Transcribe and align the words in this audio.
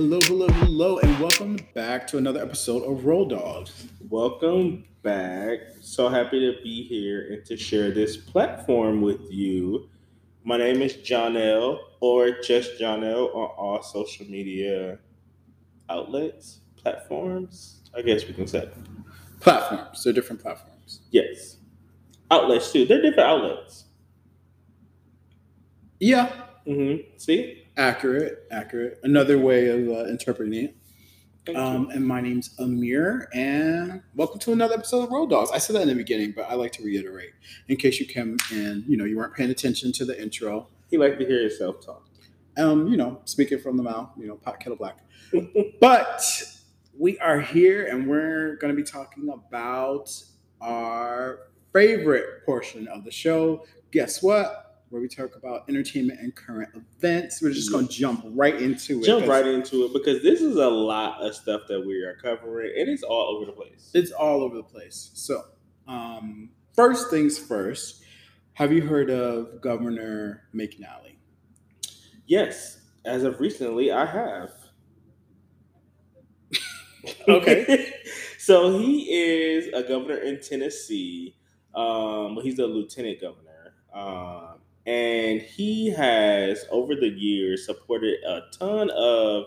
Hello, 0.00 0.18
hello, 0.22 0.46
hello, 0.48 0.98
and 0.98 1.20
welcome 1.20 1.58
back 1.74 2.06
to 2.06 2.16
another 2.16 2.40
episode 2.40 2.84
of 2.84 3.04
Roll 3.04 3.26
Dogs. 3.26 3.86
Welcome 4.08 4.86
back. 5.02 5.58
So 5.82 6.08
happy 6.08 6.40
to 6.40 6.58
be 6.62 6.84
here 6.84 7.30
and 7.30 7.44
to 7.44 7.54
share 7.54 7.90
this 7.90 8.16
platform 8.16 9.02
with 9.02 9.20
you. 9.30 9.90
My 10.42 10.56
name 10.56 10.80
is 10.80 10.94
John 10.94 11.36
L, 11.36 11.78
or 12.00 12.30
just 12.40 12.78
John 12.78 13.04
L, 13.04 13.26
on 13.26 13.50
all 13.58 13.82
social 13.82 14.24
media 14.24 14.98
outlets, 15.90 16.60
platforms. 16.76 17.82
I 17.94 18.00
guess 18.00 18.26
we 18.26 18.32
can 18.32 18.46
say. 18.46 18.70
Platforms, 19.40 20.02
they're 20.02 20.14
different 20.14 20.40
platforms. 20.40 21.02
Yes. 21.10 21.58
Outlets 22.30 22.72
too. 22.72 22.86
They're 22.86 23.02
different 23.02 23.28
outlets. 23.28 23.84
Yeah, 25.98 26.32
Mm-hmm. 26.66 27.16
See? 27.16 27.59
Accurate, 27.76 28.46
accurate. 28.50 28.98
Another 29.02 29.38
way 29.38 29.68
of 29.68 29.88
uh, 29.88 30.04
interpreting 30.06 30.64
it. 30.64 30.76
Thank 31.46 31.56
you. 31.56 31.64
Um, 31.64 31.90
and 31.90 32.06
my 32.06 32.20
name's 32.20 32.54
Amir, 32.58 33.28
and 33.32 34.02
welcome 34.14 34.38
to 34.40 34.52
another 34.52 34.74
episode 34.74 35.04
of 35.04 35.10
Roll 35.10 35.26
Dogs. 35.26 35.50
I 35.50 35.58
said 35.58 35.76
that 35.76 35.82
in 35.82 35.88
the 35.88 35.94
beginning, 35.94 36.32
but 36.36 36.50
I 36.50 36.54
like 36.54 36.72
to 36.72 36.82
reiterate 36.82 37.30
in 37.68 37.76
case 37.76 37.98
you 37.98 38.06
came 38.06 38.36
and 38.52 38.84
you 38.86 38.96
know 38.96 39.04
you 39.04 39.16
weren't 39.16 39.34
paying 39.34 39.50
attention 39.50 39.90
to 39.92 40.04
the 40.04 40.20
intro. 40.20 40.68
He 40.90 40.98
like 40.98 41.18
to 41.18 41.26
hear 41.26 41.40
himself 41.40 41.84
talk. 41.84 42.06
Um, 42.58 42.88
you 42.88 42.96
know, 42.96 43.22
speaking 43.24 43.58
from 43.58 43.78
the 43.78 43.82
mouth, 43.82 44.10
you 44.18 44.26
know, 44.26 44.36
pot 44.36 44.60
kettle 44.60 44.76
black. 44.76 44.98
but 45.80 46.22
we 46.98 47.18
are 47.20 47.40
here 47.40 47.86
and 47.86 48.06
we're 48.06 48.56
going 48.56 48.74
to 48.74 48.76
be 48.76 48.82
talking 48.82 49.30
about 49.30 50.12
our 50.60 51.38
favorite 51.72 52.44
portion 52.44 52.86
of 52.88 53.04
the 53.04 53.10
show. 53.10 53.64
Guess 53.92 54.22
what? 54.22 54.69
Where 54.90 55.00
we 55.00 55.08
talk 55.08 55.36
about 55.36 55.68
entertainment 55.68 56.20
and 56.20 56.34
current 56.34 56.70
events. 56.74 57.40
We're 57.40 57.52
just 57.52 57.70
going 57.70 57.86
to 57.86 57.92
jump 57.92 58.24
right 58.26 58.60
into 58.60 59.00
it. 59.00 59.04
Jump 59.04 59.26
right 59.26 59.46
into 59.46 59.84
it 59.84 59.92
because 59.92 60.22
this 60.22 60.40
is 60.40 60.56
a 60.56 60.68
lot 60.68 61.22
of 61.22 61.34
stuff 61.34 61.62
that 61.68 61.80
we 61.86 62.02
are 62.02 62.16
covering, 62.20 62.72
and 62.76 62.88
it's 62.88 63.04
all 63.04 63.36
over 63.36 63.46
the 63.46 63.52
place. 63.52 63.90
It's 63.94 64.10
all 64.10 64.42
over 64.42 64.56
the 64.56 64.64
place. 64.64 65.12
So, 65.14 65.42
um, 65.86 66.50
first 66.74 67.08
things 67.08 67.38
first. 67.38 68.02
Have 68.54 68.72
you 68.72 68.82
heard 68.82 69.10
of 69.10 69.60
Governor 69.60 70.42
McNally? 70.54 71.16
Yes, 72.26 72.80
as 73.04 73.22
of 73.22 73.40
recently, 73.40 73.90
I 73.92 74.06
have. 74.06 74.50
Okay. 77.26 77.94
so 78.38 78.78
he 78.78 79.10
is 79.10 79.72
a 79.72 79.82
governor 79.82 80.18
in 80.18 80.40
Tennessee. 80.40 81.34
Um, 81.74 82.38
he's 82.42 82.58
a 82.58 82.66
lieutenant 82.66 83.20
governor. 83.20 83.74
Um, 83.94 84.60
and 84.90 85.40
he 85.40 85.90
has, 85.90 86.66
over 86.68 86.96
the 86.96 87.08
years, 87.08 87.64
supported 87.64 88.24
a 88.24 88.40
ton 88.58 88.90
of 88.90 89.44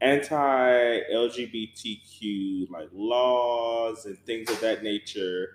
anti-LGBTQ 0.00 2.70
like 2.70 2.88
laws 2.92 4.06
and 4.06 4.16
things 4.24 4.48
of 4.50 4.60
that 4.60 4.84
nature. 4.84 5.48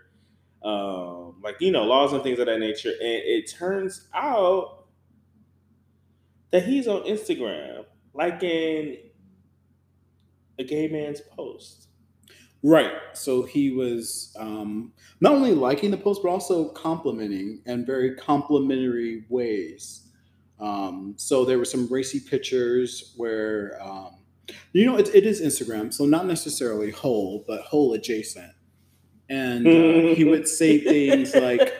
Um, 0.62 1.40
like 1.42 1.56
you 1.62 1.72
know, 1.72 1.86
laws 1.86 2.12
and 2.12 2.22
things 2.22 2.40
of 2.40 2.48
that 2.48 2.60
nature. 2.60 2.90
And 2.90 3.00
it 3.02 3.50
turns 3.50 4.10
out 4.14 4.88
that 6.52 6.66
he's 6.66 6.90
on 6.90 7.04
Instagram, 7.04 7.86
liking 8.14 8.98
a 10.58 10.66
gay 10.66 10.90
man's 10.90 11.22
post. 11.22 11.89
Right. 12.62 12.92
So 13.14 13.44
he 13.44 13.72
was 13.72 14.36
um, 14.38 14.92
not 15.22 15.34
only 15.34 15.54
liking 15.54 15.92
the 15.92 15.98
post, 15.98 16.22
but 16.24 16.30
also 16.30 16.70
complimenting 16.70 17.62
in 17.66 17.86
very 17.86 18.16
complimentary 18.16 19.26
ways. 19.30 20.04
Um, 20.60 21.14
so 21.18 21.46
there 21.46 21.58
were 21.58 21.66
some 21.66 21.88
racy 21.88 22.20
pictures 22.20 23.14
where, 23.16 23.82
um, 23.82 24.16
you 24.74 24.86
know, 24.86 24.98
it, 24.98 25.14
it 25.16 25.26
is 25.26 25.42
Instagram, 25.42 25.94
so 25.94 26.06
not 26.06 26.26
necessarily 26.26 26.92
whole, 26.92 27.46
but 27.48 27.62
whole 27.62 27.94
adjacent. 27.94 28.52
And 29.30 29.66
uh, 29.66 30.16
he 30.16 30.26
would 30.26 30.48
say 30.48 30.80
things 30.84 31.34
like, 31.34 31.74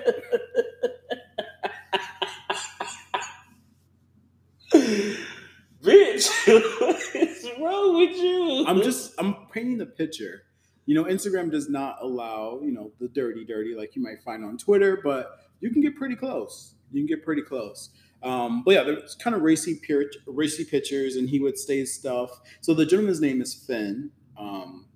Bitch, 5.84 6.30
what's 6.82 7.60
wrong 7.60 7.98
with 7.98 8.18
you? 8.18 8.66
I'm 8.68 8.82
just 8.82 9.14
I'm 9.18 9.48
painting 9.52 9.78
the 9.78 9.86
picture. 9.86 10.44
You 10.90 10.96
know, 10.96 11.04
Instagram 11.04 11.52
does 11.52 11.70
not 11.70 12.00
allow, 12.02 12.62
you 12.64 12.72
know, 12.72 12.92
the 13.00 13.10
dirty 13.10 13.46
dirty 13.46 13.76
like 13.76 13.96
you 13.96 14.02
might 14.02 14.24
find 14.24 14.44
on 14.44 14.58
Twitter, 14.58 15.00
but 15.04 15.38
you 15.60 15.70
can 15.70 15.84
get 15.84 15.96
pretty 15.96 16.16
close. 16.16 16.74
You 16.92 17.02
can 17.02 17.06
get 17.06 17.24
pretty 17.24 17.44
close. 17.44 17.92
Um, 18.24 18.64
but 18.64 18.74
yeah, 18.74 18.82
there's 18.82 19.14
kind 19.14 19.36
of 19.36 19.44
racy 19.44 19.80
racy 20.26 20.66
pictures, 20.66 21.16
and 21.16 21.30
he 21.30 21.40
would 21.40 21.60
say 21.60 21.86
stuff. 21.86 22.42
So 22.62 22.74
the 22.74 22.88
gentleman's 22.88 23.22
name 23.22 23.40
is 23.40 23.54
Finn, 23.54 24.10
um, 24.36 24.88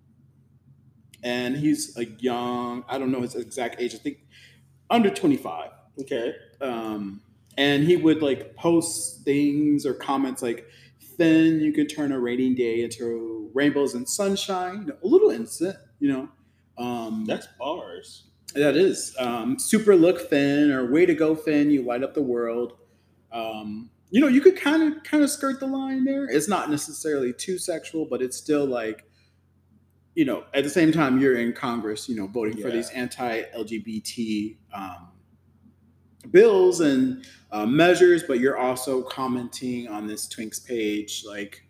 and 1.22 1.56
he's 1.56 1.96
a 1.96 2.06
young. 2.06 2.84
I 2.90 2.98
don't 2.98 3.12
know 3.12 3.22
his 3.22 3.36
exact 3.36 3.80
age. 3.80 3.94
I 3.94 4.00
think 4.00 4.18
under 4.90 5.12
25 5.12 5.70
okay. 6.02 6.34
um, 6.60 7.22
and 7.56 7.84
he 7.84 7.98
would 7.98 8.24
like 8.24 8.56
post 8.56 9.24
things 9.25 9.86
or 9.86 9.94
comments 9.94 10.42
like 10.42 10.66
then 11.18 11.59
you 11.59 11.72
can 11.72 11.88
turn 11.88 12.12
a 12.12 12.19
rainy 12.19 12.53
day 12.53 12.84
into 12.84 13.50
rainbows 13.53 13.94
and 13.94 14.07
sunshine 14.07 14.90
a 15.03 15.07
little 15.07 15.29
instant 15.29 15.75
you 16.00 16.12
know 16.12 16.29
um, 16.78 17.25
That's 17.25 17.47
bars. 17.59 18.24
that 18.56 18.75
is 18.75 19.16
um, 19.19 19.59
super 19.59 19.96
look 19.96 20.29
Finn 20.29 20.72
or 20.72 20.91
way 20.91 21.06
to 21.06 21.13
go 21.13 21.35
Finn 21.35 21.69
you 21.69 21.84
light 21.84 22.03
up 22.03 22.16
the 22.16 22.22
world. 22.24 22.74
Um, 23.31 23.91
you 24.09 24.19
know 24.19 24.28
you 24.28 24.41
could 24.41 24.59
kind 24.59 24.81
of 24.81 25.03
kind 25.03 25.24
of 25.24 25.29
skirt 25.29 25.59
the 25.59 25.68
line 25.68 26.03
there. 26.03 26.25
It's 26.25 26.47
not 26.47 26.69
necessarily 26.69 27.34
too 27.34 27.57
sexual 27.57 28.06
but 28.06 28.22
it's 28.22 28.38
still 28.38 28.66
like 28.66 29.06
you 30.16 30.25
know 30.25 30.44
at 30.53 30.63
the 30.63 30.69
same 30.69 30.91
time 30.91 31.19
you're 31.19 31.38
in 31.38 31.53
congress 31.53 32.07
you 32.07 32.16
know 32.16 32.28
voting 32.28 32.62
for 32.62 32.69
these 32.69 32.90
anti-lgbt 32.91 34.57
um, 34.74 35.07
bills 36.31 36.80
and 36.80 37.25
uh, 37.53 37.66
measures 37.66 38.24
but 38.24 38.40
you're 38.41 38.58
also 38.58 39.02
commenting 39.03 39.88
on 39.88 40.08
this 40.08 40.28
twinks 40.28 40.59
page 40.66 41.24
like 41.28 41.64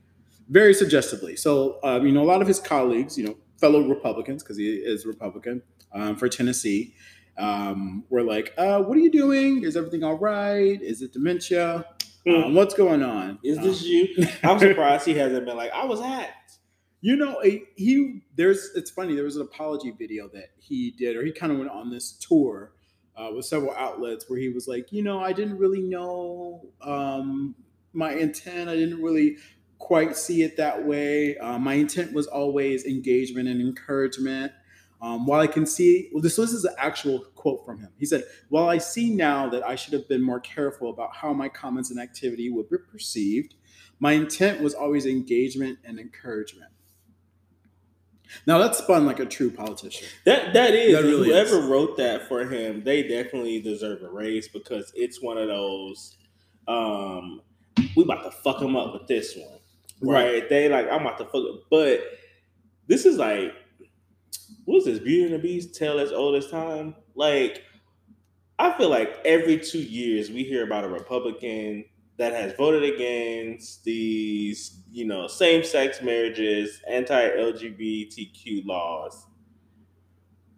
very 0.50 0.74
suggestively 0.74 1.36
so 1.36 1.80
um, 1.84 2.06
you 2.08 2.12
know 2.12 2.24
a 2.24 2.30
lot 2.34 2.42
of 2.42 2.48
his 2.48 2.60
colleagues 2.60 3.18
you 3.18 3.26
know 3.26 3.36
fellow 3.60 3.88
republicans 3.88 4.44
because 4.44 4.58
he 4.58 4.70
is 4.94 5.06
republican 5.06 5.62
um, 5.94 6.16
for 6.16 6.28
tennessee 6.30 6.96
um, 7.38 8.04
were 8.10 8.24
like 8.24 8.54
uh, 8.58 8.80
what 8.82 8.98
are 8.98 9.02
you 9.02 9.12
doing 9.12 9.64
is 9.64 9.78
everything 9.78 10.04
all 10.04 10.18
right 10.18 10.82
is 10.82 11.02
it 11.02 11.14
dementia 11.14 11.86
um, 12.28 12.54
what's 12.56 12.74
going 12.74 13.04
on 13.04 13.38
Is 13.44 13.58
Um, 13.58 13.64
this 13.66 13.84
you? 13.84 14.08
I'm 14.44 14.58
surprised 14.60 15.06
he 15.06 15.14
hasn't 15.16 15.46
been 15.46 15.58
like, 15.58 15.72
I 15.74 15.84
was 15.86 16.00
hacked. 16.00 16.60
You 17.02 17.18
know, 17.18 17.42
he 17.76 18.22
there's 18.38 18.70
it's 18.76 18.90
funny. 18.92 19.14
There 19.14 19.26
was 19.26 19.36
an 19.36 19.42
apology 19.42 19.92
video 19.92 20.30
that 20.30 20.52
he 20.58 20.92
did, 20.98 21.18
or 21.18 21.26
he 21.26 21.34
kind 21.34 21.52
of 21.52 21.58
went 21.58 21.70
on 21.70 21.90
this 21.90 22.14
tour 22.14 22.72
uh, 23.16 23.30
with 23.36 23.46
several 23.46 23.74
outlets 23.74 24.30
where 24.30 24.40
he 24.40 24.50
was 24.50 24.68
like, 24.68 24.92
you 24.92 25.04
know, 25.04 25.20
I 25.20 25.34
didn't 25.34 25.58
really 25.58 25.82
know 25.82 26.68
um, 26.82 27.56
my 27.94 28.14
intent. 28.14 28.70
I 28.70 28.76
didn't 28.76 29.02
really 29.02 29.38
quite 29.78 30.16
see 30.16 30.44
it 30.44 30.58
that 30.58 30.86
way. 30.86 31.38
Uh, 31.38 31.60
my 31.60 31.74
intent 31.76 32.14
was 32.14 32.28
always 32.28 32.86
engagement 32.86 33.48
and 33.48 33.62
encouragement. 33.62 34.52
Um, 35.02 35.26
while 35.26 35.42
I 35.42 35.48
can 35.48 35.66
see, 35.66 36.10
well, 36.14 36.22
this, 36.22 36.38
this 36.38 36.54
is 36.54 36.64
an 36.64 36.76
actual 36.78 37.20
quote 37.36 37.66
from 37.66 37.80
him. 37.80 37.90
He 38.00 38.06
said, 38.06 38.24
"While 38.48 38.70
I 38.70 38.78
see 38.78 39.14
now 39.14 39.50
that 39.50 39.62
I 39.62 39.76
should 39.76 39.92
have 39.92 40.08
been 40.08 40.22
more 40.22 40.40
careful 40.40 40.90
about 40.90 41.14
how 41.14 41.34
my 41.34 41.50
comments 41.50 41.92
and 41.92 42.00
activity 42.00 42.50
would 42.50 42.70
be 42.70 42.78
perceived, 42.78 43.56
my 44.00 44.14
intent 44.14 44.62
was 44.62 44.74
always 44.74 45.06
engagement 45.06 45.80
and 45.84 46.00
encouragement." 46.00 46.73
Now 48.48 48.58
that's 48.58 48.78
spun 48.80 49.06
like 49.06 49.20
a 49.20 49.26
true 49.26 49.50
politician. 49.52 50.08
That 50.26 50.54
that 50.54 50.74
is 50.74 50.96
That 50.96 51.04
really 51.04 51.30
whoever 51.30 51.60
is. 51.60 51.66
wrote 51.66 51.98
that 51.98 52.28
for 52.28 52.46
him, 52.46 52.84
they 52.84 53.04
definitely 53.08 53.62
deserve 53.62 54.02
a 54.04 54.10
raise 54.10 54.48
because 54.48 54.92
it's 54.96 55.22
one 55.22 55.38
of 55.38 55.48
those. 55.48 56.18
Um, 56.68 57.42
we 57.96 58.04
about 58.04 58.24
to 58.24 58.32
fuck 58.32 58.62
him 58.62 58.76
up 58.76 58.94
with 58.94 59.08
this 59.08 59.36
one, 59.36 59.60
right? 60.02 60.48
They 60.50 60.70
like 60.70 60.88
I'm 60.92 61.02
about 61.02 61.18
to 61.20 61.26
fuck, 61.26 61.36
up. 61.36 61.62
but 61.70 62.02
this 62.88 63.06
is 63.06 63.18
like, 63.18 63.54
what's 64.66 64.86
this? 64.86 65.00
Beauty 65.00 65.26
and 65.26 65.34
the 65.34 65.40
Beast 65.40 65.76
tale 65.76 66.00
as 66.00 66.12
old 66.12 66.36
as 66.36 66.50
time. 66.50 66.96
Like, 67.16 67.64
I 68.60 68.78
feel 68.78 68.90
like 68.90 69.20
every 69.26 69.58
two 69.60 69.82
years 69.82 70.30
we 70.30 70.44
hear 70.44 70.64
about 70.64 70.84
a 70.84 70.88
Republican 70.90 71.86
that 72.18 72.34
has 72.34 72.54
voted 72.54 72.84
against 72.84 73.84
these, 73.84 74.82
you 74.92 75.06
know, 75.06 75.28
same-sex 75.28 76.02
marriages, 76.02 76.82
anti-LGBTQ 76.90 78.66
laws 78.66 79.26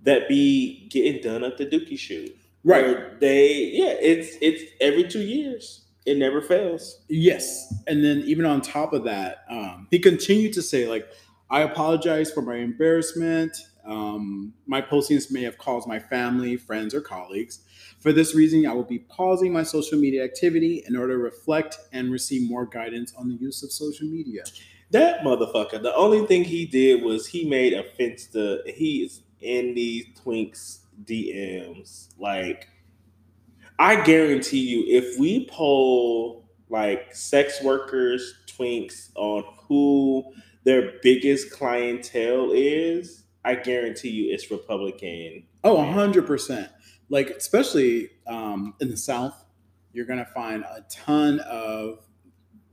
that 0.04 0.28
be 0.28 0.88
getting 0.90 1.22
done 1.22 1.44
at 1.44 1.58
the 1.58 1.66
Dookie 1.66 1.98
shoot. 1.98 2.36
Right. 2.64 3.20
They 3.20 3.72
yeah, 3.74 3.94
it's 4.00 4.38
it's 4.42 4.64
every 4.82 5.08
two 5.08 5.22
years. 5.22 5.86
It 6.06 6.18
never 6.18 6.42
fails. 6.42 7.02
Yes. 7.10 7.74
And 7.88 8.04
then 8.04 8.20
even 8.26 8.46
on 8.46 8.62
top 8.62 8.94
of 8.94 9.04
that, 9.06 9.44
um, 9.50 9.88
he 9.90 9.98
continued 9.98 10.54
to 10.54 10.62
say, 10.62 10.88
like, 10.88 11.08
I 11.50 11.62
apologize 11.62 12.32
for 12.32 12.42
my 12.42 12.58
embarrassment. 12.58 13.58
Um, 13.84 14.54
my 14.68 14.82
postings 14.82 15.32
may 15.32 15.42
have 15.44 15.58
caused 15.58 15.88
my 15.88 16.00
family, 16.00 16.58
friends, 16.58 16.94
or 16.94 17.02
colleagues. 17.02 17.65
For 18.06 18.14
this 18.14 18.36
reason, 18.36 18.68
I 18.68 18.74
will 18.74 18.84
be 18.84 19.00
pausing 19.00 19.52
my 19.52 19.64
social 19.64 19.98
media 19.98 20.24
activity 20.24 20.84
in 20.88 20.96
order 20.96 21.14
to 21.14 21.24
reflect 21.24 21.80
and 21.92 22.12
receive 22.12 22.48
more 22.48 22.68
guidance 22.68 23.16
on 23.16 23.28
the 23.28 23.34
use 23.34 23.64
of 23.64 23.72
social 23.72 24.06
media. 24.06 24.44
That 24.92 25.22
motherfucker. 25.22 25.82
The 25.82 25.96
only 25.96 26.24
thing 26.28 26.44
he 26.44 26.68
did 26.68 27.04
was 27.04 27.26
he 27.26 27.50
made 27.50 27.74
a 27.74 27.82
fence 27.98 28.28
to 28.28 28.62
he 28.68 28.98
is 28.98 29.24
in 29.42 29.74
these 29.74 30.06
twinks 30.24 30.82
DMs. 31.04 32.10
Like, 32.20 32.70
I 33.80 34.00
guarantee 34.04 34.60
you, 34.60 34.84
if 34.86 35.18
we 35.18 35.50
poll 35.50 36.48
like 36.70 37.16
sex 37.16 37.60
workers, 37.64 38.36
twinks 38.46 39.10
on 39.16 39.46
who 39.68 40.32
their 40.64 41.00
biggest 41.02 41.50
clientele 41.50 42.52
is, 42.54 43.24
I 43.44 43.56
guarantee 43.56 44.10
you 44.10 44.32
it's 44.32 44.52
Republican. 44.52 45.48
Oh, 45.64 45.78
100%. 45.78 46.70
Like, 47.10 47.30
especially 47.30 48.10
um, 48.28 48.74
in 48.80 48.90
the 48.90 48.98
South, 48.98 49.36
you're 49.94 50.06
going 50.06 50.20
to 50.20 50.26
find 50.26 50.64
a 50.64 50.84
ton 50.90 51.40
of, 51.42 52.00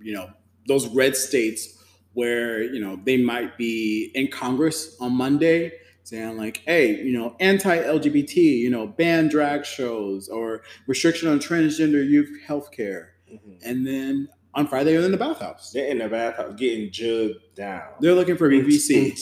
you 0.00 0.12
know, 0.12 0.30
those 0.66 0.88
red 0.88 1.16
states 1.16 1.82
where, 2.14 2.62
you 2.62 2.80
know, 2.80 3.00
they 3.04 3.16
might 3.16 3.56
be 3.56 4.10
in 4.14 4.28
Congress 4.28 4.96
on 5.00 5.12
Monday 5.14 5.72
saying 6.04 6.36
like, 6.36 6.62
hey, 6.66 7.00
you 7.02 7.16
know, 7.16 7.36
anti-LGBT, 7.40 8.36
you 8.36 8.70
know, 8.70 8.86
ban 8.86 9.28
drag 9.28 9.64
shows 9.64 10.28
or 10.28 10.62
restriction 10.86 11.28
on 11.28 11.38
transgender 11.38 12.06
youth 12.06 12.30
healthcare. 12.46 13.08
Mhm. 13.32 13.58
And 13.64 13.86
then 13.86 14.28
on 14.54 14.66
Friday, 14.66 14.92
they're 14.92 15.04
in 15.04 15.12
the 15.12 15.16
bathhouse. 15.16 15.70
They're 15.72 15.86
in 15.86 15.98
the 15.98 16.08
bathhouse 16.08 16.54
getting 16.56 16.90
jugged 16.90 17.54
down. 17.54 17.88
They're 18.00 18.14
looking 18.14 18.36
for 18.36 18.50
BBC. 18.50 19.14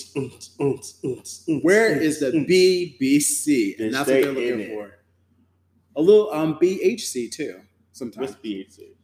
Where 1.63 2.01
is 2.01 2.19
the 2.21 2.33
BBC? 2.33 3.79
And 3.79 3.95
that's 3.95 4.09
what 4.09 4.15
they 4.15 4.23
they're 4.23 4.31
in 4.31 4.59
looking 4.59 4.75
for. 4.75 4.95
A 5.97 6.01
little 6.01 6.33
um 6.33 6.57
BHC 6.61 7.31
too. 7.31 7.61
Sometimes. 7.93 8.31
What's 8.31 8.41
BHC? 8.41 8.95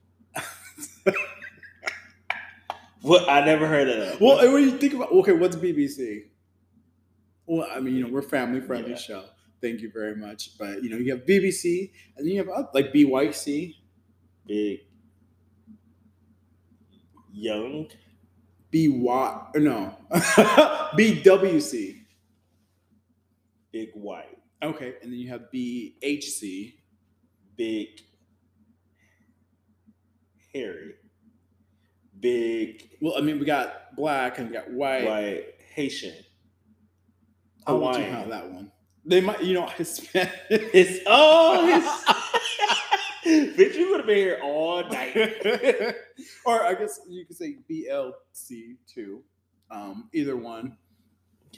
what 3.02 3.28
I 3.28 3.44
never 3.44 3.66
heard 3.66 3.88
of 3.88 3.98
that. 3.98 4.20
Well, 4.20 4.52
when 4.52 4.62
you 4.64 4.78
think 4.78 4.94
about 4.94 5.10
okay, 5.12 5.32
what's 5.32 5.56
BBC? 5.56 6.24
Well, 7.46 7.66
I 7.72 7.80
mean, 7.80 7.94
you 7.96 8.04
know, 8.04 8.12
we're 8.12 8.22
family 8.22 8.60
friendly 8.60 8.90
Yeah. 8.92 8.96
show. 8.96 9.24
Thank 9.60 9.80
you 9.80 9.90
very 9.90 10.16
much. 10.16 10.58
But 10.58 10.82
you 10.82 10.90
know, 10.90 10.96
you 10.96 11.12
have 11.14 11.24
BBC, 11.26 11.90
and 12.16 12.26
then 12.26 12.32
you 12.34 12.38
have 12.38 12.48
uh, 12.48 12.64
like 12.74 12.92
BYC, 12.92 13.74
big, 14.46 14.80
young, 17.32 17.88
BY, 18.70 19.40
no, 19.56 19.94
BWC. 20.12 22.00
big 23.72 23.90
white, 23.94 24.35
Okay, 24.66 24.94
and 25.02 25.12
then 25.12 25.18
you 25.18 25.28
have 25.28 25.42
BHC. 25.54 26.74
big, 27.56 27.88
hairy, 30.52 30.94
big, 32.20 32.90
Well, 33.00 33.14
I 33.16 33.20
mean, 33.20 33.38
we 33.38 33.44
got 33.46 33.94
black 33.96 34.38
and 34.38 34.48
we 34.48 34.54
got 34.54 34.70
white. 34.70 35.04
white, 35.06 35.44
Haitian, 35.74 36.14
I 37.66 37.72
want 37.72 37.96
Hawaiian. 37.96 38.14
have 38.14 38.28
that 38.28 38.50
one. 38.50 38.72
They 39.04 39.20
might, 39.20 39.42
you 39.42 39.54
know, 39.54 39.66
Hispanic. 39.68 40.32
It's 40.50 41.00
oh, 41.06 41.66
his, 43.24 43.54
bitch, 43.56 43.74
you 43.76 43.90
would 43.90 44.00
have 44.00 44.06
been 44.06 44.16
here 44.16 44.40
all 44.42 44.82
night. 44.88 45.16
or 46.44 46.62
I 46.64 46.74
guess 46.74 47.00
you 47.08 47.24
could 47.24 47.36
say 47.36 47.58
BLC 47.70 48.76
too. 48.92 49.22
Um, 49.70 50.08
either 50.12 50.36
one. 50.36 50.76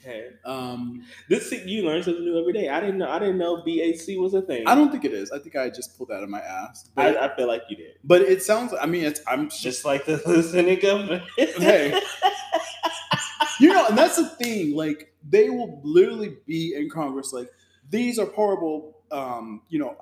Okay, 0.01 0.29
Um, 0.45 1.05
this 1.29 1.53
you 1.53 1.85
learn 1.85 2.03
something 2.03 2.25
new 2.25 2.39
every 2.39 2.53
day. 2.53 2.69
I 2.69 2.81
didn't 2.81 2.99
know. 2.99 3.09
I 3.09 3.19
didn't 3.19 3.39
know 3.39 3.59
BAC 3.59 4.17
was 4.19 4.35
a 4.35 4.43
thing. 4.43 4.67
I 4.67 4.75
don't 4.75 4.91
think 4.91 5.05
it 5.05 5.13
is. 5.13 5.31
I 5.31 5.39
think 5.39 5.57
I 5.57 5.71
just 5.71 5.97
pulled 5.97 6.11
that 6.11 6.17
out 6.17 6.23
of 6.23 6.31
my 6.31 6.41
ass. 6.41 6.89
But, 6.95 7.17
I, 7.17 7.27
I 7.27 7.37
feel 7.37 7.47
like 7.49 7.63
you 7.69 7.77
did. 7.77 7.97
but 8.05 8.23
it 8.23 8.43
sounds. 8.43 8.73
I 8.81 8.87
mean, 8.87 9.05
it's. 9.05 9.21
I'm 9.27 9.49
just. 9.49 9.63
Just 9.63 9.85
like 9.85 10.07
the 10.07 10.23
listening 10.27 10.79
governor. 10.81 11.23
Hey. 11.37 12.01
You 13.61 13.73
know, 13.73 13.87
and 13.89 13.99
that's 13.99 14.17
the 14.17 14.25
thing. 14.25 14.77
Like, 14.77 15.13
they 15.29 15.51
will 15.51 15.81
literally 15.83 16.37
be 16.47 16.75
in 16.77 16.89
Congress. 16.89 17.33
Like, 17.33 17.51
these 17.91 18.19
are 18.19 18.27
horrible. 18.27 18.99
Um, 19.11 19.63
you 19.69 19.79
know, 19.79 19.97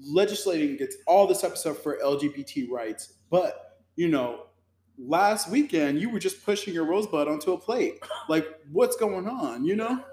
legislating 0.00 0.76
gets 0.76 0.96
all 1.06 1.26
this 1.26 1.40
type 1.40 1.52
of 1.52 1.58
stuff 1.58 1.78
for 1.78 1.98
LGBT 1.98 2.70
rights. 2.70 3.14
But 3.30 3.78
you 3.96 4.08
know, 4.08 4.43
last 4.98 5.50
weekend 5.50 6.00
you 6.00 6.10
were 6.10 6.18
just 6.18 6.44
pushing 6.44 6.74
your 6.74 6.84
rosebud 6.84 7.28
onto 7.28 7.52
a 7.52 7.58
plate. 7.58 7.98
Like, 8.28 8.46
what's 8.72 8.96
going 8.96 9.28
on? 9.28 9.64
You 9.64 9.76
know. 9.76 10.04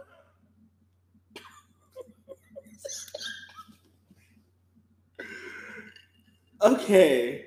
Okay. 6.62 7.46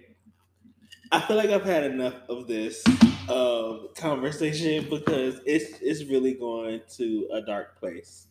I 1.12 1.20
feel 1.20 1.36
like 1.36 1.50
I've 1.50 1.64
had 1.64 1.84
enough 1.84 2.14
of 2.28 2.48
this 2.48 2.82
um, 3.28 3.88
conversation 3.96 4.86
because 4.90 5.40
it's 5.46 5.78
it's 5.80 6.04
really 6.10 6.34
going 6.34 6.80
to 6.96 7.28
a 7.32 7.40
dark 7.42 7.78
place. 7.78 8.26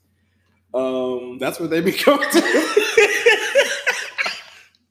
Um, 0.73 1.37
That's 1.39 1.59
where 1.59 1.69
they 1.69 1.81
be 1.81 1.91
going 1.91 2.29
to. 2.29 2.41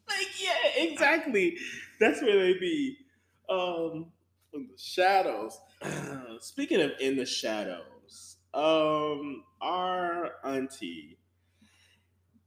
like 0.09 0.29
yeah, 0.41 0.82
exactly. 0.85 1.56
That's 2.00 2.23
where 2.23 2.38
they 2.38 2.59
be. 2.59 2.97
Um, 3.49 4.12
In 4.53 4.69
the 4.69 4.79
shadows. 4.79 5.59
speaking 6.41 6.81
of 6.81 6.93
in 7.00 7.17
the 7.17 7.27
shadows, 7.27 8.37
um, 8.55 9.44
our 9.61 10.33
auntie 10.44 11.19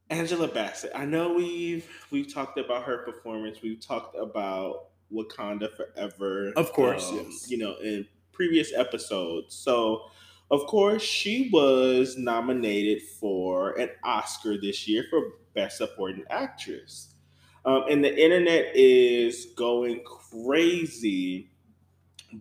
Angela 0.09 0.47
Bassett. 0.47 0.92
I 0.94 1.06
know 1.06 1.33
we've 1.33 1.88
we've 2.12 2.31
talked 2.31 2.59
about 2.59 2.83
her 2.83 3.00
performance. 3.00 3.62
We've 3.62 3.80
talked 3.80 4.15
about 4.15 4.89
Wakanda 5.12 5.69
Forever, 5.75 6.53
Of 6.56 6.71
course, 6.74 7.09
um, 7.09 7.25
yes. 7.25 7.50
You 7.50 7.57
know, 7.57 7.75
in 7.83 8.07
previous 8.31 8.74
episodes. 8.74 9.56
So, 9.56 10.03
of 10.51 10.65
course, 10.68 11.01
she 11.01 11.50
was 11.51 12.18
nominated 12.18 13.01
for 13.01 13.71
an 13.80 13.89
Oscar 14.03 14.59
this 14.59 14.88
year 14.88 15.06
for 15.09 15.21
Best 15.53 15.77
Supporting 15.77 16.24
Actress. 16.30 17.14
Um, 17.65 17.85
and 17.89 18.03
the 18.03 18.23
internet 18.23 18.75
is 18.75 19.47
going 19.57 20.03
crazy 20.03 21.50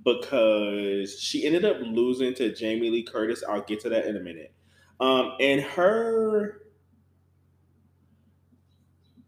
because 0.04 1.18
she 1.18 1.46
ended 1.46 1.64
up 1.64 1.78
losing 1.80 2.34
to 2.34 2.54
Jamie 2.54 2.90
Lee 2.90 3.02
Curtis. 3.02 3.42
I'll 3.48 3.62
get 3.62 3.80
to 3.80 3.88
that 3.90 4.06
in 4.06 4.16
a 4.16 4.20
minute. 4.20 4.52
Um, 5.00 5.32
and 5.40 5.60
her 5.62 6.60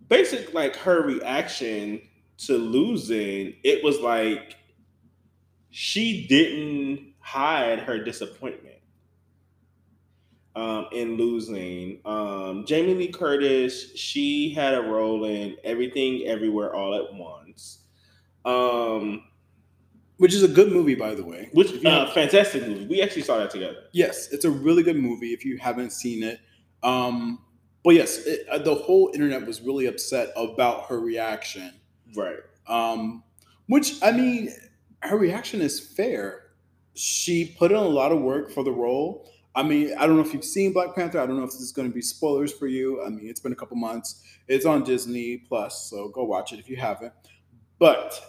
basic 0.08 0.52
like 0.52 0.76
her 0.76 1.02
reaction 1.02 2.02
to 2.38 2.58
losing, 2.58 3.54
it 3.64 3.82
was 3.82 4.00
like 4.00 4.56
she 5.70 6.26
didn't 6.26 7.14
hide 7.20 7.80
her 7.80 8.02
disappointment 8.02 8.75
um, 10.56 10.86
in 10.90 11.16
losing. 11.16 12.00
Um, 12.04 12.64
Jamie 12.66 12.94
Lee 12.94 13.12
Curtis, 13.12 13.94
she 13.94 14.52
had 14.54 14.74
a 14.74 14.80
role 14.80 15.24
in 15.26 15.56
Everything 15.62 16.26
Everywhere 16.26 16.74
All 16.74 16.94
at 16.94 17.12
Once. 17.14 17.80
Um, 18.44 19.22
Which 20.16 20.32
is 20.32 20.42
a 20.42 20.48
good 20.48 20.72
movie, 20.72 20.94
by 20.94 21.14
the 21.14 21.24
way. 21.24 21.50
which 21.52 21.72
you 21.72 21.88
uh, 21.88 22.10
fantastic 22.12 22.66
movie. 22.66 22.86
We 22.86 23.02
actually 23.02 23.22
saw 23.22 23.36
that 23.38 23.50
together. 23.50 23.84
Yes, 23.92 24.32
it's 24.32 24.46
a 24.46 24.50
really 24.50 24.82
good 24.82 24.96
movie 24.96 25.32
if 25.34 25.44
you 25.44 25.58
haven't 25.58 25.92
seen 25.92 26.22
it. 26.22 26.40
Um, 26.82 27.44
but 27.84 27.94
yes, 27.94 28.18
it, 28.26 28.46
uh, 28.50 28.58
the 28.58 28.74
whole 28.74 29.10
internet 29.12 29.46
was 29.46 29.60
really 29.60 29.86
upset 29.86 30.30
about 30.36 30.86
her 30.86 30.98
reaction. 30.98 31.72
Right. 32.16 32.38
Um, 32.66 33.22
which 33.68 34.02
I 34.02 34.12
mean, 34.12 34.54
her 35.02 35.18
reaction 35.18 35.60
is 35.60 35.80
fair. 35.80 36.42
She 36.94 37.54
put 37.58 37.70
in 37.72 37.76
a 37.76 37.82
lot 37.82 38.10
of 38.10 38.20
work 38.22 38.50
for 38.50 38.64
the 38.64 38.72
role. 38.72 39.30
I 39.56 39.62
mean, 39.62 39.94
I 39.98 40.06
don't 40.06 40.16
know 40.16 40.22
if 40.22 40.34
you've 40.34 40.44
seen 40.44 40.72
Black 40.74 40.94
Panther. 40.94 41.18
I 41.18 41.26
don't 41.26 41.38
know 41.38 41.44
if 41.44 41.50
this 41.50 41.62
is 41.62 41.72
going 41.72 41.88
to 41.88 41.94
be 41.94 42.02
spoilers 42.02 42.52
for 42.52 42.66
you. 42.66 43.02
I 43.02 43.08
mean, 43.08 43.26
it's 43.26 43.40
been 43.40 43.52
a 43.52 43.56
couple 43.56 43.76
months. 43.78 44.22
It's 44.48 44.66
on 44.66 44.84
Disney 44.84 45.38
Plus, 45.38 45.88
so 45.90 46.08
go 46.10 46.24
watch 46.24 46.52
it 46.52 46.58
if 46.60 46.68
you 46.68 46.76
haven't. 46.76 47.14
But 47.78 48.20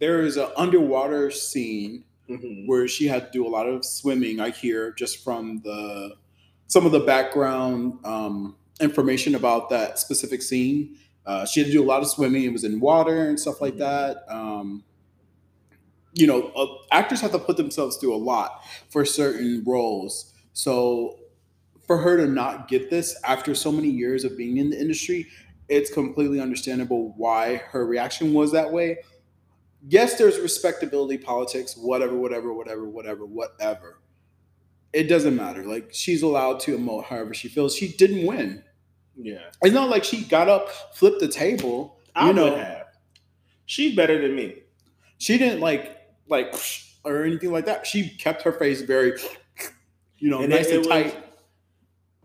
there 0.00 0.22
is 0.22 0.36
an 0.36 0.48
underwater 0.56 1.30
scene 1.30 2.04
Mhm. 2.28 2.66
where 2.66 2.88
she 2.88 3.06
had 3.06 3.26
to 3.26 3.30
do 3.32 3.46
a 3.46 3.48
lot 3.48 3.68
of 3.68 3.84
swimming. 3.84 4.40
I 4.40 4.50
hear 4.50 4.92
just 4.92 5.22
from 5.22 5.60
the 5.64 6.16
some 6.66 6.84
of 6.84 6.90
the 6.90 6.98
background 7.00 8.04
um, 8.04 8.56
information 8.80 9.36
about 9.36 9.70
that 9.70 10.00
specific 10.00 10.42
scene. 10.42 10.96
Uh, 11.24 11.46
she 11.46 11.60
had 11.60 11.68
to 11.68 11.72
do 11.72 11.82
a 11.82 11.86
lot 11.86 12.02
of 12.02 12.08
swimming. 12.08 12.42
It 12.42 12.52
was 12.52 12.64
in 12.64 12.80
water 12.80 13.28
and 13.28 13.38
stuff 13.38 13.60
like 13.60 13.74
Mhm. 13.74 13.78
that. 13.78 14.24
Um, 14.28 14.82
you 16.14 16.26
know, 16.26 16.48
uh, 16.56 16.66
actors 16.90 17.20
have 17.20 17.30
to 17.32 17.38
put 17.38 17.56
themselves 17.56 17.96
through 17.98 18.14
a 18.14 18.18
lot 18.18 18.62
for 18.90 19.04
certain 19.04 19.62
roles. 19.64 20.32
So 20.56 21.18
for 21.86 21.98
her 21.98 22.16
to 22.16 22.26
not 22.26 22.66
get 22.66 22.88
this 22.88 23.14
after 23.24 23.54
so 23.54 23.70
many 23.70 23.90
years 23.90 24.24
of 24.24 24.38
being 24.38 24.56
in 24.56 24.70
the 24.70 24.80
industry, 24.80 25.28
it's 25.68 25.92
completely 25.92 26.40
understandable 26.40 27.12
why 27.18 27.56
her 27.56 27.84
reaction 27.84 28.32
was 28.32 28.52
that 28.52 28.72
way. 28.72 29.00
Yes, 29.86 30.16
there's 30.16 30.38
respectability, 30.38 31.18
politics, 31.18 31.76
whatever, 31.76 32.16
whatever, 32.16 32.54
whatever, 32.54 32.88
whatever, 32.88 33.26
whatever. 33.26 34.00
It 34.94 35.10
doesn't 35.10 35.36
matter. 35.36 35.62
Like 35.62 35.90
she's 35.92 36.22
allowed 36.22 36.60
to 36.60 36.78
emote 36.78 37.04
however 37.04 37.34
she 37.34 37.48
feels. 37.48 37.76
She 37.76 37.88
didn't 37.92 38.24
win. 38.24 38.64
Yeah. 39.14 39.50
It's 39.60 39.74
not 39.74 39.90
like 39.90 40.04
she 40.04 40.24
got 40.24 40.48
up, 40.48 40.70
flipped 40.94 41.20
the 41.20 41.28
table. 41.28 42.00
I 42.14 42.28
you 42.28 42.32
know, 42.32 42.44
would 42.44 42.58
have. 42.60 42.86
She's 43.66 43.94
better 43.94 44.18
than 44.22 44.34
me. 44.34 44.62
she 45.18 45.36
didn't 45.36 45.60
like 45.60 45.98
like 46.28 46.54
or 47.04 47.24
anything 47.24 47.52
like 47.52 47.66
that. 47.66 47.86
She 47.86 48.08
kept 48.08 48.40
her 48.42 48.52
face 48.52 48.80
very, 48.80 49.12
you 50.18 50.30
know, 50.30 50.40
And 50.40 50.50
nice 50.50 50.70
and 50.70 50.84
tight. 50.84 51.14
was- 51.14 51.24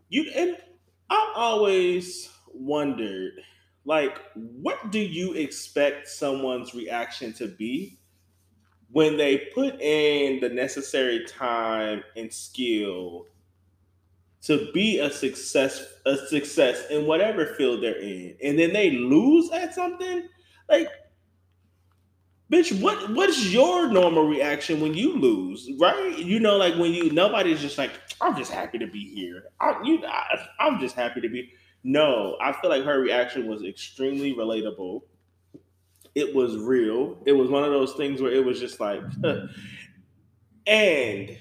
You 0.09 0.29
and 0.35 0.57
I've 1.09 1.35
always 1.35 2.29
wondered, 2.53 3.33
like, 3.85 4.17
what 4.35 4.91
do 4.91 4.99
you 4.99 5.33
expect 5.33 6.07
someone's 6.07 6.73
reaction 6.73 7.33
to 7.33 7.47
be 7.47 7.97
when 8.91 9.15
they 9.17 9.37
put 9.53 9.79
in 9.81 10.39
the 10.41 10.49
necessary 10.49 11.25
time 11.25 12.03
and 12.17 12.31
skill 12.31 13.27
to 14.41 14.71
be 14.73 14.99
a 14.99 15.09
success 15.09 15.85
a 16.05 16.17
success 16.17 16.89
in 16.89 17.05
whatever 17.05 17.53
field 17.55 17.81
they're 17.83 18.01
in, 18.01 18.35
and 18.43 18.57
then 18.57 18.73
they 18.73 18.91
lose 18.91 19.49
at 19.51 19.73
something? 19.73 20.27
Like, 20.69 20.87
bitch, 22.51 22.79
what 22.81 23.11
what's 23.13 23.45
your 23.45 23.87
normal 23.87 24.27
reaction 24.27 24.81
when 24.81 24.93
you 24.93 25.17
lose? 25.17 25.69
Right? 25.79 26.17
You 26.19 26.39
know, 26.39 26.57
like 26.57 26.75
when 26.75 26.93
you 26.93 27.11
nobody's 27.11 27.61
just 27.61 27.77
like, 27.77 27.91
I'm 28.19 28.35
just 28.35 28.51
happy 28.51 28.77
to 28.79 28.87
be 28.87 29.13
here. 29.15 29.45
I, 29.59 29.79
you, 29.83 30.03
I, 30.05 30.47
I'm 30.59 30.79
just 30.79 30.95
happy 30.95 31.21
to 31.21 31.29
be. 31.29 31.51
No, 31.83 32.37
I 32.39 32.51
feel 32.53 32.69
like 32.69 32.83
her 32.83 32.99
reaction 32.99 33.47
was 33.47 33.63
extremely 33.63 34.35
relatable. 34.35 35.01
It 36.13 36.35
was 36.35 36.57
real. 36.57 37.17
It 37.25 37.31
was 37.31 37.49
one 37.49 37.63
of 37.63 37.71
those 37.71 37.93
things 37.93 38.21
where 38.21 38.31
it 38.31 38.45
was 38.45 38.59
just 38.59 38.79
like, 38.79 39.01
and 40.67 41.37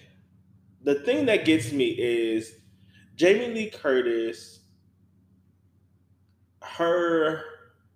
the 0.83 0.95
thing 1.05 1.27
that 1.27 1.45
gets 1.45 1.73
me 1.73 1.89
is 1.89 2.55
Jamie 3.17 3.53
Lee 3.53 3.69
Curtis, 3.71 4.61
her, 6.63 7.43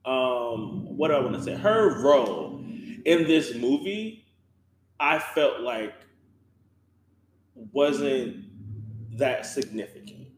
um, 0.04 0.96
what 0.96 1.08
do 1.08 1.14
I 1.14 1.20
want 1.20 1.36
to 1.36 1.42
say? 1.42 1.54
Her 1.54 2.02
role 2.02 2.53
in 3.04 3.24
this 3.24 3.54
movie, 3.54 4.24
I 4.98 5.18
felt 5.18 5.60
like 5.60 5.94
wasn't 7.72 8.44
that 9.18 9.46
significant. 9.46 10.28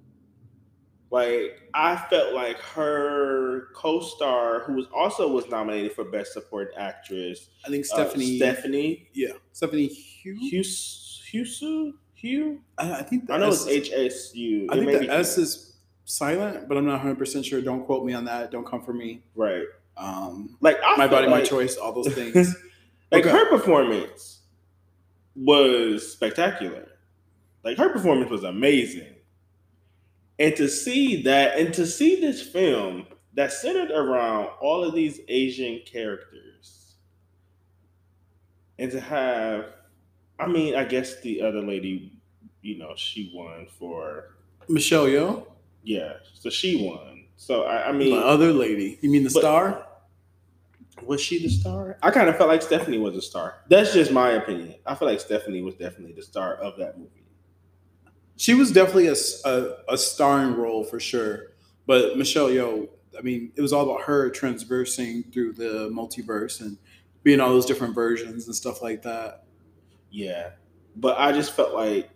Like 1.11 1.71
I 1.73 1.97
felt 2.11 2.35
like 2.35 2.59
her 2.59 3.69
co-star, 3.75 4.65
who 4.65 4.75
was 4.75 4.87
also 4.95 5.29
was 5.29 5.49
nominated 5.49 5.93
for 5.93 6.05
Best 6.05 6.33
Supporting 6.33 6.77
Actress, 6.77 7.49
I 7.65 7.69
think 7.69 7.85
uh, 7.85 7.95
Stephanie. 7.95 8.37
Stephanie 8.37 9.09
yeah, 9.15 9.33
Stephanie 9.53 9.87
Hugh. 9.87 10.37
Hughes, 10.41 11.23
Hughes, 11.31 11.63
Hugh. 12.15 12.61
I, 12.77 12.93
I 12.93 13.03
think 13.03 13.31
I 13.31 13.39
know 13.39 13.49
S- 13.49 13.67
it's 13.67 13.89
H 13.89 13.93
S 13.95 14.35
U. 14.35 14.67
I 14.71 14.77
think 14.77 14.91
the 14.91 15.11
S 15.11 15.39
is 15.39 15.77
silent, 16.05 16.69
but 16.69 16.77
I'm 16.77 16.85
not 16.87 16.95
100 16.95 17.19
percent 17.19 17.45
sure. 17.47 17.61
Don't 17.61 17.87
quote 17.87 18.05
me 18.05 18.13
on 18.13 18.25
that. 18.25 18.51
Don't 18.51 18.67
come 18.67 18.83
for 18.83 18.93
me. 18.93 19.23
right. 19.37 19.65
Um, 19.97 20.57
Like 20.61 20.77
I 20.85 20.93
my 20.97 21.09
felt 21.09 21.11
body, 21.11 21.29
my 21.29 21.43
choice. 21.43 21.77
All 21.77 21.93
those 21.93 22.13
things. 22.15 22.55
Like 23.11 23.25
Okay. 23.27 23.31
her 23.37 23.49
performance 23.49 24.41
was 25.35 26.13
spectacular. 26.13 26.89
Like 27.65 27.79
her 27.79 27.89
performance 27.91 28.31
was 28.31 28.45
amazing. 28.45 29.15
And 30.39 30.55
to 30.57 30.69
see 30.69 31.23
that, 31.23 31.59
and 31.59 31.73
to 31.75 31.87
see 31.87 32.21
this 32.21 32.43
film 32.43 33.07
that 33.35 33.53
centered 33.53 33.91
around 33.91 34.49
all 34.61 34.85
of 34.85 34.95
these 34.95 35.21
Asian 35.29 35.81
characters, 35.87 36.95
and 38.79 38.91
to 38.93 39.01
have, 39.01 39.67
I 40.39 40.47
mean, 40.47 40.75
I 40.75 40.85
guess 40.85 41.21
the 41.21 41.41
other 41.43 41.63
lady, 41.63 42.13
you 42.63 42.77
know, 42.79 42.93
she 42.97 43.31
won 43.35 43.67
for, 43.79 44.37
Michelle 44.69 45.07
Yeoh, 45.07 45.47
yeah, 45.85 46.15
so 46.35 46.51
she 46.51 46.85
won. 46.87 47.25
So 47.37 47.63
I, 47.63 47.89
I 47.89 47.93
mean, 47.93 48.11
the 48.15 48.21
other 48.25 48.53
lady. 48.53 48.99
You 49.01 49.11
mean 49.11 49.23
the 49.25 49.31
But- 49.33 49.41
star? 49.41 49.86
Was 51.05 51.21
she 51.21 51.43
the 51.43 51.49
star? 51.49 51.99
I 52.03 52.11
kind 52.11 52.29
of 52.29 52.37
felt 52.37 52.49
like 52.49 52.63
Stephanie 52.63 52.99
was 52.99 53.15
the 53.15 53.23
star. 53.23 53.63
That's 53.69 53.93
just 53.93 54.11
my 54.11 54.31
opinion. 54.33 54.77
I 54.87 54.95
feel 54.95 55.09
like 55.09 55.21
Stephanie 55.21 55.63
was 55.63 55.75
definitely 55.75 56.13
the 56.13 56.23
star 56.23 56.55
of 56.55 56.79
that 56.79 56.99
movie. 56.99 57.25
She 58.37 58.55
was 58.55 58.73
definitely 58.73 59.09
a 59.09 59.15
a 59.89 59.97
starring 59.99 60.57
role 60.57 60.85
for 60.85 61.01
sure. 61.01 61.53
But 61.87 62.19
Michelle 62.19 62.49
Yeoh, 62.49 62.89
I 63.17 63.23
mean, 63.23 63.53
it 63.57 63.63
was 63.63 63.73
all 63.73 63.89
about 63.89 64.03
her 64.03 64.31
transversing 64.31 65.25
through 65.33 65.53
the 65.53 65.91
multiverse 65.91 66.61
and 66.61 66.77
being 67.23 67.41
all 67.41 67.51
those 67.51 67.67
different 67.67 67.95
versions 67.95 68.47
and 68.47 68.55
stuff 68.55 68.83
like 68.83 69.03
that. 69.03 69.45
Yeah, 70.11 70.51
but 70.97 71.19
I 71.19 71.33
just 71.33 71.53
felt 71.53 71.75
like, 71.75 72.11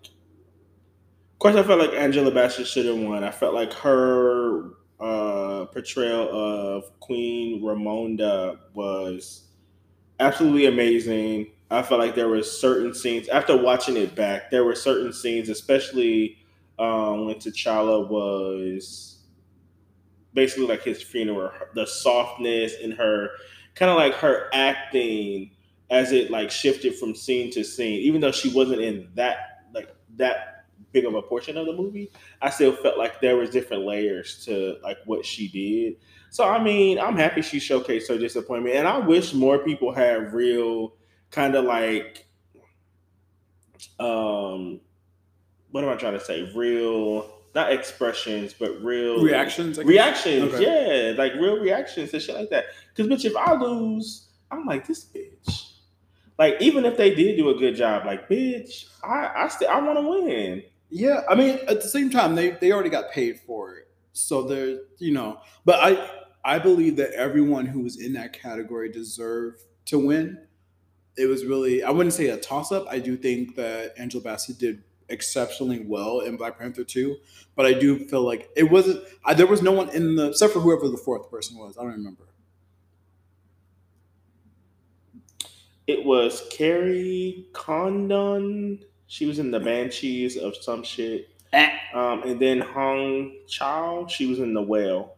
of 1.32 1.38
course, 1.38 1.56
I 1.56 1.62
felt 1.62 1.80
like 1.80 1.92
Angela 1.92 2.30
Bassett 2.30 2.66
should 2.66 2.86
have 2.86 2.98
won. 2.98 3.24
I 3.24 3.30
felt 3.30 3.54
like 3.54 3.72
her 3.74 4.70
uh, 5.00 5.66
portrayal 5.66 6.28
of 6.30 6.98
Queen 7.00 7.62
Ramonda 7.62 8.58
was 8.74 9.44
absolutely 10.18 10.66
amazing. 10.66 11.48
I 11.70 11.82
felt 11.82 12.00
like 12.00 12.14
there 12.14 12.28
were 12.28 12.42
certain 12.42 12.94
scenes 12.94 13.28
after 13.28 13.56
watching 13.56 13.96
it 13.96 14.14
back. 14.14 14.50
There 14.50 14.64
were 14.64 14.74
certain 14.74 15.12
scenes, 15.12 15.48
especially 15.48 16.38
um, 16.78 17.26
when 17.26 17.36
T'Challa 17.36 18.08
was 18.08 19.20
basically 20.34 20.66
like 20.66 20.82
his 20.82 21.02
funeral. 21.02 21.50
The 21.74 21.86
softness 21.86 22.74
in 22.80 22.90
her, 22.92 23.30
kind 23.74 23.90
of 23.90 23.96
like 23.96 24.14
her 24.14 24.48
acting 24.52 25.52
as 25.90 26.12
it 26.12 26.30
like 26.30 26.50
shifted 26.50 26.96
from 26.96 27.14
scene 27.14 27.50
to 27.52 27.64
scene. 27.64 28.00
Even 28.00 28.20
though 28.20 28.32
she 28.32 28.52
wasn't 28.52 28.80
in 28.80 29.08
that 29.14 29.62
like 29.72 29.94
that 30.16 30.59
big 30.92 31.04
of 31.04 31.14
a 31.14 31.22
portion 31.22 31.56
of 31.56 31.66
the 31.66 31.72
movie, 31.72 32.10
I 32.40 32.50
still 32.50 32.72
felt 32.72 32.98
like 32.98 33.20
there 33.20 33.36
was 33.36 33.50
different 33.50 33.84
layers 33.84 34.44
to 34.44 34.76
like 34.82 34.98
what 35.06 35.24
she 35.24 35.48
did. 35.48 35.96
So 36.30 36.48
I 36.48 36.62
mean, 36.62 36.98
I'm 36.98 37.16
happy 37.16 37.42
she 37.42 37.58
showcased 37.58 38.08
her 38.08 38.18
disappointment, 38.18 38.76
and 38.76 38.86
I 38.86 38.98
wish 38.98 39.34
more 39.34 39.58
people 39.58 39.92
had 39.92 40.32
real 40.32 40.94
kind 41.30 41.54
of 41.54 41.64
like 41.64 42.26
um 43.98 44.80
what 45.70 45.84
am 45.84 45.90
I 45.90 45.96
trying 45.96 46.14
to 46.14 46.24
say? 46.24 46.50
Real 46.54 47.30
not 47.54 47.72
expressions, 47.72 48.52
but 48.52 48.82
real 48.82 49.22
Reactions? 49.22 49.78
Reactions. 49.78 50.54
Okay. 50.54 51.12
Yeah, 51.12 51.18
like 51.18 51.34
real 51.34 51.58
reactions 51.58 52.12
and 52.12 52.22
shit 52.22 52.36
like 52.36 52.50
that. 52.50 52.66
Because 52.94 53.10
bitch, 53.10 53.24
if 53.24 53.36
I 53.36 53.54
lose, 53.54 54.28
I'm 54.50 54.66
like 54.66 54.86
this 54.86 55.04
bitch. 55.04 55.72
Like 56.38 56.56
even 56.60 56.84
if 56.84 56.96
they 56.96 57.14
did 57.14 57.36
do 57.36 57.50
a 57.50 57.54
good 57.54 57.74
job, 57.74 58.06
like 58.06 58.28
bitch, 58.28 58.86
I 59.02 59.44
I 59.44 59.48
still 59.48 59.68
I 59.68 59.80
want 59.80 59.98
to 59.98 60.08
win. 60.08 60.62
Yeah, 60.90 61.22
I 61.28 61.34
mean, 61.36 61.58
at 61.68 61.82
the 61.82 61.88
same 61.88 62.10
time, 62.10 62.34
they 62.34 62.50
they 62.50 62.72
already 62.72 62.90
got 62.90 63.10
paid 63.12 63.40
for 63.40 63.76
it, 63.76 63.88
so 64.12 64.42
they're 64.42 64.80
you 64.98 65.12
know. 65.12 65.40
But 65.64 65.80
I 65.80 66.10
I 66.44 66.58
believe 66.58 66.96
that 66.96 67.12
everyone 67.12 67.66
who 67.66 67.80
was 67.82 68.00
in 68.00 68.14
that 68.14 68.32
category 68.32 68.90
deserved 68.90 69.62
to 69.86 69.98
win. 69.98 70.38
It 71.16 71.26
was 71.26 71.44
really 71.46 71.82
I 71.82 71.90
wouldn't 71.90 72.14
say 72.14 72.28
a 72.28 72.38
toss 72.38 72.72
up. 72.72 72.86
I 72.90 72.98
do 73.00 73.16
think 73.16 73.56
that 73.56 73.94
Angela 73.98 74.22
Bassett 74.24 74.58
did 74.58 74.84
exceptionally 75.08 75.84
well 75.86 76.20
in 76.20 76.36
Black 76.36 76.58
Panther 76.58 76.84
2, 76.84 77.16
but 77.56 77.66
I 77.66 77.72
do 77.74 78.06
feel 78.08 78.22
like 78.22 78.50
it 78.56 78.70
wasn't. 78.70 79.04
I, 79.24 79.34
there 79.34 79.46
was 79.46 79.62
no 79.62 79.72
one 79.72 79.90
in 79.90 80.16
the 80.16 80.30
except 80.30 80.52
for 80.54 80.60
whoever 80.60 80.88
the 80.88 80.98
fourth 80.98 81.30
person 81.30 81.58
was. 81.58 81.76
I 81.78 81.82
don't 81.82 81.92
remember. 81.92 82.24
It 85.86 86.04
was 86.04 86.46
Kerry 86.50 87.46
Condon. 87.52 88.84
She 89.10 89.26
was 89.26 89.40
in 89.40 89.50
the 89.50 89.58
Banshees 89.58 90.36
of 90.36 90.54
some 90.54 90.84
shit. 90.84 91.28
Um, 91.92 92.22
and 92.22 92.38
then 92.38 92.60
Hong 92.60 93.32
Chau, 93.48 94.06
she 94.06 94.26
was 94.26 94.38
in 94.38 94.54
the 94.54 94.62
Whale. 94.62 95.16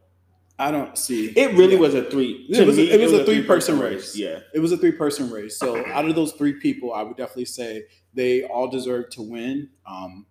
I 0.57 0.71
don't 0.71 0.97
see. 0.97 1.27
It 1.37 1.51
really 1.55 1.73
Yeah. 1.73 1.79
was 1.79 1.93
a 1.93 2.03
three. 2.09 2.47
It 2.49 2.55
to 2.55 2.65
was 2.65 2.77
a- 2.79 2.81
me, 2.81 2.89
it 2.89 2.99
was 2.99 3.13
a 3.13 3.23
three-person 3.23 3.77
race. 3.79 4.15
Yeah, 4.15 4.39
It 4.51 4.59
was 4.59 4.71
a 4.71 4.77
three 4.77 4.93
person 4.93 5.29
race. 5.29 5.57
So 5.57 5.85
out 5.85 6.05
of 6.09 6.15
those 6.15 6.31
three 6.33 6.53
people, 6.53 6.91
I 6.91 7.03
would 7.03 7.17
definitely 7.17 7.45
say 7.45 7.85
they 8.15 8.43
all 8.45 8.67
deserve 8.67 9.11
to 9.11 9.21
win. 9.21 9.69
Um, 9.85 10.25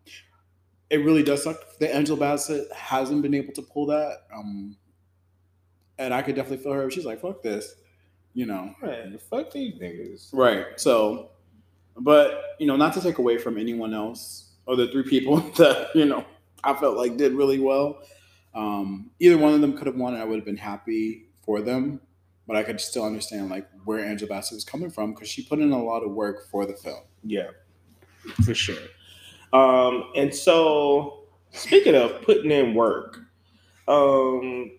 it 0.90 0.98
really 1.04 1.22
does 1.22 1.44
suck 1.44 1.78
that 1.78 1.94
Angela 1.94 2.18
Bassett 2.18 2.70
hasn't 2.72 3.22
been 3.22 3.34
able 3.34 3.52
to 3.54 3.62
pull 3.62 3.86
that. 3.86 4.22
Um, 4.34 4.76
and 5.98 6.12
I 6.12 6.22
could 6.22 6.34
definitely 6.34 6.64
feel 6.64 6.72
her. 6.72 6.90
She's 6.90 7.04
like, 7.06 7.20
fuck 7.20 7.42
this, 7.42 7.76
you 8.34 8.46
know. 8.46 8.74
man, 8.82 9.18
fuck 9.30 9.52
these 9.52 9.74
niggas. 9.74 10.30
Right. 10.32 10.66
So, 10.80 11.30
but, 11.96 12.56
you 12.58 12.66
know, 12.66 12.76
not 12.76 12.92
to 12.94 13.00
take 13.00 13.18
away 13.18 13.38
from 13.38 13.58
anyone 13.58 13.94
else 13.94 14.52
or 14.66 14.76
the 14.76 14.88
three 14.88 15.02
people 15.02 15.36
that, 15.56 15.88
you 15.94 16.04
know, 16.04 16.24
I 16.64 16.74
felt 16.74 16.96
like 16.96 17.16
did 17.16 17.32
really 17.32 17.58
well. 17.58 18.02
Um, 18.54 19.10
either 19.18 19.38
one 19.38 19.54
of 19.54 19.60
them 19.60 19.76
could 19.76 19.86
have 19.86 19.96
won 19.96 20.14
and 20.14 20.22
I 20.22 20.26
would 20.26 20.36
have 20.36 20.44
been 20.44 20.56
happy 20.56 21.26
for 21.44 21.60
them. 21.60 22.00
But 22.46 22.56
I 22.56 22.64
could 22.64 22.80
still 22.80 23.04
understand 23.04 23.50
like 23.50 23.68
where 23.84 24.04
Angela 24.04 24.28
Bassett 24.28 24.56
was 24.56 24.64
coming 24.64 24.90
from 24.90 25.14
because 25.14 25.28
she 25.28 25.44
put 25.44 25.60
in 25.60 25.70
a 25.70 25.82
lot 25.82 26.02
of 26.02 26.10
work 26.10 26.50
for 26.50 26.66
the 26.66 26.74
film. 26.74 27.02
Yeah, 27.22 27.50
for 28.44 28.52
sure. 28.52 28.82
Um, 29.52 30.10
and 30.16 30.34
so 30.34 31.24
speaking 31.52 31.94
of 31.94 32.20
putting 32.22 32.50
in 32.50 32.74
work, 32.74 33.20
um, 33.86 34.72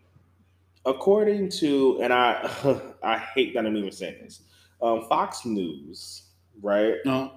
according 0.86 1.50
to 1.50 2.00
and 2.02 2.12
I 2.12 2.50
I 3.04 3.18
hate 3.18 3.54
that 3.54 3.66
I'm 3.66 3.78
even 3.78 3.92
saying 3.92 4.18
this, 4.22 4.42
um, 4.82 5.06
Fox 5.08 5.46
News, 5.46 6.24
right? 6.64 6.96
No. 7.06 7.32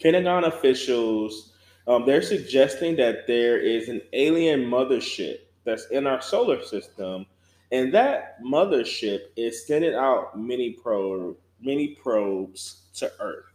Pentagon 0.00 0.44
officials, 0.44 1.52
um, 1.88 2.06
they're 2.06 2.22
suggesting 2.22 2.96
that 2.96 3.26
there 3.26 3.58
is 3.58 3.88
an 3.88 4.00
alien 4.12 4.64
mothership 4.64 5.38
that's 5.64 5.86
in 5.86 6.06
our 6.06 6.20
solar 6.20 6.62
system, 6.62 7.26
and 7.72 7.92
that 7.92 8.40
mothership 8.42 9.20
is 9.36 9.66
sending 9.66 9.94
out 9.94 10.38
mini 10.38 10.70
probe, 10.70 11.36
mini 11.60 11.96
probes 12.00 12.82
to 12.94 13.10
Earth. 13.20 13.46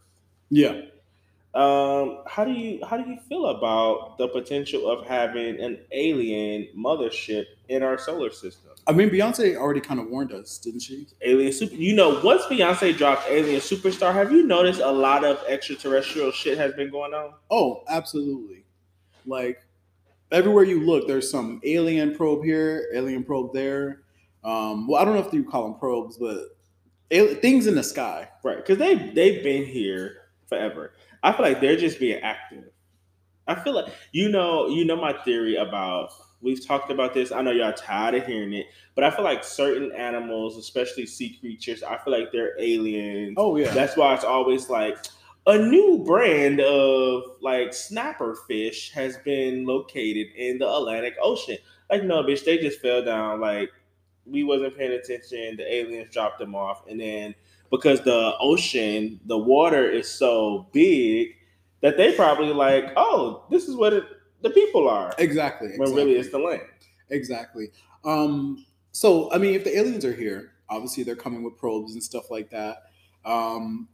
Yeah. 0.50 0.82
Um, 1.52 2.22
how 2.28 2.44
do 2.44 2.52
you 2.52 2.84
how 2.84 2.96
do 2.96 3.10
you 3.10 3.18
feel 3.28 3.46
about 3.46 4.18
the 4.18 4.28
potential 4.28 4.88
of 4.88 5.04
having 5.04 5.60
an 5.60 5.80
alien 5.90 6.68
mothership 6.76 7.44
in 7.68 7.82
our 7.82 7.98
solar 7.98 8.30
system? 8.30 8.70
I 8.86 8.92
mean, 8.92 9.10
Beyonce 9.10 9.56
already 9.56 9.80
kind 9.80 9.98
of 9.98 10.08
warned 10.08 10.32
us, 10.32 10.58
didn't 10.58 10.80
she? 10.80 11.08
Alien 11.22 11.52
super. 11.52 11.74
You 11.74 11.94
know, 11.94 12.20
once 12.22 12.42
Beyonce 12.44 12.96
dropped 12.96 13.28
Alien 13.28 13.60
Superstar, 13.60 14.12
have 14.12 14.30
you 14.30 14.46
noticed 14.46 14.80
a 14.80 14.90
lot 14.90 15.24
of 15.24 15.42
extraterrestrial 15.48 16.30
shit 16.30 16.56
has 16.56 16.72
been 16.74 16.88
going 16.88 17.14
on? 17.14 17.34
Oh, 17.50 17.82
absolutely. 17.88 18.64
Like 19.26 19.60
everywhere 20.30 20.64
you 20.64 20.84
look, 20.84 21.08
there's 21.08 21.28
some 21.28 21.60
alien 21.64 22.14
probe 22.14 22.44
here, 22.44 22.88
alien 22.94 23.24
probe 23.24 23.52
there. 23.52 24.02
Um, 24.44 24.86
well, 24.86 25.02
I 25.02 25.04
don't 25.04 25.14
know 25.14 25.26
if 25.26 25.32
you 25.34 25.44
call 25.44 25.64
them 25.64 25.78
probes, 25.80 26.16
but 26.16 26.56
al- 27.10 27.34
things 27.34 27.66
in 27.66 27.74
the 27.74 27.82
sky. 27.82 28.28
Right, 28.44 28.56
because 28.56 28.78
they 28.78 28.94
they've 28.94 29.42
been 29.42 29.64
here 29.66 30.28
forever. 30.48 30.92
I 31.22 31.32
feel 31.32 31.46
like 31.46 31.60
they're 31.60 31.76
just 31.76 32.00
being 32.00 32.20
active. 32.22 32.64
I 33.46 33.54
feel 33.56 33.74
like 33.74 33.92
you 34.12 34.28
know 34.28 34.68
you 34.68 34.84
know 34.84 34.96
my 34.96 35.12
theory 35.12 35.56
about 35.56 36.12
we've 36.40 36.64
talked 36.64 36.90
about 36.90 37.14
this. 37.14 37.32
I 37.32 37.42
know 37.42 37.50
y'all 37.50 37.72
tired 37.72 38.14
of 38.14 38.26
hearing 38.26 38.52
it, 38.54 38.66
but 38.94 39.04
I 39.04 39.10
feel 39.10 39.24
like 39.24 39.44
certain 39.44 39.92
animals, 39.92 40.56
especially 40.56 41.06
sea 41.06 41.36
creatures, 41.40 41.82
I 41.82 41.98
feel 41.98 42.18
like 42.18 42.32
they're 42.32 42.58
aliens. 42.60 43.34
Oh 43.36 43.56
yeah. 43.56 43.72
That's 43.72 43.96
why 43.96 44.14
it's 44.14 44.24
always 44.24 44.70
like 44.70 44.96
a 45.46 45.58
new 45.58 46.02
brand 46.04 46.60
of 46.60 47.22
like 47.40 47.74
snapper 47.74 48.36
fish 48.46 48.92
has 48.92 49.16
been 49.18 49.64
located 49.64 50.28
in 50.36 50.58
the 50.58 50.68
Atlantic 50.68 51.16
Ocean. 51.20 51.58
Like 51.90 52.04
no, 52.04 52.22
bitch, 52.22 52.44
they 52.44 52.58
just 52.58 52.80
fell 52.80 53.04
down. 53.04 53.40
Like 53.40 53.70
we 54.26 54.44
wasn't 54.44 54.76
paying 54.76 54.92
attention. 54.92 55.56
The 55.56 55.74
aliens 55.74 56.12
dropped 56.12 56.38
them 56.38 56.54
off, 56.54 56.86
and 56.88 57.00
then 57.00 57.34
because 57.70 58.02
the 58.02 58.34
ocean, 58.40 59.20
the 59.26 59.38
water 59.38 59.88
is 59.88 60.08
so 60.08 60.68
big 60.72 61.28
that 61.80 61.96
they 61.96 62.12
probably 62.12 62.52
like, 62.52 62.92
oh, 62.96 63.44
this 63.50 63.68
is 63.68 63.76
what 63.76 63.92
it, 63.92 64.04
the 64.42 64.50
people 64.50 64.88
are. 64.88 65.12
exactly. 65.18 65.68
When 65.68 65.82
exactly. 65.82 66.04
really 66.04 66.18
it's 66.18 66.30
the 66.30 66.38
land. 66.38 66.62
Exactly. 67.10 67.68
Um, 68.04 68.64
so, 68.92 69.32
I 69.32 69.38
mean, 69.38 69.54
if 69.54 69.64
the 69.64 69.76
aliens 69.76 70.04
are 70.04 70.12
here, 70.12 70.52
obviously 70.68 71.04
they're 71.04 71.16
coming 71.16 71.42
with 71.42 71.56
probes 71.56 71.92
and 71.92 72.02
stuff 72.02 72.30
like 72.30 72.50
that. 72.50 72.84
Um, 73.24 73.88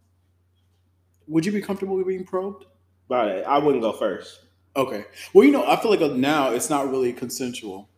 would 1.26 1.44
you 1.44 1.52
be 1.52 1.60
comfortable 1.60 1.96
with 1.96 2.06
being 2.06 2.24
probed? 2.24 2.66
But 3.08 3.44
I 3.44 3.58
wouldn't 3.58 3.82
go 3.82 3.92
first. 3.92 4.40
Okay. 4.74 5.04
Well, 5.32 5.44
you 5.44 5.52
know, 5.52 5.66
I 5.66 5.76
feel 5.76 5.90
like 5.90 6.00
now 6.12 6.50
it's 6.50 6.68
not 6.68 6.90
really 6.90 7.12
consensual. 7.12 7.88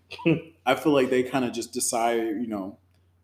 I 0.66 0.74
feel 0.74 0.92
like 0.92 1.10
they 1.10 1.22
kind 1.22 1.44
of 1.44 1.52
just 1.52 1.72
decide, 1.72 2.18
you 2.18 2.46
know, 2.46 2.78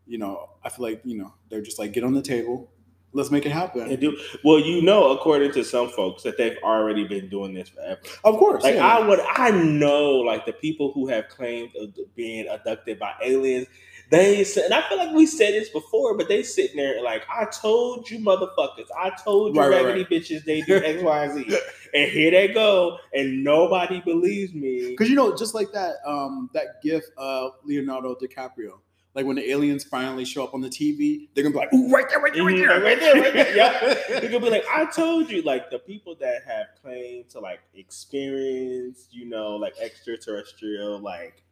you 0.06 0.18
know, 0.18 0.50
I 0.64 0.68
feel 0.68 0.84
like, 0.84 1.00
you 1.04 1.16
know, 1.16 1.32
they're 1.52 1.61
just 1.61 1.78
like, 1.78 1.92
get 1.92 2.02
on 2.02 2.14
the 2.14 2.23
table, 2.23 2.73
let's 3.12 3.30
make 3.30 3.44
it 3.44 3.52
happen. 3.52 3.82
And 3.82 4.00
do 4.00 4.18
well, 4.42 4.59
you 4.59 4.80
know, 4.82 5.11
according 5.11 5.52
to 5.52 5.64
some 5.64 5.90
folks, 5.90 6.23
that 6.23 6.38
they've 6.38 6.56
already 6.62 7.06
been 7.06 7.28
doing 7.28 7.52
this 7.52 7.68
forever. 7.68 8.00
Of 8.25 8.38
course. 8.38 8.62
Like 8.62 8.76
yeah. 8.76 8.87
I 8.87 9.06
would, 9.06 9.21
I 9.21 9.50
know, 9.50 10.12
like 10.12 10.47
the 10.47 10.54
people 10.54 10.92
who 10.92 11.09
have 11.09 11.28
claimed 11.28 11.71
of 11.78 11.94
being 12.16 12.49
abducted 12.49 12.99
by 12.99 13.12
aliens. 13.23 13.66
They 14.11 14.44
said, 14.44 14.64
and 14.64 14.75
I 14.75 14.87
feel 14.88 14.99
like 14.99 15.14
we 15.14 15.25
said 15.25 15.54
this 15.54 15.71
before, 15.71 16.16
but 16.18 16.28
they 16.28 16.42
sitting 16.42 16.76
there 16.76 17.02
like, 17.02 17.23
I 17.30 17.47
told 17.47 18.11
you, 18.11 18.18
motherfuckers, 18.18 18.88
I 18.99 19.11
told 19.25 19.54
you, 19.54 19.61
Right, 19.61 19.85
right, 19.85 20.09
bitches, 20.09 20.44
they 20.44 20.61
do 20.62 20.76
X, 20.85 21.02
Y, 21.02 21.25
and 21.25 21.32
Z, 21.32 21.59
and 21.94 22.11
here 22.11 22.30
they 22.30 22.49
go, 22.49 22.98
and 23.14 23.42
nobody 23.42 24.03
believes 24.03 24.53
me. 24.53 24.90
Because 24.90 25.09
you 25.09 25.16
know, 25.16 25.35
just 25.35 25.55
like 25.55 25.72
that, 25.72 25.94
um, 26.07 26.50
that 26.53 26.83
gif 26.83 27.05
of 27.16 27.53
Leonardo 27.64 28.14
DiCaprio, 28.14 28.81
like 29.14 29.27
when 29.27 29.37
the 29.37 29.51
aliens 29.51 29.85
finally 29.85 30.25
show 30.25 30.42
up 30.44 30.55
on 30.55 30.61
the 30.61 30.68
TV, 30.70 31.29
they're 31.35 31.44
gonna 31.44 31.53
be 31.53 31.59
like, 31.59 31.72
"Ooh, 31.75 31.88
right 31.90 32.09
there, 32.09 32.20
right 32.20 32.33
there, 32.33 32.44
right 32.44 32.55
Mhm, 32.55 32.59
there, 32.68 32.81
right 32.83 33.01
there, 33.01 33.14
right 33.22 33.33
there." 33.35 33.57
Yeah. 34.09 34.20
They're 34.20 34.31
gonna 34.31 34.44
be 34.44 34.51
like, 34.51 34.64
I 34.72 34.87
told 34.87 35.31
you, 35.31 35.42
like 35.42 35.70
the 35.70 35.79
people 35.79 36.14
that 36.20 36.42
have 36.46 36.66
claimed 36.83 37.29
to 37.31 37.40
like 37.40 37.61
experience, 37.75 39.09
you 39.11 39.27
know, 39.27 39.57
like 39.57 39.75
extraterrestrial, 39.81 40.98
like 40.98 41.42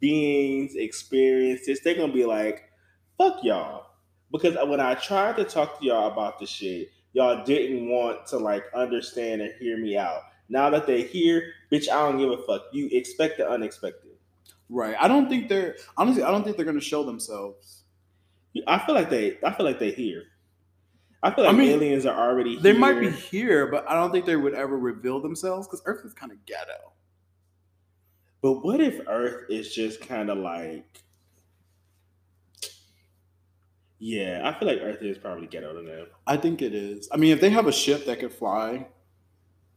beings, 0.00 0.74
experience 0.74 1.66
this, 1.66 1.80
they're 1.80 1.94
gonna 1.94 2.12
be 2.12 2.24
like, 2.24 2.64
fuck 3.18 3.42
y'all. 3.44 3.86
Because 4.30 4.56
when 4.66 4.80
I 4.80 4.94
tried 4.94 5.36
to 5.36 5.44
talk 5.44 5.78
to 5.80 5.84
y'all 5.86 6.10
about 6.10 6.38
the 6.38 6.46
shit, 6.46 6.90
y'all 7.12 7.44
didn't 7.44 7.88
want 7.90 8.26
to 8.28 8.38
like 8.38 8.64
understand 8.74 9.42
and 9.42 9.52
hear 9.60 9.76
me 9.76 9.96
out. 9.98 10.22
Now 10.48 10.70
that 10.70 10.86
they 10.86 11.02
here, 11.02 11.52
bitch, 11.70 11.88
I 11.90 12.08
don't 12.10 12.18
give 12.18 12.30
a 12.30 12.38
fuck. 12.38 12.62
You 12.72 12.88
expect 12.92 13.38
the 13.38 13.48
unexpected. 13.48 14.11
Right. 14.68 14.96
I 14.98 15.08
don't 15.08 15.28
think 15.28 15.48
they're 15.48 15.76
honestly. 15.96 16.22
I 16.22 16.30
don't 16.30 16.44
think 16.44 16.56
they're 16.56 16.66
gonna 16.66 16.80
show 16.80 17.04
themselves. 17.04 17.84
I 18.66 18.78
feel 18.78 18.94
like 18.94 19.10
they 19.10 19.38
I 19.44 19.52
feel 19.52 19.66
like 19.66 19.78
they're 19.78 19.92
here. 19.92 20.24
I 21.22 21.30
feel 21.32 21.44
like 21.44 21.54
I 21.54 21.56
mean, 21.56 21.70
aliens 21.70 22.04
are 22.06 22.18
already 22.30 22.56
They 22.56 22.70
here. 22.72 22.78
might 22.80 23.00
be 23.00 23.10
here, 23.10 23.66
but 23.66 23.88
I 23.88 23.94
don't 23.94 24.10
think 24.10 24.26
they 24.26 24.36
would 24.36 24.54
ever 24.54 24.76
reveal 24.76 25.20
themselves 25.20 25.66
because 25.68 25.82
Earth 25.86 26.04
is 26.04 26.12
kind 26.14 26.32
of 26.32 26.44
ghetto. 26.46 26.92
But 28.42 28.64
what 28.64 28.80
if 28.80 29.00
Earth 29.06 29.48
is 29.48 29.72
just 29.72 30.00
kind 30.00 30.28
of 30.30 30.38
like, 30.38 31.04
yeah, 34.00 34.40
I 34.44 34.58
feel 34.58 34.66
like 34.66 34.80
Earth 34.82 35.00
is 35.02 35.16
probably 35.16 35.46
ghetto 35.46 35.80
to 35.80 35.88
them. 35.88 36.06
I 36.26 36.36
think 36.36 36.60
it 36.60 36.74
is. 36.74 37.08
I 37.12 37.16
mean, 37.18 37.32
if 37.32 37.40
they 37.40 37.50
have 37.50 37.68
a 37.68 37.72
ship 37.72 38.04
that 38.06 38.18
could 38.18 38.32
fly, 38.32 38.88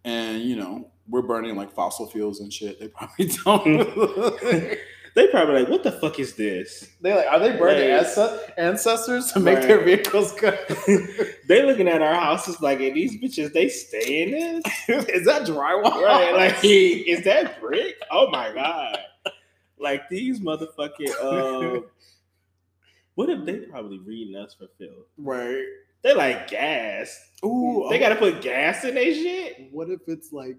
and 0.04 0.42
you 0.42 0.56
know 0.56 0.90
we're 1.08 1.22
burning 1.22 1.56
like 1.56 1.72
fossil 1.72 2.08
fuels 2.08 2.40
and 2.40 2.52
shit, 2.52 2.80
they 2.80 2.88
probably 2.88 3.28
don't. 3.46 4.78
They 5.16 5.30
probably 5.30 5.60
like, 5.62 5.70
what 5.70 5.82
the 5.82 5.94
fuck 5.94 6.20
is 6.20 6.34
this? 6.34 6.90
they 7.00 7.14
like, 7.16 7.26
are 7.28 7.40
they 7.40 7.56
burning 7.58 7.90
Like- 7.90 8.06
ance- 8.06 8.52
ancestors 8.58 9.32
to 9.32 9.40
make 9.40 9.60
Right. 9.60 9.68
their 9.70 9.82
vehicles 9.82 10.34
go? 10.34 10.52
they 11.48 11.66
looking 11.66 11.88
at 11.88 12.02
our 12.02 12.16
houses 12.16 12.60
like, 12.60 12.82
and 12.82 12.94
these 12.98 13.16
bitches, 13.22 13.54
they 13.54 13.70
stay 13.70 14.24
in 14.24 14.32
this, 14.32 14.64
is 14.90 15.26
that 15.26 15.44
drywall? 15.44 16.04
right? 16.04 16.34
Like, 16.36 16.58
is 16.66 17.24
that 17.24 17.62
brick? 17.62 17.96
Oh 18.12 18.30
my 18.30 18.52
god! 18.54 18.98
Like 19.80 20.10
these 20.10 20.42
motherfucking. 20.42 21.14
Uh, 21.22 21.82
what 23.14 23.30
if 23.30 23.46
they 23.46 23.60
probably 23.60 24.00
reading 24.00 24.36
us 24.36 24.54
for 24.54 24.68
filth? 24.78 25.08
right. 25.18 25.64
They 26.02 26.14
like 26.14 26.50
gas. 26.50 27.18
Ooh, 27.46 27.88
They 27.90 27.96
oh, 27.96 28.00
gotta 28.02 28.16
put 28.18 28.42
gas 28.42 28.84
in 28.84 28.96
their 28.96 29.14
shit. 29.14 29.70
What 29.72 29.90
if 29.90 30.02
it's 30.08 30.34
like, 30.34 30.58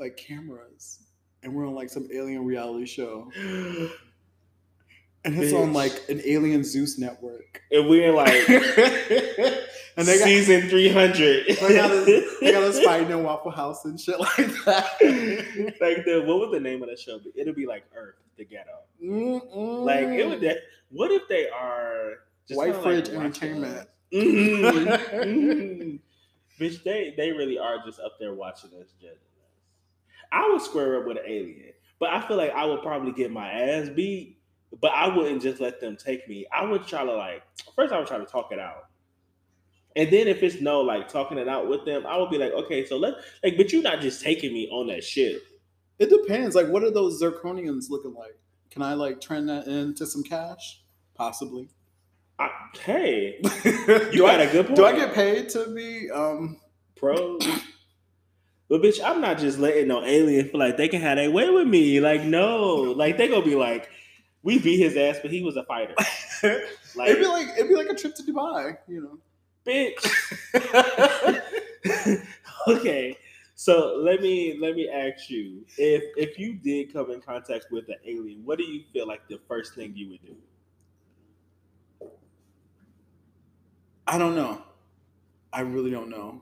like 0.00 0.16
cameras, 0.16 1.00
and 1.42 1.54
we're 1.54 1.66
on 1.66 1.74
like 1.74 1.90
some 1.90 2.08
alien 2.12 2.44
reality 2.44 2.86
show, 2.86 3.30
and 5.24 5.38
it's 5.38 5.52
on 5.52 5.72
like 5.72 6.02
an 6.08 6.20
alien 6.24 6.64
Zeus 6.64 6.98
network, 6.98 7.62
And 7.70 7.88
we're 7.88 8.12
like 8.12 8.48
and 9.96 10.06
they 10.06 10.18
got 10.18 10.24
season 10.24 10.68
three 10.68 10.88
hundred. 10.88 11.46
they 11.48 11.74
got 11.74 11.90
us, 11.90 12.06
they 12.40 12.52
got 12.52 12.62
us 12.62 12.80
fighting 12.80 13.10
in 13.10 13.22
Waffle 13.22 13.50
House 13.50 13.84
and 13.84 14.00
shit 14.00 14.18
like 14.18 14.36
that. 14.64 14.86
like 15.80 16.04
the 16.04 16.24
what 16.26 16.38
would 16.40 16.52
the 16.52 16.60
name 16.60 16.82
of 16.82 16.88
the 16.88 16.96
show 16.96 17.18
be? 17.18 17.30
It'll 17.36 17.54
be 17.54 17.66
like 17.66 17.84
Earth, 17.94 18.16
the 18.36 18.44
ghetto. 18.44 18.78
Mm-mm. 19.02 19.84
Like 19.84 20.06
it 20.06 20.26
would. 20.26 20.58
What 20.90 21.10
if 21.12 21.28
they 21.28 21.48
are 21.48 22.14
just 22.48 22.58
White 22.58 22.74
Fridge 22.76 23.08
like 23.10 23.16
Entertainment. 23.18 23.76
us? 23.76 23.86
Mhm, 24.12 24.86
mhm. 25.12 25.98
Bitch, 26.58 26.82
they 26.82 27.14
they 27.16 27.30
really 27.30 27.58
are 27.58 27.76
just 27.84 28.00
up 28.00 28.18
there 28.18 28.34
watching 28.34 28.70
us, 28.70 28.88
judging 29.00 29.12
us. 29.12 29.29
I 30.32 30.48
would 30.50 30.62
square 30.62 31.00
up 31.00 31.06
with 31.06 31.18
an 31.18 31.24
alien, 31.26 31.72
but 31.98 32.10
I 32.10 32.26
feel 32.26 32.36
like 32.36 32.52
I 32.52 32.64
would 32.64 32.82
probably 32.82 33.12
get 33.12 33.30
my 33.32 33.50
ass 33.50 33.88
beat. 33.88 34.36
But 34.80 34.92
I 34.92 35.08
wouldn't 35.14 35.42
just 35.42 35.60
let 35.60 35.80
them 35.80 35.96
take 35.96 36.28
me. 36.28 36.46
I 36.52 36.64
would 36.64 36.86
try 36.86 37.04
to 37.04 37.12
like 37.12 37.42
first. 37.74 37.92
I 37.92 37.98
would 37.98 38.06
try 38.06 38.18
to 38.18 38.24
talk 38.24 38.52
it 38.52 38.60
out. 38.60 38.84
And 39.96 40.12
then 40.12 40.28
if 40.28 40.42
it's 40.44 40.60
no 40.60 40.80
like 40.80 41.08
talking 41.08 41.38
it 41.38 41.48
out 41.48 41.68
with 41.68 41.84
them, 41.84 42.06
I 42.06 42.16
would 42.16 42.30
be 42.30 42.38
like, 42.38 42.52
okay, 42.52 42.86
so 42.86 42.96
let 42.96 43.14
like, 43.42 43.56
but 43.56 43.72
you're 43.72 43.82
not 43.82 44.00
just 44.00 44.22
taking 44.22 44.52
me 44.52 44.68
on 44.70 44.86
that 44.86 45.02
shit. 45.02 45.42
It 45.98 46.08
depends. 46.08 46.54
Like, 46.54 46.68
what 46.68 46.84
are 46.84 46.90
those 46.92 47.20
zirconians 47.20 47.90
looking 47.90 48.14
like? 48.14 48.38
Can 48.70 48.82
I 48.82 48.94
like 48.94 49.20
turn 49.20 49.46
that 49.46 49.66
into 49.66 50.06
some 50.06 50.22
cash? 50.22 50.82
Possibly. 51.14 51.68
I, 52.38 52.48
hey, 52.84 53.40
you 54.12 54.18
got 54.18 54.40
I 54.40 54.44
a 54.44 54.52
good 54.52 54.66
point. 54.66 54.76
do 54.76 54.84
I 54.86 54.94
get 54.94 55.12
paid 55.12 55.48
to 55.50 55.74
be 55.74 56.10
um 56.10 56.58
pro? 56.96 57.38
But 58.70 58.82
bitch, 58.82 59.00
I'm 59.04 59.20
not 59.20 59.38
just 59.38 59.58
letting 59.58 59.88
no 59.88 60.04
alien 60.04 60.48
feel 60.48 60.60
like 60.60 60.76
they 60.76 60.86
can 60.86 61.00
have 61.00 61.16
their 61.16 61.28
way 61.28 61.50
with 61.50 61.66
me. 61.66 61.98
Like, 61.98 62.22
no, 62.22 62.76
like 62.76 63.18
they 63.18 63.26
gonna 63.26 63.44
be 63.44 63.56
like, 63.56 63.90
we 64.44 64.60
beat 64.60 64.78
his 64.78 64.96
ass, 64.96 65.18
but 65.20 65.32
he 65.32 65.42
was 65.42 65.56
a 65.56 65.64
fighter. 65.64 65.94
Like, 66.96 67.10
it'd 67.10 67.20
be 67.20 67.26
like 67.26 67.48
it'd 67.56 67.68
be 67.68 67.76
like 67.76 67.88
a 67.88 67.94
trip 67.94 68.16
to 68.16 68.22
Dubai, 68.22 68.76
you 68.88 69.02
know. 69.02 69.18
bitch. 69.64 70.02
okay, 72.68 73.16
so 73.54 74.00
let 74.02 74.22
me 74.22 74.56
let 74.58 74.74
me 74.74 74.88
ask 74.88 75.30
you 75.30 75.64
if 75.76 76.02
if 76.16 76.38
you 76.38 76.54
did 76.54 76.92
come 76.92 77.10
in 77.12 77.20
contact 77.20 77.66
with 77.70 77.88
an 77.90 77.96
alien, 78.04 78.42
what 78.44 78.58
do 78.58 78.64
you 78.64 78.82
feel 78.92 79.06
like 79.06 79.28
the 79.28 79.38
first 79.46 79.74
thing 79.74 79.92
you 79.94 80.08
would 80.08 80.22
do? 80.26 82.08
I 84.08 84.18
don't 84.18 84.34
know. 84.34 84.62
I 85.52 85.60
really 85.60 85.90
don't 85.90 86.08
know. 86.08 86.40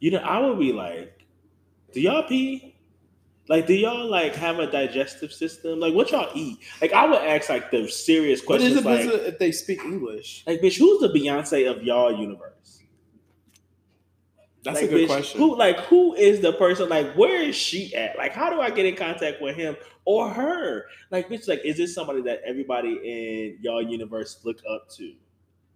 You 0.00 0.12
know, 0.12 0.18
I 0.18 0.38
would 0.40 0.58
be 0.58 0.72
like, 0.72 1.26
do 1.92 2.00
y'all 2.00 2.22
pee? 2.22 2.76
Like, 3.48 3.66
do 3.66 3.74
y'all 3.74 4.06
like 4.06 4.34
have 4.36 4.58
a 4.58 4.70
digestive 4.70 5.32
system? 5.32 5.80
Like, 5.80 5.94
what 5.94 6.10
y'all 6.10 6.30
eat? 6.34 6.58
Like, 6.82 6.92
I 6.92 7.06
would 7.06 7.18
ask 7.18 7.48
like 7.48 7.70
the 7.70 7.88
serious 7.88 8.42
But 8.42 8.60
is 8.60 8.80
questions, 8.80 9.10
it 9.10 9.14
like, 9.14 9.28
if 9.28 9.38
they 9.38 9.52
speak 9.52 9.80
English? 9.84 10.44
like, 10.46 10.60
bitch, 10.60 10.78
who's 10.78 11.00
the 11.00 11.08
Beyonce 11.08 11.70
of 11.70 11.82
y'all 11.82 12.12
universe? 12.12 12.82
That's 14.64 14.82
like, 14.82 14.90
a 14.90 14.92
good 14.92 15.04
bitch, 15.04 15.06
question. 15.06 15.40
Who 15.40 15.56
like 15.56 15.78
who 15.80 16.14
is 16.14 16.40
the 16.40 16.52
person? 16.52 16.90
Like, 16.90 17.14
where 17.14 17.42
is 17.42 17.56
she 17.56 17.94
at? 17.94 18.18
Like, 18.18 18.32
how 18.32 18.50
do 18.50 18.60
I 18.60 18.70
get 18.70 18.84
in 18.84 18.96
contact 18.96 19.40
with 19.40 19.56
him 19.56 19.76
or 20.04 20.28
her? 20.28 20.84
Like, 21.10 21.30
bitch, 21.30 21.48
like, 21.48 21.64
is 21.64 21.78
this 21.78 21.94
somebody 21.94 22.20
that 22.22 22.42
everybody 22.44 23.00
in 23.02 23.58
y'all 23.62 23.82
universe 23.82 24.40
look 24.44 24.58
up 24.70 24.90
to? 24.96 25.14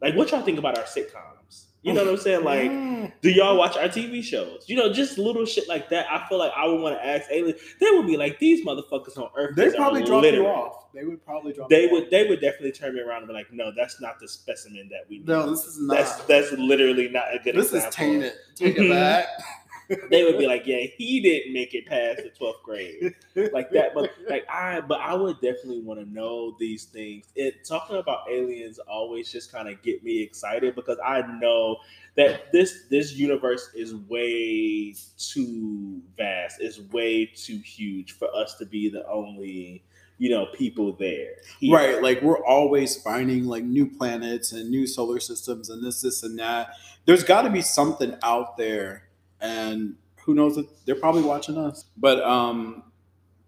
Like, 0.02 0.14
what 0.14 0.30
y'all 0.30 0.42
think 0.42 0.58
about 0.58 0.76
our 0.76 0.85
sitcoms? 0.85 1.66
You 1.83 1.92
know 1.92 2.05
what 2.05 2.12
I'm 2.12 2.18
saying? 2.18 2.45
Like, 2.45 3.21
do 3.23 3.31
y'all 3.31 3.57
watch 3.57 3.77
our 3.77 3.88
TV 3.88 4.23
shows? 4.23 4.64
You 4.68 4.77
know, 4.77 4.92
just 4.92 5.18
little 5.18 5.45
shit 5.45 5.68
like 5.68 5.88
that. 5.90 6.07
I 6.09 6.29
feel 6.29 6.38
like 6.38 6.53
I 6.57 6.66
would 6.66 6.81
want 6.81 6.97
to 6.97 7.05
ask 7.05 7.29
aliens. 7.31 7.61
They 7.81 7.90
would 7.90 8.07
be 8.07 8.16
like, 8.16 8.38
these 8.38 8.64
motherfuckers 8.64 9.18
on 9.18 9.31
Earth. 9.37 9.57
they 9.57 9.66
is 9.66 9.75
probably 9.75 10.03
are 10.03 10.07
drop 10.07 10.25
you 10.25 10.47
off. 10.47 10.92
They 10.95 11.05
would 11.05 11.25
probably 11.25 11.53
drop. 11.53 11.68
They 11.68 11.88
would. 11.88 12.05
off. 12.05 12.11
They 12.11 12.29
would 12.29 12.40
definitely 12.40 12.73
turn 12.73 12.95
me 12.95 13.01
around 13.01 13.18
and 13.18 13.29
be 13.29 13.35
like, 13.35 13.53
no, 13.53 13.73
that's 13.77 14.01
not 14.01 14.21
the 14.21 14.29
specimen 14.29 14.88
that 14.90 15.09
we 15.09 15.18
need. 15.18 15.27
No, 15.27 15.51
this 15.51 15.64
is 15.64 15.81
not. 15.81 15.97
that's 15.97 16.16
that's 16.25 16.53
literally 16.53 17.09
not 17.09 17.35
a 17.35 17.38
good. 17.40 17.57
this 17.57 17.73
is 17.73 17.85
tainted. 17.92 18.35
Take 18.55 18.77
it 18.77 18.83
mm-hmm. 18.83 18.92
back. 18.92 19.27
They 20.11 20.24
would 20.24 20.38
be 20.38 20.46
like, 20.46 20.66
yeah, 20.66 20.87
he 20.96 21.20
didn't 21.20 21.52
make 21.52 21.74
it 21.74 21.87
past 21.87 22.22
the 22.22 22.31
twelfth 22.31 22.62
grade. 22.62 23.14
like 23.52 23.70
that. 23.70 23.94
But 23.94 24.11
like 24.28 24.46
I, 24.50 24.81
but 24.81 25.00
I 25.00 25.14
would 25.14 25.40
definitely 25.40 25.81
want 25.81 26.00
to 26.00 26.11
know 26.11 26.57
these 26.59 26.85
things. 26.85 27.26
It 27.35 27.64
talking 27.64 27.96
about 27.96 28.31
aliens 28.31 28.78
always 28.81 29.31
just 29.31 29.52
kind 29.52 29.68
of 29.68 29.83
get 29.83 30.02
me 30.02 30.22
excited 30.22 30.74
because 30.74 30.98
I 31.05 31.22
know 31.40 31.78
that 32.16 32.52
this 32.52 32.85
this 32.90 33.14
universe 33.14 33.70
is 33.74 33.94
way 33.94 34.94
too 35.18 36.02
vast, 36.16 36.61
is 36.61 36.81
way 36.92 37.26
too 37.26 37.59
huge 37.59 38.12
for 38.12 38.28
us 38.35 38.57
to 38.59 38.66
be 38.66 38.88
the 38.88 39.07
only 39.09 39.85
you 40.18 40.31
know 40.31 40.46
people 40.55 40.92
there. 40.92 41.37
Here. 41.59 41.74
Right, 41.74 42.02
like 42.02 42.22
we're 42.22 42.44
always 42.44 43.00
finding 43.02 43.44
like 43.44 43.64
new 43.64 43.87
planets 43.87 44.52
and 44.52 44.70
new 44.70 44.87
solar 44.87 45.20
systems 45.20 45.70
and 45.70 45.85
this, 45.85 46.02
this, 46.02 46.22
and 46.22 46.38
that. 46.38 46.74
There's 47.07 47.24
got 47.24 47.42
to 47.42 47.50
be 47.50 47.62
something 47.62 48.16
out 48.22 48.57
there, 48.57 49.09
and 49.42 49.96
who 50.24 50.35
knows? 50.35 50.57
that 50.57 50.66
they're 50.87 50.94
probably 50.94 51.22
watching 51.22 51.59
us. 51.59 51.85
But 51.98 52.22
um, 52.24 52.85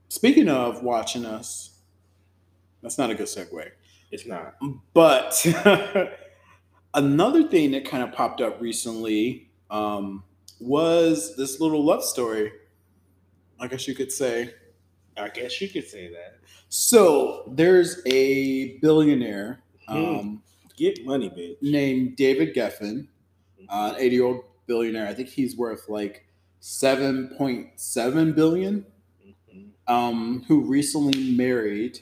speaking 0.08 0.48
of 0.50 0.82
watching 0.82 1.24
us, 1.24 1.78
that's 2.82 2.98
not 2.98 3.10
a 3.10 3.14
good 3.14 3.26
segue. 3.28 3.70
It's 4.10 4.26
not. 4.26 4.56
But 4.92 5.44
another 6.94 7.48
thing 7.48 7.70
that 7.72 7.84
kind 7.84 8.02
of 8.02 8.12
popped 8.12 8.40
up 8.40 8.60
recently 8.60 9.48
um, 9.70 10.22
was 10.60 11.36
this 11.36 11.60
little 11.60 11.84
love 11.84 12.04
story. 12.04 12.52
I 13.58 13.66
guess 13.68 13.88
you 13.88 13.94
could 13.94 14.12
say. 14.12 14.52
I 15.16 15.28
guess 15.28 15.60
you 15.60 15.68
could 15.68 15.86
say 15.86 16.08
that. 16.08 16.38
So 16.68 17.44
there's 17.54 18.02
a 18.06 18.78
billionaire 18.78 19.60
Hmm. 19.88 19.96
um, 19.96 20.42
Get 20.76 21.04
money, 21.06 21.30
bitch. 21.30 21.56
named 21.62 22.16
David 22.16 22.52
Geffen, 22.54 23.06
uh, 23.68 23.92
an 23.94 24.00
80 24.02 24.14
year 24.16 24.24
old 24.24 24.44
billionaire. 24.66 25.06
I 25.06 25.14
think 25.14 25.28
he's 25.28 25.56
worth 25.56 25.88
like 25.88 26.26
7.7 26.60 28.32
billion. 28.34 28.86
Mhm. 29.26 29.70
Um, 29.86 30.44
who 30.48 30.60
recently 30.62 31.32
married 31.36 32.00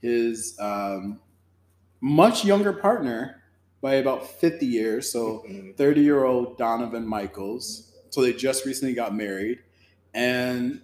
his 0.00 0.56
um, 0.60 1.20
much 2.00 2.44
younger 2.44 2.72
partner 2.72 3.42
by 3.80 3.94
about 3.94 4.28
50 4.28 4.66
years. 4.66 5.10
So 5.10 5.44
Mhm. 5.48 5.76
30 5.76 6.02
year 6.02 6.24
old 6.24 6.58
Donovan 6.58 7.06
Michaels. 7.06 7.92
So 8.10 8.22
they 8.22 8.32
just 8.32 8.64
recently 8.64 8.94
got 8.94 9.14
married, 9.14 9.60
and 10.14 10.80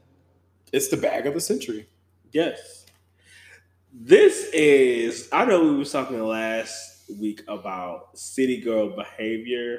it's 0.72 0.88
the 0.88 0.96
bag 0.98 1.26
of 1.26 1.34
the 1.34 1.40
century. 1.40 1.88
Yes. 2.32 2.86
This 3.92 4.50
is 4.52 5.28
I 5.32 5.44
know 5.44 5.62
we 5.62 5.78
were 5.78 5.84
talking 5.84 6.20
last 6.22 7.10
week 7.18 7.42
about 7.48 8.18
city 8.18 8.60
girl 8.60 8.94
behavior. 8.94 9.78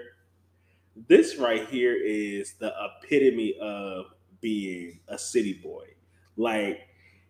This 0.96 1.38
right 1.38 1.68
here 1.68 1.96
is 1.96 2.54
the 2.54 2.74
epitome 3.04 3.56
of 3.60 4.06
being 4.42 5.00
a 5.08 5.18
city 5.18 5.54
boy. 5.54 5.88
Like 6.38 6.82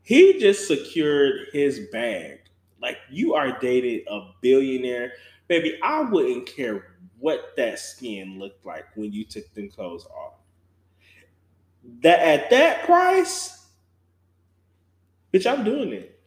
he 0.03 0.39
just 0.39 0.67
secured 0.67 1.47
his 1.51 1.87
bag. 1.91 2.39
Like 2.81 2.97
you 3.09 3.33
are 3.33 3.57
dating 3.59 4.05
a 4.09 4.31
billionaire. 4.41 5.13
Baby, 5.47 5.79
I 5.83 6.01
wouldn't 6.01 6.47
care 6.47 6.95
what 7.19 7.53
that 7.57 7.79
skin 7.79 8.37
looked 8.39 8.65
like 8.65 8.85
when 8.95 9.11
you 9.11 9.25
took 9.25 9.51
them 9.53 9.69
clothes 9.69 10.05
off. 10.05 10.33
That 12.01 12.19
at 12.19 12.49
that 12.51 12.85
price, 12.85 13.65
bitch, 15.33 15.51
I'm 15.51 15.63
doing 15.63 15.91
it. 15.91 16.19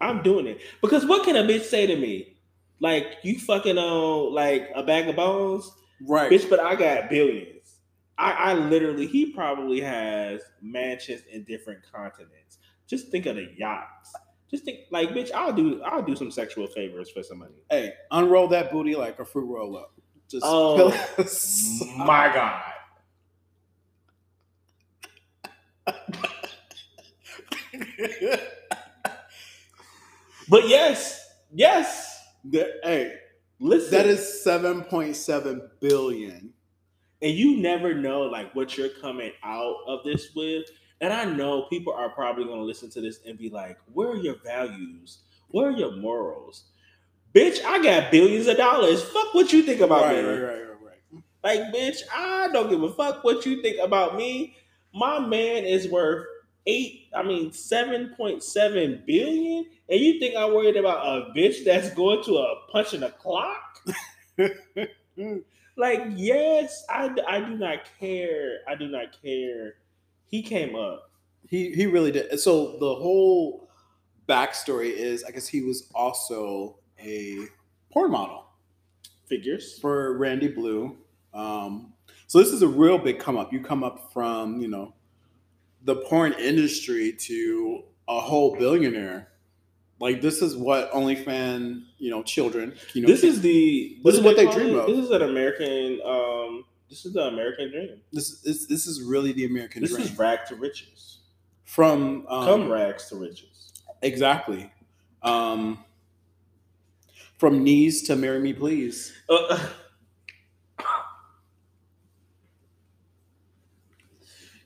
I'm 0.00 0.22
doing 0.22 0.46
it. 0.46 0.60
Because 0.82 1.06
what 1.06 1.24
can 1.24 1.36
a 1.36 1.42
bitch 1.42 1.62
say 1.62 1.86
to 1.86 1.96
me? 1.96 2.36
Like, 2.80 3.06
you 3.22 3.38
fucking 3.38 3.78
on 3.78 4.34
like 4.34 4.70
a 4.74 4.82
bag 4.82 5.08
of 5.08 5.16
bones? 5.16 5.70
Right. 6.00 6.30
Bitch, 6.30 6.48
but 6.48 6.60
I 6.60 6.74
got 6.74 7.10
billions. 7.10 7.52
I, 8.18 8.32
I 8.32 8.54
literally, 8.54 9.06
he 9.06 9.32
probably 9.32 9.80
has 9.80 10.40
mansions 10.62 11.22
in 11.30 11.44
different 11.44 11.80
continents. 11.92 12.58
Just 12.86 13.08
think 13.08 13.26
of 13.26 13.36
the 13.36 13.48
yachts. 13.56 14.12
Just 14.50 14.64
think, 14.64 14.80
like, 14.90 15.10
bitch, 15.10 15.32
I'll 15.32 15.52
do, 15.52 15.82
I'll 15.82 16.02
do 16.02 16.14
some 16.16 16.30
sexual 16.30 16.66
favors 16.68 17.10
for 17.10 17.22
some 17.22 17.38
money. 17.38 17.56
Hey, 17.70 17.92
unroll 18.10 18.48
that 18.48 18.70
booty 18.70 18.94
like 18.94 19.18
a 19.18 19.24
fruit 19.24 19.46
roll 19.46 19.76
up. 19.76 19.92
Just 20.30 20.44
Oh. 20.46 20.90
My 21.98 22.32
God. 22.32 22.62
But 30.48 30.68
yes, 30.68 31.28
yes. 31.52 32.22
That- 32.44 32.78
hey, 32.84 33.14
Listen, 33.60 33.90
that 33.92 34.06
is 34.06 34.42
seven 34.42 34.84
point 34.84 35.16
seven 35.16 35.70
billion. 35.80 36.52
and 37.22 37.32
you 37.32 37.56
never 37.58 37.94
know 37.94 38.22
like 38.22 38.54
what 38.54 38.76
you're 38.76 38.90
coming 39.00 39.32
out 39.42 39.76
of 39.86 40.04
this 40.04 40.34
with. 40.34 40.66
And 41.00 41.12
I 41.12 41.24
know 41.24 41.62
people 41.70 41.92
are 41.92 42.10
probably 42.10 42.44
going 42.44 42.58
to 42.58 42.64
listen 42.64 42.90
to 42.90 43.00
this 43.00 43.20
and 43.26 43.38
be 43.38 43.50
like, 43.50 43.78
"Where 43.92 44.10
are 44.10 44.16
your 44.16 44.36
values? 44.44 45.18
Where 45.48 45.68
are 45.68 45.72
your 45.72 45.96
morals?" 45.96 46.64
Bitch, 47.34 47.62
I 47.64 47.82
got 47.82 48.10
billions 48.10 48.46
of 48.46 48.56
dollars. 48.56 49.02
Fuck 49.02 49.34
what 49.34 49.52
you 49.52 49.62
think 49.62 49.80
about 49.80 50.04
right, 50.04 50.16
me. 50.16 50.22
right, 50.22 50.40
right, 50.40 50.62
right, 50.62 50.78
right. 50.82 51.22
Like, 51.44 51.74
bitch, 51.74 51.98
I 52.14 52.48
don't 52.52 52.70
give 52.70 52.82
a 52.82 52.92
fuck 52.92 53.24
what 53.24 53.46
you 53.46 53.62
think 53.62 53.78
about 53.82 54.16
me. 54.16 54.56
My 54.94 55.18
man 55.20 55.64
is 55.64 55.88
worth 55.88 56.26
eight, 56.66 57.08
I 57.14 57.22
mean, 57.22 57.50
7.7 57.50 59.06
billion. 59.06 59.66
And 59.88 60.00
you 60.00 60.18
think 60.18 60.36
I'm 60.36 60.54
worried 60.54 60.76
about 60.76 61.06
a 61.06 61.32
bitch 61.36 61.64
that's 61.64 61.90
going 61.90 62.24
to 62.24 62.38
a 62.38 62.54
punch 62.70 62.94
in 62.94 63.00
the 63.00 63.10
clock? 63.10 63.78
like, 65.76 66.02
yes, 66.14 66.84
I, 66.88 67.14
I 67.28 67.40
do 67.40 67.56
not 67.56 67.80
care. 67.98 68.58
I 68.68 68.74
do 68.74 68.88
not 68.88 69.20
care. 69.22 69.74
He 70.26 70.42
came 70.42 70.74
up. 70.74 71.10
He 71.48 71.70
he 71.72 71.86
really 71.86 72.10
did. 72.10 72.40
So 72.40 72.76
the 72.78 72.94
whole 72.94 73.68
backstory 74.28 74.90
is, 74.90 75.22
I 75.22 75.30
guess 75.30 75.46
he 75.46 75.62
was 75.62 75.88
also 75.94 76.78
a 76.98 77.38
porn 77.92 78.10
model 78.10 78.46
Figures. 79.26 79.78
for 79.78 80.18
Randy 80.18 80.48
Blue. 80.48 80.96
Um, 81.32 81.92
so 82.26 82.38
this 82.38 82.48
is 82.48 82.62
a 82.62 82.68
real 82.68 82.98
big 82.98 83.20
come 83.20 83.36
up. 83.36 83.52
You 83.52 83.60
come 83.60 83.84
up 83.84 84.12
from 84.12 84.60
you 84.60 84.66
know 84.66 84.92
the 85.86 85.96
porn 85.96 86.32
industry 86.34 87.12
to 87.12 87.82
a 88.08 88.20
whole 88.20 88.56
billionaire. 88.56 89.28
Like 89.98 90.20
this 90.20 90.42
is 90.42 90.54
what 90.56 90.92
OnlyFans, 90.92 91.82
you 91.98 92.10
know, 92.10 92.22
children. 92.22 92.74
You 92.92 93.02
know, 93.02 93.08
This 93.08 93.22
is 93.24 93.40
the. 93.40 93.96
This 94.04 94.16
is 94.16 94.20
what 94.20 94.36
they 94.36 94.44
dream 94.50 94.74
it? 94.74 94.78
of. 94.80 94.86
This 94.88 94.98
is 94.98 95.10
an 95.10 95.22
American. 95.22 96.00
Um, 96.04 96.64
this 96.90 97.06
is 97.06 97.14
the 97.14 97.22
American 97.22 97.70
dream. 97.70 98.00
this 98.12 98.40
this 98.42 98.66
this 98.66 98.86
is 98.86 99.00
really 99.02 99.32
the 99.32 99.46
American 99.46 99.80
This 99.82 99.92
dream. 99.94 100.02
is 100.04 100.18
rag 100.18 100.44
to 100.48 100.54
riches. 100.56 101.20
from 101.64 102.26
um, 102.28 102.44
Come 102.44 102.68
rags 102.70 103.08
to 103.08 103.16
riches. 103.16 103.72
exactly. 104.02 104.70
Um, 105.22 105.82
from 107.38 107.64
knees 107.64 108.02
to 108.04 108.16
marry 108.16 108.38
me, 108.40 108.52
please. 108.52 109.12
Uh, 109.28 109.58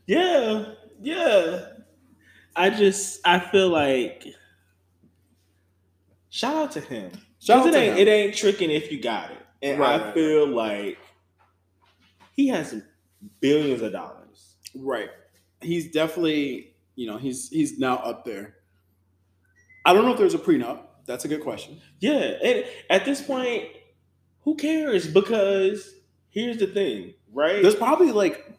yeah, 0.07 0.65
yeah. 1.01 1.67
I 2.57 2.71
just 2.71 3.21
I 3.25 3.39
feel 3.41 3.69
like 3.71 4.27
shout 6.29 6.57
out 6.57 6.73
to 6.73 6.81
him. 6.81 7.11
Shout 7.39 7.67
it 7.67 7.73
to 7.73 7.79
ain't 7.79 7.97
him. 7.99 7.99
it 7.99 8.09
ain't 8.09 8.37
tricking 8.37 8.71
if 8.71 8.91
you 8.93 9.01
got 9.01 9.31
it. 9.31 9.39
And 9.63 9.79
Right, 9.79 10.01
I 10.01 10.05
right, 10.07 10.15
feel 10.15 10.47
like 10.49 10.99
he 12.37 12.49
has 12.49 12.75
billions 13.41 13.83
of 13.83 13.93
dollars. 13.93 14.57
Right. 14.75 15.11
He's 15.61 15.91
definitely, 15.93 16.75
you 16.97 17.07
know, 17.07 17.19
he's 17.19 17.49
he's 17.51 17.79
now 17.79 17.97
up 17.97 18.25
there. 18.25 18.57
I 19.85 19.93
don't 19.93 20.05
know 20.05 20.13
if 20.13 20.19
there's 20.19 20.35
a 20.35 20.39
prenup. 20.39 20.83
That's 21.07 21.25
a 21.25 21.29
good 21.29 21.43
question. 21.43 21.81
Yeah, 22.01 22.37
and 22.45 22.65
at 22.91 23.05
this 23.05 23.21
point, 23.23 23.65
who 24.43 24.55
cares? 24.57 25.07
Because 25.09 25.95
here's 26.31 26.59
the 26.59 26.67
thing, 26.67 27.15
right? 27.33 27.63
There's 27.63 27.75
probably 27.75 28.13
like 28.13 28.59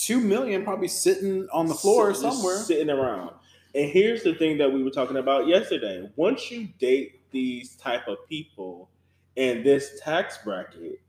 two 0.00 0.20
million 0.20 0.64
probably 0.64 0.88
sitting 0.88 1.48
on 1.52 1.66
the 1.66 1.74
floor 1.74 2.14
somewhere. 2.14 2.56
sitting 2.58 2.90
around. 2.90 3.34
And 3.74 3.88
here's 3.88 4.22
the 4.22 4.34
thing 4.34 4.58
that 4.58 4.72
we 4.72 4.82
were 4.82 4.90
talking 4.90 5.18
about 5.18 5.46
yesterday. 5.46 6.10
Once 6.16 6.50
you 6.50 6.68
date 6.78 7.20
these 7.30 7.76
type 7.76 8.08
of 8.08 8.18
people 8.28 8.88
in 9.36 9.62
this 9.62 10.00
tax 10.02 10.38
bracket, 10.44 11.00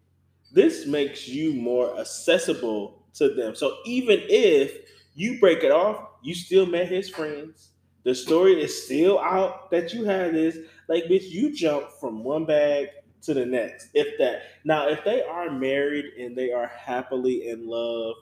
this 0.52 0.86
makes 0.86 1.28
you 1.28 1.54
more 1.54 2.00
accessible 2.00 3.02
to 3.16 3.30
them. 3.30 3.56
So 3.56 3.78
even 3.86 4.22
if 4.30 4.78
you 5.16 5.40
break 5.40 5.64
it 5.64 5.72
off, 5.72 6.10
you 6.22 6.36
still 6.36 6.66
met 6.66 6.88
his 6.88 7.10
friends. 7.10 7.70
The 8.04 8.14
story 8.14 8.62
is 8.62 8.84
still 8.86 9.20
out 9.20 9.72
that 9.72 9.94
you 9.94 10.06
had 10.06 10.34
this. 10.34 10.58
Like, 10.88 11.06
bitch, 11.06 11.30
you 11.30 11.54
jump 11.54 11.92
from 12.00 12.24
one 12.24 12.46
bag 12.46 12.90
to 13.24 13.34
the 13.34 13.46
next. 13.46 13.90
If 13.94 14.18
that 14.20 14.42
now, 14.64 14.88
if 14.88 15.04
they 15.04 15.24
are 15.24 15.52
married 15.52 16.06
and 16.20 16.36
they 16.36 16.52
are 16.52 16.68
happily 16.68 17.50
in 17.50 17.68
love, 17.68 18.16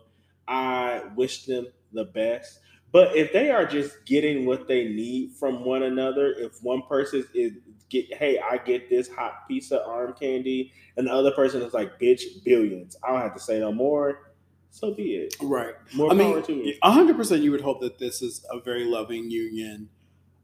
I 0.49 1.03
wish 1.15 1.45
them 1.45 1.67
the 1.93 2.05
best. 2.05 2.59
But 2.91 3.15
if 3.15 3.31
they 3.31 3.51
are 3.51 3.65
just 3.65 4.03
getting 4.05 4.45
what 4.45 4.67
they 4.67 4.85
need 4.85 5.33
from 5.39 5.63
one 5.63 5.83
another, 5.83 6.33
if 6.37 6.53
one 6.63 6.81
person 6.89 7.23
is 7.35 7.53
get, 7.89 8.11
hey, 8.15 8.39
I 8.39 8.57
get 8.57 8.89
this 8.89 9.07
hot 9.09 9.47
piece 9.47 9.71
of 9.71 9.81
arm 9.87 10.15
candy, 10.19 10.73
and 10.97 11.07
the 11.07 11.13
other 11.13 11.31
person 11.31 11.61
is 11.61 11.73
like, 11.73 11.99
bitch, 11.99 12.21
billions. 12.43 12.97
I 13.03 13.11
don't 13.11 13.21
have 13.21 13.35
to 13.35 13.39
say 13.39 13.59
no 13.59 13.71
more. 13.71 14.33
So 14.71 14.93
be 14.93 15.15
it. 15.15 15.35
Right. 15.41 15.73
More 15.93 16.11
I 16.11 16.15
power 16.15 16.35
mean, 16.35 16.43
to 16.43 16.53
you. 16.53 16.75
hundred 16.83 17.15
percent. 17.15 17.43
You 17.43 17.51
would 17.51 17.61
hope 17.61 17.81
that 17.81 17.99
this 17.99 18.21
is 18.21 18.45
a 18.51 18.59
very 18.59 18.85
loving 18.85 19.29
union. 19.29 19.89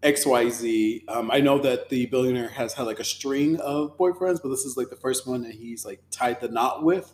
X 0.03 0.25
Y 0.25 0.49
Z. 0.49 1.03
Um, 1.07 1.31
I 1.31 1.39
know 1.39 1.57
that 1.59 1.89
the 1.89 2.05
billionaire 2.05 2.49
has 2.49 2.73
had 2.73 2.83
like 2.83 2.99
a 2.99 3.03
string 3.03 3.59
of 3.59 3.97
boyfriends, 3.97 4.39
but 4.41 4.49
this 4.49 4.65
is 4.65 4.77
like 4.77 4.89
the 4.89 4.95
first 4.95 5.25
one 5.25 5.41
that 5.43 5.53
he's 5.53 5.83
like 5.83 5.99
tied 6.11 6.41
the 6.41 6.47
knot 6.47 6.83
with. 6.83 7.11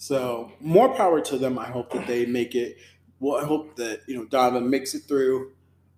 So 0.00 0.52
more 0.60 0.94
power 0.94 1.20
to 1.20 1.36
them. 1.36 1.58
I 1.58 1.66
hope 1.66 1.92
that 1.92 2.06
they 2.06 2.24
make 2.24 2.54
it. 2.54 2.78
Well, 3.20 3.36
I 3.38 3.46
hope 3.46 3.76
that 3.76 4.00
you 4.08 4.16
know 4.16 4.24
Donovan 4.24 4.70
makes 4.70 4.94
it 4.94 5.00
through, 5.00 5.52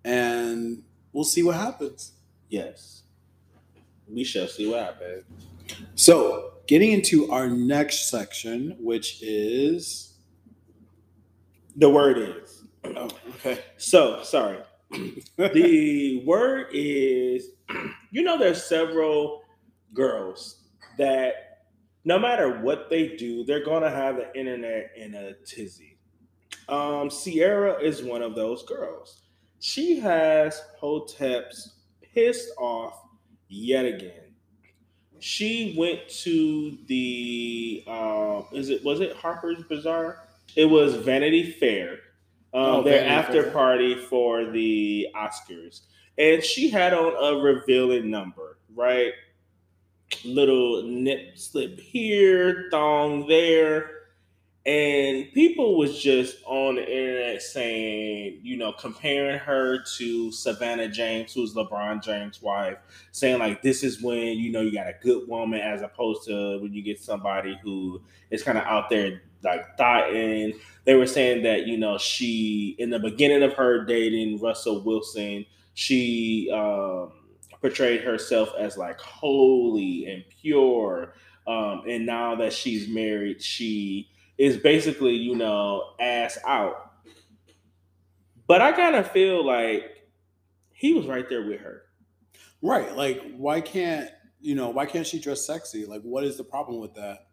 and 0.05 0.83
we'll 1.13 1.23
see 1.25 1.45
what 1.45 1.55
happens. 1.55 2.13
Yes. 2.51 3.05
We 4.09 4.25
shall 4.25 4.49
see 4.49 4.69
what 4.69 4.81
happens. 4.81 5.25
So 5.95 6.55
getting 6.67 6.93
into 6.93 7.31
our 7.31 7.49
next 7.49 8.11
section, 8.11 8.77
which 8.81 9.23
is 9.23 10.15
The 11.77 11.89
word 11.89 12.19
is. 12.19 12.65
oh, 12.85 13.09
okay. 13.37 13.61
So 13.79 14.23
sorry. 14.25 14.59
the 15.39 16.23
word 16.27 16.69
is 16.73 17.51
you 18.11 18.23
know 18.23 18.39
there's 18.39 18.65
several 18.65 19.43
girls 19.95 20.59
that 20.99 21.52
no 22.05 22.19
matter 22.19 22.61
what 22.61 22.91
they 22.91 23.17
do 23.17 23.45
they're 23.45 23.65
gonna 23.65 23.91
have 23.91 24.17
the 24.17 24.35
internet 24.39 24.91
in 24.97 25.15
a 25.15 25.35
tizzy. 25.45 25.99
Um 26.69 27.11
ciara 27.11 27.81
is 27.81 28.03
one 28.03 28.23
of 28.23 28.35
those 28.35 28.63
girls. 28.65 29.23
She 29.61 29.99
has 30.01 30.61
hoteps 30.81 31.69
pissed 32.15 32.51
off 32.59 33.01
yet 33.49 33.85
again. 33.85 34.35
She 35.21 35.75
went 35.79 36.09
to 36.25 36.79
the 36.87 37.85
uh 37.87 38.43
is 38.53 38.71
it 38.71 38.85
was 38.85 39.01
it 39.01 39.15
harper's 39.17 39.63
bazaar? 39.65 40.29
It 40.57 40.67
was 40.67 40.97
vanity 40.97 41.53
fair 41.53 41.99
um, 42.55 42.61
Oh, 42.65 42.83
their 42.83 43.01
Vanity 43.01 43.09
after 43.11 43.43
Fair. 43.45 43.53
party 43.53 43.95
for 43.95 44.45
the 44.51 45.09
Oscars, 45.17 45.83
and 46.19 46.43
she 46.45 46.69
had 46.69 46.93
on 46.93 47.15
a 47.17 47.41
revealing 47.43 48.11
number, 48.11 48.59
right? 48.75 49.13
Little 50.25 50.83
nip 50.85 51.39
slip 51.39 51.81
here, 51.81 52.69
thong 52.71 53.27
there, 53.27 54.03
and 54.65 55.33
people 55.33 55.77
was 55.77 56.01
just 56.01 56.37
on 56.47 56.77
the 56.77 56.83
internet 56.83 57.43
saying, 57.43 58.39
you 58.45 58.57
know, 58.57 58.73
comparing 58.73 59.41
her 59.41 59.83
to 59.97 60.31
Savannah 60.31 60.89
James, 60.89 61.33
who's 61.33 61.55
LeBron 61.55 62.01
James' 62.01 62.41
wife, 62.41 62.79
saying 63.11 63.41
like 63.41 63.61
this 63.63 63.83
is 63.83 64.01
when 64.01 64.39
you 64.39 64.53
know 64.53 64.61
you 64.61 64.73
got 64.73 64.87
a 64.87 64.95
good 65.01 65.27
woman 65.27 65.61
as 65.61 65.83
opposed 65.83 66.25
to 66.29 66.61
when 66.61 66.73
you 66.73 66.81
get 66.81 67.01
somebody 67.01 67.59
who 67.65 68.01
is 68.31 68.45
kind 68.45 68.57
of 68.57 68.63
out 68.65 68.89
there 68.89 69.23
like 69.43 69.77
thotting. 69.77 70.55
They 70.85 70.95
were 70.95 71.09
saying 71.09 71.43
that 71.43 71.67
you 71.67 71.77
know 71.77 71.99
she 71.99 72.77
in 72.79 72.91
the 72.91 73.01
beginning 73.01 73.43
of 73.43 73.55
her 73.55 73.85
dating 73.85 74.41
Russell 74.41 74.85
Wilson, 74.85 75.45
she 75.75 76.49
um, 76.55 77.13
portrayed 77.63 78.03
herself 78.03 78.51
as 78.59 78.77
like 78.77 79.01
holy 79.01 80.05
and 80.07 80.23
pure, 80.29 81.15
um, 81.47 81.85
and 81.89 82.05
now 82.05 82.35
that 82.35 82.53
she's 82.53 82.89
married, 82.89 83.41
she 83.41 84.11
is 84.37 84.59
basically 84.59 85.15
you 85.15 85.35
know 85.35 85.95
ass 85.99 86.37
out. 86.47 86.91
But 88.47 88.61
I 88.61 88.73
kind 88.73 88.97
of 88.97 89.11
feel 89.11 89.47
like 89.47 90.09
he 90.73 90.93
was 90.93 91.07
right 91.07 91.27
there 91.29 91.47
with 91.47 91.61
her. 91.61 91.85
Right. 92.61 92.95
Like, 92.95 93.23
why 93.37 93.61
can't 93.61 94.11
you 94.41 94.55
know? 94.55 94.71
Why 94.71 94.87
can't 94.87 95.07
she 95.07 95.19
dress 95.19 95.47
sexy? 95.47 95.87
Like, 95.87 96.03
what 96.03 96.25
is 96.25 96.37
the 96.37 96.45
problem 96.45 96.81
with 96.81 96.95
that? 96.95 97.29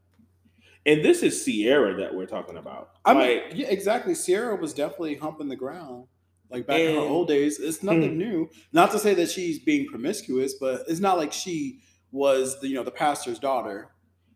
And 0.85 1.03
this 1.03 1.23
is 1.23 1.43
Ciara 1.43 1.97
that 1.97 2.15
we're 2.15 2.25
talking 2.25 2.57
about. 2.57 2.91
I 3.03 3.13
mean, 3.13 3.43
like, 3.43 3.51
yeah, 3.53 3.67
exactly. 3.67 4.15
Ciara 4.15 4.55
was 4.55 4.73
definitely 4.73 5.15
humping 5.15 5.49
the 5.49 5.55
ground, 5.55 6.05
like 6.49 6.65
back 6.67 6.79
in 6.81 6.95
her 6.95 7.01
old 7.01 7.27
days. 7.27 7.59
It's 7.59 7.83
nothing 7.83 8.13
Hmm. 8.13 8.17
new. 8.17 8.49
Not 8.73 8.91
to 8.91 8.99
say 8.99 9.13
that 9.15 9.29
she's 9.29 9.59
being 9.59 9.87
promiscuous, 9.87 10.55
but 10.55 10.83
it's 10.87 10.99
not 10.99 11.17
like 11.17 11.33
she 11.33 11.81
was 12.11 12.59
the 12.59 12.67
you 12.67 12.75
know 12.75 12.83
the 12.83 12.91
pastor's 12.91 13.39
daughter, 13.39 13.89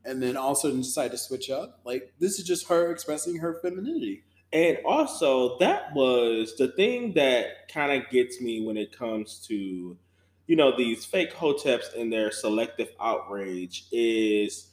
and 0.06 0.21
then 0.21 0.38
all 0.38 0.52
of 0.52 0.58
a 0.58 0.62
sudden 0.62 0.78
decide 0.82 1.12
to 1.12 1.17
switch 1.17 1.49
up. 1.49 1.80
Like 1.86 2.13
this 2.19 2.39
is 2.39 2.45
just 2.45 2.67
her 2.67 2.91
expressing 2.91 3.38
her 3.38 3.60
femininity. 3.62 4.23
And 4.52 4.78
also, 4.86 5.58
that 5.58 5.93
was 5.95 6.56
the 6.58 6.67
thing 6.73 7.13
that 7.13 7.67
kind 7.73 7.91
of 8.04 8.10
gets 8.12 8.39
me 8.39 8.63
when 8.63 8.78
it 8.78 8.95
comes 8.95 9.43
to, 9.47 9.97
you 10.45 10.56
know, 10.56 10.78
these 10.78 11.06
fake 11.06 11.34
hoteps 11.34 11.99
and 11.99 12.13
their 12.13 12.30
selective 12.30 12.91
outrage 13.02 13.86
is 13.91 14.67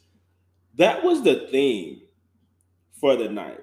that 0.74 1.03
was 1.03 1.22
the 1.22 1.48
theme 1.50 2.03
for 3.00 3.16
the 3.16 3.31
night. 3.31 3.61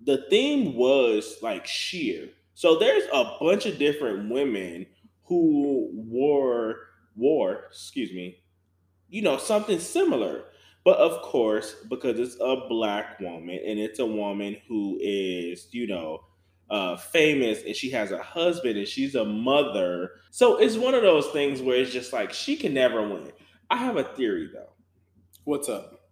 The 0.00 0.24
theme 0.28 0.74
was 0.74 1.36
like 1.42 1.66
sheer. 1.68 2.30
So 2.60 2.78
there's 2.78 3.04
a 3.10 3.38
bunch 3.40 3.64
of 3.64 3.78
different 3.78 4.30
women 4.30 4.84
who 5.24 5.88
wore 5.94 6.76
wore, 7.16 7.64
excuse 7.70 8.12
me, 8.12 8.42
you 9.08 9.22
know, 9.22 9.38
something 9.38 9.78
similar. 9.78 10.44
But 10.84 10.98
of 10.98 11.22
course, 11.22 11.76
because 11.88 12.20
it's 12.20 12.36
a 12.38 12.68
black 12.68 13.18
woman 13.18 13.58
and 13.66 13.78
it's 13.78 13.98
a 13.98 14.04
woman 14.04 14.58
who 14.68 14.98
is, 15.00 15.68
you 15.70 15.86
know, 15.86 16.26
uh, 16.68 16.98
famous 16.98 17.62
and 17.64 17.74
she 17.74 17.88
has 17.92 18.12
a 18.12 18.22
husband 18.22 18.76
and 18.76 18.86
she's 18.86 19.14
a 19.14 19.24
mother. 19.24 20.10
So 20.30 20.58
it's 20.58 20.76
one 20.76 20.94
of 20.94 21.00
those 21.00 21.28
things 21.28 21.62
where 21.62 21.78
it's 21.78 21.94
just 21.94 22.12
like 22.12 22.30
she 22.30 22.56
can 22.56 22.74
never 22.74 23.00
win. 23.08 23.32
I 23.70 23.76
have 23.76 23.96
a 23.96 24.04
theory 24.04 24.50
though. 24.52 24.74
What's 25.44 25.70
up? 25.70 26.10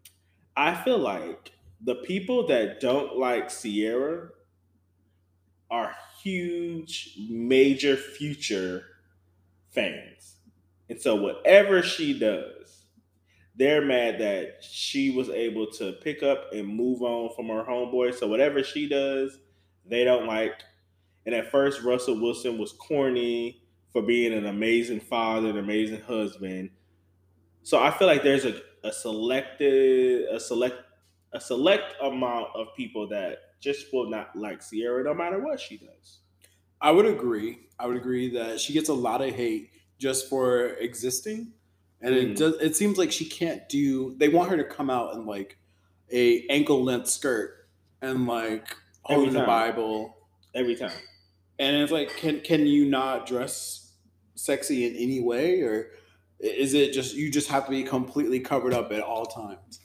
I 0.56 0.74
feel 0.74 0.98
like 0.98 1.52
the 1.84 1.96
people 1.96 2.46
that 2.46 2.80
don't 2.80 3.18
like 3.18 3.50
Ciara 3.50 4.30
are 5.70 5.94
huge, 6.22 7.16
major 7.28 7.96
future 7.96 8.84
fans. 9.70 10.36
And 10.88 11.00
so 11.00 11.14
whatever 11.14 11.82
she 11.82 12.18
does, 12.18 12.84
they're 13.56 13.84
mad 13.84 14.20
that 14.20 14.62
she 14.62 15.10
was 15.10 15.28
able 15.28 15.66
to 15.72 15.92
pick 15.92 16.22
up 16.22 16.52
and 16.52 16.66
move 16.66 17.02
on 17.02 17.34
from 17.34 17.48
her 17.48 17.64
homeboy. 17.64 18.14
So 18.14 18.26
whatever 18.28 18.62
she 18.62 18.88
does, 18.88 19.38
they 19.84 20.04
don't 20.04 20.26
like. 20.26 20.62
And 21.26 21.34
at 21.34 21.50
first, 21.50 21.82
Russell 21.82 22.20
Wilson 22.20 22.56
was 22.56 22.72
corny 22.72 23.62
for 23.92 24.00
being 24.02 24.32
an 24.32 24.46
amazing 24.46 25.00
father, 25.00 25.50
an 25.50 25.58
amazing 25.58 26.00
husband. 26.02 26.70
So 27.62 27.82
I 27.82 27.90
feel 27.90 28.06
like 28.06 28.22
there's 28.22 28.44
a, 28.44 28.60
a 28.84 28.92
selected, 28.92 30.26
a 30.30 30.38
select, 30.38 30.76
a 31.32 31.40
select 31.40 31.94
amount 32.00 32.46
of 32.54 32.68
people 32.76 33.08
that 33.08 33.38
just 33.60 33.86
will 33.92 34.08
not 34.10 34.34
like 34.36 34.60
Ciara 34.68 35.04
no 35.04 35.14
matter 35.14 35.40
what 35.40 35.60
she 35.60 35.76
does. 35.78 36.18
I 36.80 36.90
would 36.90 37.06
agree. 37.06 37.68
I 37.78 37.86
would 37.86 37.96
agree 37.96 38.30
that 38.34 38.60
she 38.60 38.72
gets 38.72 38.88
a 38.88 38.94
lot 38.94 39.20
of 39.20 39.34
hate 39.34 39.70
just 39.98 40.28
for 40.28 40.66
existing, 40.80 41.52
and 42.00 42.14
Mm. 42.14 42.22
it 42.32 42.36
does. 42.36 42.54
It 42.60 42.76
seems 42.76 42.98
like 42.98 43.10
she 43.10 43.24
can't 43.24 43.68
do. 43.68 44.14
They 44.18 44.28
want 44.28 44.50
her 44.50 44.56
to 44.56 44.64
come 44.64 44.90
out 44.90 45.14
in 45.14 45.26
like 45.26 45.58
a 46.12 46.46
ankle 46.48 46.82
length 46.84 47.08
skirt 47.08 47.68
and 48.00 48.26
like 48.26 48.68
holding 49.02 49.32
the. 49.34 49.40
Bible, 49.44 50.16
Every 50.54 50.76
time. 50.76 50.92
and 51.58 51.76
it's 51.76 51.90
like, 51.92 52.16
can 52.16 52.40
can 52.40 52.66
you 52.66 52.86
not 52.86 53.26
dress 53.26 53.92
sexy 54.36 54.86
in 54.86 54.94
any 54.94 55.20
way, 55.20 55.62
or 55.62 55.90
is 56.38 56.74
it 56.74 56.92
just 56.92 57.16
you 57.16 57.28
just 57.30 57.48
have 57.48 57.64
to 57.64 57.70
be 57.72 57.82
completely 57.82 58.38
covered 58.38 58.72
up 58.72 58.92
at 58.92 59.00
all 59.00 59.26
times? 59.26 59.80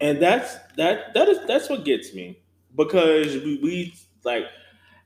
and 0.00 0.20
that's 0.20 0.56
that 0.76 1.14
that 1.14 1.28
is 1.28 1.38
that's 1.46 1.70
what 1.70 1.84
gets 1.84 2.12
me 2.14 2.36
because 2.76 3.34
we, 3.42 3.58
we 3.62 3.94
like 4.24 4.44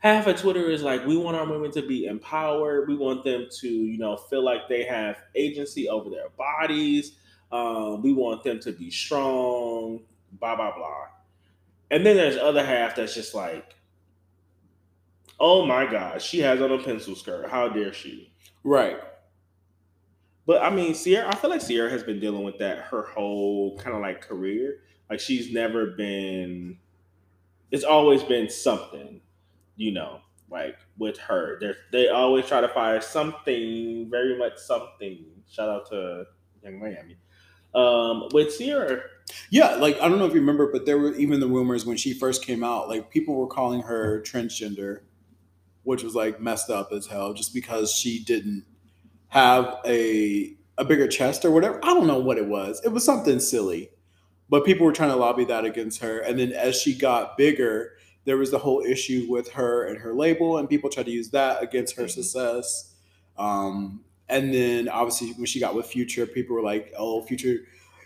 half 0.01 0.27
of 0.27 0.37
twitter 0.37 0.71
is 0.71 0.83
like 0.83 1.05
we 1.07 1.17
want 1.17 1.37
our 1.37 1.47
women 1.47 1.71
to 1.71 1.83
be 1.83 2.07
empowered 2.07 2.89
we 2.89 2.97
want 2.97 3.25
them 3.25 3.47
to 3.51 3.69
you 3.69 3.99
know 3.99 4.17
feel 4.17 4.45
like 4.45 4.69
they 4.69 4.85
have 4.85 5.23
agency 5.35 5.89
over 5.89 6.11
their 6.11 6.29
bodies 6.37 7.17
um, 7.51 8.03
we 8.03 8.13
want 8.13 8.43
them 8.45 8.61
to 8.61 8.73
be 8.73 8.91
strong 8.91 10.01
blah 10.33 10.55
blah 10.55 10.75
blah 10.77 11.07
and 11.91 12.05
then 12.05 12.17
there's 12.17 12.37
other 12.37 12.65
half 12.65 12.95
that's 12.95 13.15
just 13.15 13.35
like 13.35 13.75
oh 15.41 15.65
my 15.65 15.91
god 15.91 16.21
she 16.21 16.41
has 16.41 16.61
on 16.61 16.71
a 16.71 16.83
pencil 16.83 17.15
skirt 17.15 17.49
how 17.49 17.69
dare 17.69 17.93
she 17.93 18.31
Right. 18.65 18.99
But 20.47 20.63
I 20.63 20.71
mean, 20.71 20.95
Ciara, 20.95 21.29
I 21.29 21.35
feel 21.35 21.51
like 21.51 21.67
Ciara 21.67 21.91
has 21.91 22.03
been 22.03 22.21
dealing 22.21 22.45
with 22.45 22.59
that 22.59 22.79
her 22.79 23.03
whole 23.03 23.79
kind 23.79 23.97
of 23.97 24.03
like 24.03 24.21
career. 24.21 24.81
Like 25.11 25.21
she's 25.21 25.53
never 25.53 25.87
been. 25.87 26.79
It's 27.71 27.85
always 27.85 28.23
been 28.23 28.49
something, 28.51 29.21
you 29.77 29.93
know. 29.93 30.21
Like 30.51 30.77
with 30.97 31.19
her, 31.19 31.59
they 31.61 31.75
they 31.93 32.09
always 32.09 32.47
try 32.47 32.61
to 32.63 32.69
fire 32.69 33.01
something, 33.03 34.09
very 34.11 34.39
much 34.39 34.57
something. 34.59 35.27
Shout 35.51 35.69
out 35.69 35.89
to 35.91 36.25
Yung 36.65 36.81
Miami. 36.81 37.19
Um, 37.75 38.29
with 38.33 38.57
Ciara, 38.59 39.03
Yeah, 39.51 39.77
like 39.77 40.01
I 40.01 40.09
don't 40.09 40.19
know 40.19 40.27
if 40.27 40.35
you 40.35 40.41
remember, 40.41 40.71
but 40.73 40.87
there 40.87 40.99
were 40.99 41.15
even 41.17 41.41
the 41.41 41.47
rumors 41.47 41.85
when 41.87 41.97
she 41.97 42.15
first 42.15 42.45
came 42.45 42.65
out, 42.65 42.89
like 42.89 43.11
people 43.11 43.35
were 43.37 43.47
calling 43.47 43.83
her 43.83 44.23
transgender, 44.23 45.01
which 45.85 46.03
was 46.03 46.15
like 46.15 46.41
messed 46.41 46.71
up 46.71 46.91
as 46.93 47.07
hell, 47.07 47.35
just 47.35 47.55
because 47.55 47.93
she 47.93 48.23
didn't 48.25 48.65
have 49.29 49.77
a 49.87 50.57
a 50.79 50.85
bigger 50.85 51.09
chest 51.09 51.45
or 51.45 51.51
whatever. 51.51 51.79
I 51.85 51.89
don't 51.89 52.07
know 52.07 52.19
what 52.21 52.39
it 52.39 52.47
was. 52.49 52.81
It 52.85 52.91
was 52.91 53.05
something 53.05 53.41
silly, 53.41 53.91
but 54.49 54.65
people 54.65 54.87
were 54.87 54.93
trying 54.93 55.11
to 55.11 55.17
lobby 55.17 55.45
that 55.47 55.65
against 55.65 56.01
her. 56.01 56.21
And 56.21 56.39
then 56.39 56.53
as 56.53 56.81
she 56.81 56.95
got 56.95 57.37
bigger, 57.37 57.93
there 58.25 58.37
was 58.37 58.51
the 58.51 58.59
whole 58.59 58.81
issue 58.83 59.27
with 59.29 59.51
her 59.53 59.87
and 59.87 59.99
her 59.99 60.15
label, 60.15 60.59
and 60.59 60.69
people 60.69 60.91
tried 60.91 61.07
to 61.07 61.13
use 61.13 61.31
that 61.31 61.63
against 61.63 61.97
her 61.97 62.09
success. 62.09 62.95
Um, 63.37 64.05
and 64.29 64.53
then 64.53 64.89
obviously 64.89 65.33
when 65.33 65.47
she 65.47 65.61
got 65.61 65.75
with 65.75 65.87
Future, 65.87 66.27
people 66.27 66.55
were 66.55 66.63
like, 66.63 66.93
"Oh, 66.99 67.23
Future." 67.23 67.61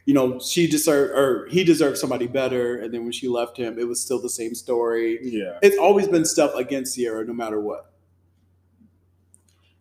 You 0.05 0.15
know, 0.15 0.41
she 0.41 0.67
deserved 0.67 1.13
or 1.17 1.47
he 1.47 1.63
deserved 1.63 1.97
somebody 1.97 2.27
better. 2.27 2.77
And 2.81 2.93
then 2.93 3.05
when 3.05 3.13
she 3.13 3.29
left 3.29 3.57
him, 3.57 3.79
it 3.79 3.87
was 3.87 4.01
still 4.01 4.21
the 4.21 4.29
same 4.29 4.53
story. 4.53 5.21
yeah, 5.23 5.59
It's 5.63 5.79
always 5.79 6.09
been 6.09 6.25
stuff 6.25 6.55
against 6.57 6.97
Ciara, 6.97 7.25
no 7.25 7.33
matter 7.33 7.61
what. 7.61 7.93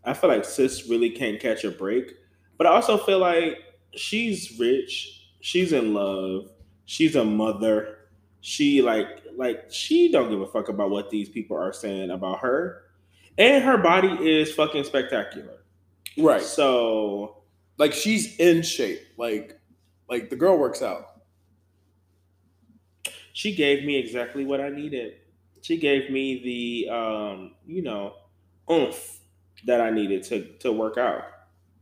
I 0.04 0.14
feel 0.14 0.30
like 0.30 0.46
sis 0.46 0.88
really 0.88 1.10
can't 1.10 1.40
catch 1.40 1.64
a 1.64 1.72
break. 1.72 2.14
But 2.58 2.68
I 2.68 2.72
also 2.72 2.98
feel 2.98 3.18
like 3.18 3.58
she's 3.96 4.60
rich. 4.60 5.21
She's 5.42 5.74
in 5.74 5.94
love. 5.94 6.52
She's 6.86 7.16
a 7.18 7.26
mother. 7.26 8.00
She 8.42 8.82
like 8.82 9.08
like 9.38 9.66
she 9.72 10.12
don't 10.12 10.30
give 10.30 10.42
a 10.42 10.48
fuck 10.48 10.70
about 10.70 10.90
what 10.92 11.10
these 11.12 11.30
people 11.30 11.58
are 11.58 11.74
saying 11.74 12.12
about 12.12 12.40
her. 12.42 12.84
And 13.38 13.64
her 13.64 13.78
body 13.78 14.10
is 14.30 14.54
fucking 14.54 14.86
spectacular. 14.86 15.64
Right. 16.18 16.50
So 16.50 17.44
Like 17.78 17.94
she's 17.94 18.38
in 18.38 18.64
shape. 18.64 19.02
Like 19.18 19.60
like 20.10 20.30
the 20.30 20.38
girl 20.38 20.58
works 20.58 20.82
out. 20.84 21.08
she 23.34 23.56
gave 23.56 23.84
me 23.86 23.98
exactly 23.98 24.46
what 24.46 24.62
I 24.62 24.70
needed. 24.70 25.16
She 25.62 25.78
gave 25.78 26.10
me 26.12 26.42
the 26.44 26.94
um, 26.94 27.56
you 27.66 27.82
know, 27.84 28.16
oomph 28.72 29.20
that 29.66 29.82
I 29.82 29.92
needed 29.92 30.24
to 30.26 30.54
to 30.60 30.72
work 30.72 30.98
out. 30.98 31.24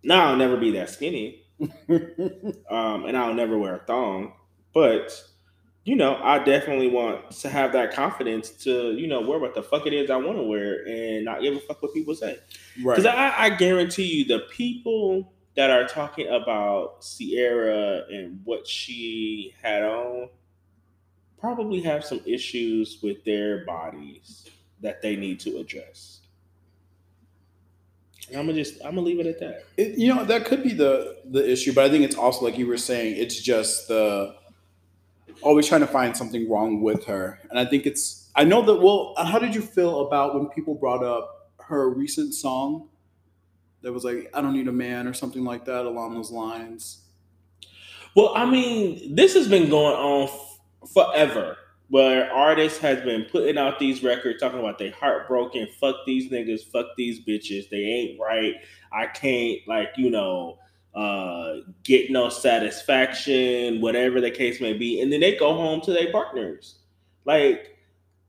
Now 0.03 0.29
I'll 0.29 0.37
never 0.37 0.57
be 0.57 0.71
that 0.71 0.89
skinny. 0.89 1.45
um, 2.69 3.05
and 3.05 3.17
I'll 3.17 3.33
never 3.33 3.57
wear 3.57 3.75
a 3.75 3.79
thong. 3.79 4.33
But 4.73 5.23
you 5.85 5.95
know, 5.95 6.19
I 6.21 6.39
definitely 6.43 6.89
want 6.89 7.31
to 7.31 7.49
have 7.49 7.73
that 7.73 7.93
confidence 7.93 8.51
to 8.63 8.91
you 8.93 9.07
know 9.07 9.21
wear 9.21 9.39
what 9.39 9.55
the 9.55 9.63
fuck 9.63 9.87
it 9.87 9.93
is 9.93 10.09
I 10.09 10.17
want 10.17 10.37
to 10.37 10.43
wear 10.43 10.85
and 10.85 11.25
not 11.25 11.41
give 11.41 11.55
a 11.55 11.59
fuck 11.59 11.81
what 11.81 11.93
people 11.93 12.15
say. 12.15 12.37
Because 12.77 13.05
right. 13.05 13.15
I, 13.15 13.45
I 13.45 13.49
guarantee 13.49 14.03
you, 14.03 14.25
the 14.25 14.45
people 14.51 15.33
that 15.55 15.69
are 15.69 15.85
talking 15.85 16.27
about 16.27 17.01
Ciara 17.01 18.03
and 18.09 18.39
what 18.43 18.67
she 18.67 19.53
had 19.61 19.83
on 19.83 20.29
probably 21.39 21.81
have 21.81 22.05
some 22.05 22.21
issues 22.25 22.99
with 23.01 23.23
their 23.23 23.65
bodies 23.65 24.49
that 24.81 25.01
they 25.01 25.15
need 25.15 25.39
to 25.41 25.57
address. 25.57 26.18
I'm 28.37 28.45
gonna 28.45 28.53
just 28.53 28.75
I'm 28.83 28.95
gonna 28.95 29.01
leave 29.01 29.19
it 29.19 29.25
at 29.25 29.39
that. 29.39 29.65
It, 29.77 29.97
you 29.97 30.13
know 30.13 30.23
that 30.23 30.45
could 30.45 30.63
be 30.63 30.73
the 30.73 31.17
the 31.25 31.49
issue, 31.49 31.73
but 31.73 31.85
I 31.85 31.89
think 31.89 32.03
it's 32.03 32.15
also 32.15 32.45
like 32.45 32.57
you 32.57 32.67
were 32.67 32.77
saying, 32.77 33.17
it's 33.17 33.39
just 33.39 33.87
the 33.87 34.35
always 35.41 35.67
trying 35.67 35.81
to 35.81 35.87
find 35.87 36.15
something 36.15 36.49
wrong 36.49 36.81
with 36.81 37.05
her, 37.05 37.39
and 37.49 37.59
I 37.59 37.65
think 37.65 37.85
it's. 37.85 38.29
I 38.35 38.43
know 38.43 38.61
that. 38.63 38.75
Well, 38.75 39.15
how 39.17 39.39
did 39.39 39.55
you 39.55 39.61
feel 39.61 40.07
about 40.07 40.35
when 40.35 40.47
people 40.49 40.75
brought 40.75 41.03
up 41.03 41.51
her 41.61 41.89
recent 41.89 42.33
song? 42.33 42.89
That 43.81 43.93
was 43.93 44.03
like, 44.03 44.29
"I 44.33 44.41
don't 44.41 44.53
need 44.53 44.67
a 44.67 44.73
man" 44.73 45.07
or 45.07 45.13
something 45.13 45.43
like 45.43 45.65
that, 45.65 45.85
along 45.85 46.15
those 46.15 46.31
lines. 46.31 47.01
Well, 48.15 48.33
I 48.35 48.45
mean, 48.45 49.15
this 49.15 49.33
has 49.35 49.47
been 49.47 49.69
going 49.69 49.95
on 49.95 50.23
f- 50.27 50.89
forever. 50.93 51.57
Where 51.89 52.31
artists 52.31 52.77
has 52.79 53.01
been 53.01 53.25
putting 53.25 53.57
out 53.57 53.79
these 53.79 54.03
records 54.03 54.39
talking 54.39 54.59
about 54.59 54.77
they 54.77 54.91
heartbroken, 54.91 55.67
fuck 55.79 55.95
these 56.05 56.31
niggas, 56.31 56.63
fuck 56.71 56.85
these 56.97 57.19
bitches, 57.19 57.69
they 57.69 57.77
ain't 57.77 58.19
right. 58.19 58.55
I 58.91 59.07
can't 59.07 59.59
like, 59.67 59.89
you 59.97 60.09
know, 60.09 60.59
uh 60.93 61.57
get 61.83 62.11
no 62.11 62.29
satisfaction, 62.29 63.81
whatever 63.81 64.21
the 64.21 64.31
case 64.31 64.61
may 64.61 64.73
be. 64.73 65.01
And 65.01 65.11
then 65.11 65.19
they 65.19 65.35
go 65.35 65.53
home 65.53 65.81
to 65.81 65.93
their 65.93 66.11
partners. 66.11 66.79
Like 67.25 67.77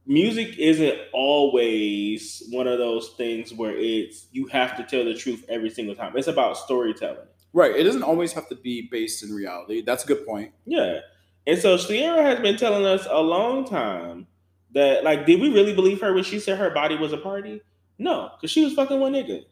music 0.06 0.58
isn't 0.58 0.98
always 1.12 2.42
one 2.50 2.66
of 2.66 2.78
those 2.78 3.10
things 3.10 3.52
where 3.54 3.76
it's 3.76 4.26
you 4.32 4.46
have 4.46 4.76
to 4.76 4.82
tell 4.84 5.04
the 5.04 5.14
truth 5.14 5.44
every 5.48 5.70
single 5.70 5.94
time. 5.94 6.12
It's 6.16 6.28
about 6.28 6.56
storytelling. 6.56 7.28
Right. 7.52 7.74
It 7.74 7.84
doesn't 7.84 8.02
always 8.02 8.32
have 8.32 8.48
to 8.48 8.54
be 8.54 8.88
based 8.90 9.22
in 9.22 9.32
reality. 9.32 9.82
That's 9.82 10.04
a 10.04 10.06
good 10.06 10.26
point. 10.26 10.52
Yeah. 10.66 11.00
And 11.46 11.58
so 11.58 11.76
Ciara 11.76 12.22
has 12.22 12.40
been 12.40 12.56
telling 12.56 12.84
us 12.84 13.06
a 13.10 13.20
long 13.20 13.64
time 13.66 14.26
that, 14.72 15.04
like, 15.04 15.26
did 15.26 15.40
we 15.40 15.52
really 15.52 15.74
believe 15.74 16.00
her 16.00 16.12
when 16.12 16.24
she 16.24 16.38
said 16.38 16.58
her 16.58 16.70
body 16.70 16.96
was 16.96 17.12
a 17.12 17.16
party? 17.16 17.60
No, 17.98 18.30
because 18.36 18.50
she 18.50 18.64
was 18.64 18.74
fucking 18.74 19.00
one 19.00 19.12
nigga. 19.12 19.44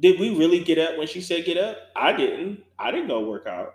Did 0.00 0.18
we 0.18 0.34
really 0.36 0.64
get 0.64 0.78
up 0.78 0.96
when 0.96 1.06
she 1.06 1.20
said 1.20 1.44
get 1.44 1.58
up? 1.58 1.76
I 1.94 2.12
didn't. 2.12 2.64
I 2.78 2.90
didn't 2.90 3.08
go 3.08 3.20
work 3.20 3.46
out. 3.46 3.74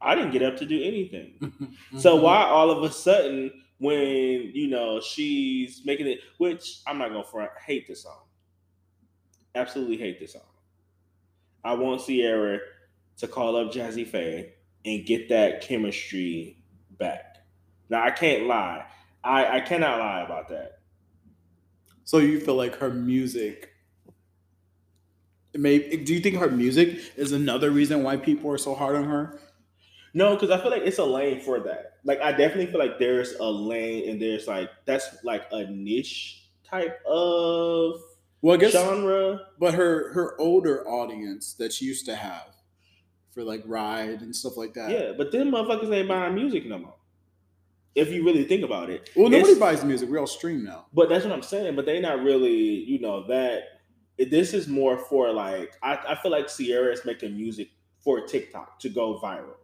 I 0.00 0.14
didn't 0.14 0.32
get 0.32 0.42
up 0.42 0.56
to 0.58 0.66
do 0.66 0.82
anything. 0.82 1.34
Mm-hmm. 1.94 1.98
So 1.98 2.16
why 2.16 2.42
all 2.42 2.70
of 2.70 2.82
a 2.82 2.90
sudden 2.92 3.50
when 3.78 4.50
you 4.54 4.68
know 4.68 5.00
she's 5.00 5.82
making 5.84 6.06
it, 6.06 6.20
which 6.38 6.80
I'm 6.86 6.98
not 6.98 7.10
gonna 7.10 7.24
front, 7.24 7.50
hate 7.64 7.86
the 7.86 7.94
song. 7.94 8.22
Absolutely 9.54 9.96
hate 9.96 10.18
the 10.18 10.26
song. 10.26 10.42
I 11.64 11.74
want 11.74 12.04
Ciara 12.04 12.58
to 13.18 13.28
call 13.28 13.56
up 13.56 13.72
Jazze 13.72 14.06
Pha 14.06 14.50
and 14.84 15.06
get 15.06 15.28
that 15.30 15.60
chemistry 15.62 16.58
back. 16.98 17.36
Now 17.88 18.04
I 18.04 18.10
can't 18.10 18.46
lie. 18.46 18.84
I, 19.22 19.56
I 19.58 19.60
cannot 19.60 19.98
lie 19.98 20.22
about 20.22 20.48
that. 20.50 20.78
So 22.04 22.18
you 22.18 22.40
feel 22.40 22.54
like 22.56 22.76
her 22.76 22.90
music 22.90 23.70
may 25.54 25.96
do 25.96 26.12
you 26.14 26.20
think 26.20 26.36
her 26.36 26.50
music 26.50 26.98
is 27.16 27.32
another 27.32 27.70
reason 27.70 28.02
why 28.02 28.16
people 28.16 28.50
are 28.50 28.58
so 28.58 28.74
hard 28.74 28.96
on 28.96 29.04
her? 29.04 29.38
No, 30.12 30.34
because 30.34 30.50
I 30.50 30.60
feel 30.60 30.70
like 30.70 30.82
it's 30.82 30.98
a 30.98 31.04
lane 31.04 31.40
for 31.40 31.60
that. 31.60 31.94
Like 32.04 32.20
I 32.20 32.30
definitely 32.32 32.66
feel 32.66 32.78
like 32.78 32.98
there's 32.98 33.34
a 33.34 33.44
lane 33.44 34.08
and 34.08 34.20
there's 34.20 34.46
like 34.46 34.70
that's 34.84 35.06
like 35.24 35.44
a 35.52 35.64
niche 35.70 36.48
type 36.68 37.00
of 37.06 38.00
Well, 38.42 38.54
I 38.56 38.58
guess 38.58 38.72
genre. 38.72 39.40
but 39.58 39.74
her 39.74 40.12
her 40.12 40.40
older 40.40 40.86
audience 40.88 41.54
that 41.54 41.72
she 41.72 41.84
used 41.86 42.06
to 42.06 42.16
have 42.16 42.53
for 43.34 43.42
like 43.42 43.62
Ride 43.66 44.20
and 44.22 44.34
stuff 44.34 44.56
like 44.56 44.74
that. 44.74 44.90
Yeah, 44.90 45.12
but 45.16 45.32
them 45.32 45.50
motherfuckers 45.50 45.92
ain't 45.92 46.08
buying 46.08 46.34
music 46.34 46.66
no 46.66 46.78
more. 46.78 46.94
If 47.94 48.10
you 48.10 48.24
really 48.24 48.44
think 48.44 48.64
about 48.64 48.90
it. 48.90 49.10
Well, 49.14 49.28
nobody 49.28 49.52
It's- 49.52 49.58
buys 49.58 49.84
music. 49.84 50.08
We 50.10 50.18
all 50.18 50.26
stream 50.26 50.64
now. 50.64 50.86
But 50.92 51.08
that's 51.08 51.24
what 51.24 51.32
I'm 51.32 51.42
saying. 51.42 51.76
But 51.76 51.86
they 51.86 52.00
not 52.00 52.22
really, 52.22 52.52
you 52.84 52.98
know, 53.00 53.26
that 53.28 53.62
this 54.18 54.52
is 54.54 54.66
more 54.68 54.96
for 54.98 55.32
like 55.32 55.74
I, 55.82 55.96
I 56.08 56.14
feel 56.22 56.30
like 56.32 56.48
Ciara 56.48 56.92
is 56.92 57.04
making 57.04 57.36
music 57.36 57.68
for 58.00 58.20
TikTok 58.26 58.78
to 58.80 58.88
go 58.88 59.18
viral 59.20 59.56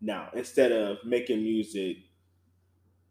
now 0.00 0.28
instead 0.34 0.72
of 0.72 0.98
making 1.04 1.42
music 1.42 1.98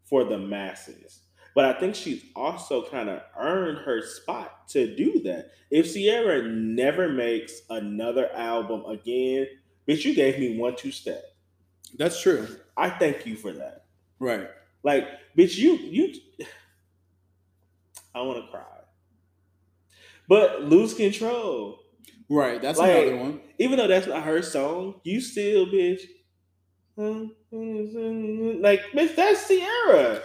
for 0.04 0.24
the 0.24 0.38
masses. 0.38 1.20
But 1.54 1.64
I 1.66 1.78
think 1.78 1.94
she's 1.94 2.24
also 2.34 2.88
kind 2.88 3.08
of 3.10 3.20
earned 3.38 3.78
her 3.78 4.00
spot 4.02 4.68
to 4.68 4.94
do 4.96 5.20
that. 5.24 5.50
If 5.70 5.92
Ciara 5.92 6.42
never 6.48 7.08
makes 7.08 7.60
another 7.68 8.30
album 8.32 8.84
again, 8.86 9.46
bitch, 9.86 10.04
you 10.04 10.14
gave 10.14 10.38
me 10.38 10.56
one 10.58 10.76
two 10.76 10.90
step. 10.90 11.22
That's 11.98 12.20
true. 12.22 12.48
I 12.76 12.88
thank 12.90 13.26
you 13.26 13.36
for 13.36 13.52
that. 13.52 13.84
Right. 14.18 14.48
Like, 14.82 15.06
bitch, 15.36 15.56
you 15.58 15.74
you 15.76 16.14
I 18.14 18.22
want 18.22 18.44
to 18.44 18.50
cry. 18.50 18.62
But 20.28 20.62
lose 20.64 20.94
control. 20.94 21.80
Right. 22.30 22.62
That's 22.62 22.78
Like- 22.78 22.90
another 23.08 23.16
one. 23.16 23.40
Even 23.58 23.76
though 23.78 23.88
that's 23.88 24.06
not 24.06 24.22
her 24.24 24.40
song, 24.40 25.00
you 25.04 25.20
still, 25.20 25.66
bitch. 25.66 26.00
Like, 28.60 28.80
bitch, 28.92 29.16
that's 29.16 29.46
Ciara. 29.48 30.22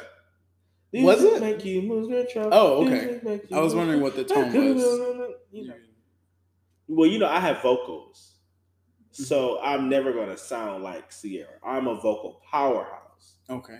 These 0.92 1.04
Was 1.04 1.24
it? 1.24 1.42
Make 1.42 1.66
you 1.66 1.82
lose 1.82 2.08
control. 2.08 2.50
Oh, 2.52 2.86
okay. 2.86 3.20
you 3.24 3.58
I 3.58 3.60
was 3.60 3.76
wondering 3.76 4.02
what 4.02 4.16
the 4.16 4.24
tone 4.24 4.54
was. 4.54 5.36
You 5.52 5.68
know. 5.68 5.74
Well, 6.88 7.10
you 7.10 7.20
know, 7.20 7.28
I 7.28 7.40
have 7.40 7.62
vocals. 7.62 8.36
Mm-hmm. 9.14 9.24
So 9.24 9.60
I'm 9.62 9.90
never 9.90 10.14
gonna 10.14 10.38
sound 10.38 10.84
like 10.84 11.10
Ciara. 11.10 11.48
I'm 11.66 11.88
a 11.88 11.96
vocal 11.96 12.42
powerhouse. 12.50 13.36
Okay. 13.50 13.80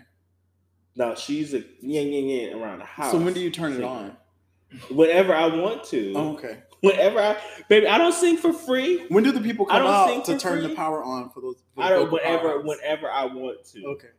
Now 0.96 1.16
she's 1.16 1.54
a 1.54 1.64
yin 1.82 2.12
yin 2.12 2.26
yin 2.28 2.60
around 2.60 2.80
the 2.80 2.86
house. 2.86 3.12
So 3.12 3.20
when 3.20 3.34
do 3.34 3.40
you 3.40 3.52
turn 3.52 3.74
it 3.74 3.84
on? 3.84 4.18
Whenever 4.90 5.34
I 5.34 5.48
want 5.48 5.84
to. 5.86 6.14
Oh, 6.16 6.34
okay. 6.34 6.60
Whenever 6.82 7.20
I, 7.20 7.38
baby, 7.70 7.88
I 7.88 7.98
don't 7.98 8.14
sing 8.14 8.38
for 8.38 8.52
free. 8.52 9.06
When 9.10 9.24
do 9.24 9.32
the 9.32 9.42
people 9.42 9.66
I 9.70 9.80
come 9.80 9.84
don't 9.84 10.08
sing 10.10 10.20
out 10.20 10.26
to 10.26 10.38
turn 10.38 10.60
free. 10.60 10.68
the 10.68 10.76
power 10.76 11.04
on 11.04 11.30
for 11.30 11.42
those? 11.42 11.56
For 11.74 11.84
I 11.84 11.90
don't. 11.90 12.10
vocal 12.10 12.20
Whenever, 12.20 12.50
power-ons? 12.50 12.68
whenever 12.68 13.12
I 13.12 13.26
want 13.26 13.66
to. 13.74 13.86
Okay. 13.86 14.10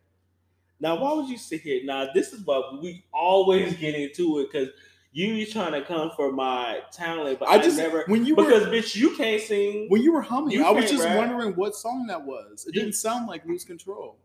Now, 0.80 1.00
why 1.00 1.12
would 1.14 1.28
you 1.28 1.38
sit 1.38 1.62
here? 1.62 1.80
Now, 1.84 2.08
this 2.14 2.32
is 2.32 2.44
what 2.44 2.80
we 2.80 3.04
always 3.12 3.74
get 3.76 3.94
into 3.94 4.38
it 4.40 4.50
because 4.52 4.68
you 5.12 5.44
trying 5.46 5.72
to 5.72 5.82
come 5.82 6.10
for 6.14 6.30
my 6.30 6.80
talent, 6.92 7.40
but 7.40 7.48
I, 7.48 7.54
I 7.54 7.58
just 7.58 7.76
never 7.76 8.04
when 8.06 8.24
you 8.24 8.36
because 8.36 8.66
were 8.66 8.72
bitch, 8.72 8.94
you 8.94 9.16
can't 9.16 9.42
sing. 9.42 9.86
when 9.88 10.02
you 10.02 10.12
were 10.12 10.22
humming, 10.22 10.52
You 10.52 10.64
I 10.64 10.70
was 10.70 10.88
just 10.90 11.02
rap. 11.04 11.16
wondering 11.16 11.54
what 11.54 11.74
song 11.74 12.06
that 12.08 12.24
was. 12.24 12.66
It 12.68 12.74
didn't 12.74 12.92
sound 12.92 13.26
like 13.26 13.44
"Lose 13.44 13.64
Control." 13.64 14.16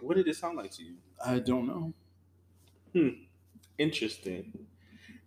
What 0.00 0.16
did 0.16 0.26
it 0.26 0.36
sound 0.36 0.56
like 0.56 0.72
to 0.72 0.82
you? 0.82 0.94
I 1.24 1.38
don't 1.38 1.66
know. 1.66 1.92
Hmm. 2.92 3.08
Interesting. 3.78 4.52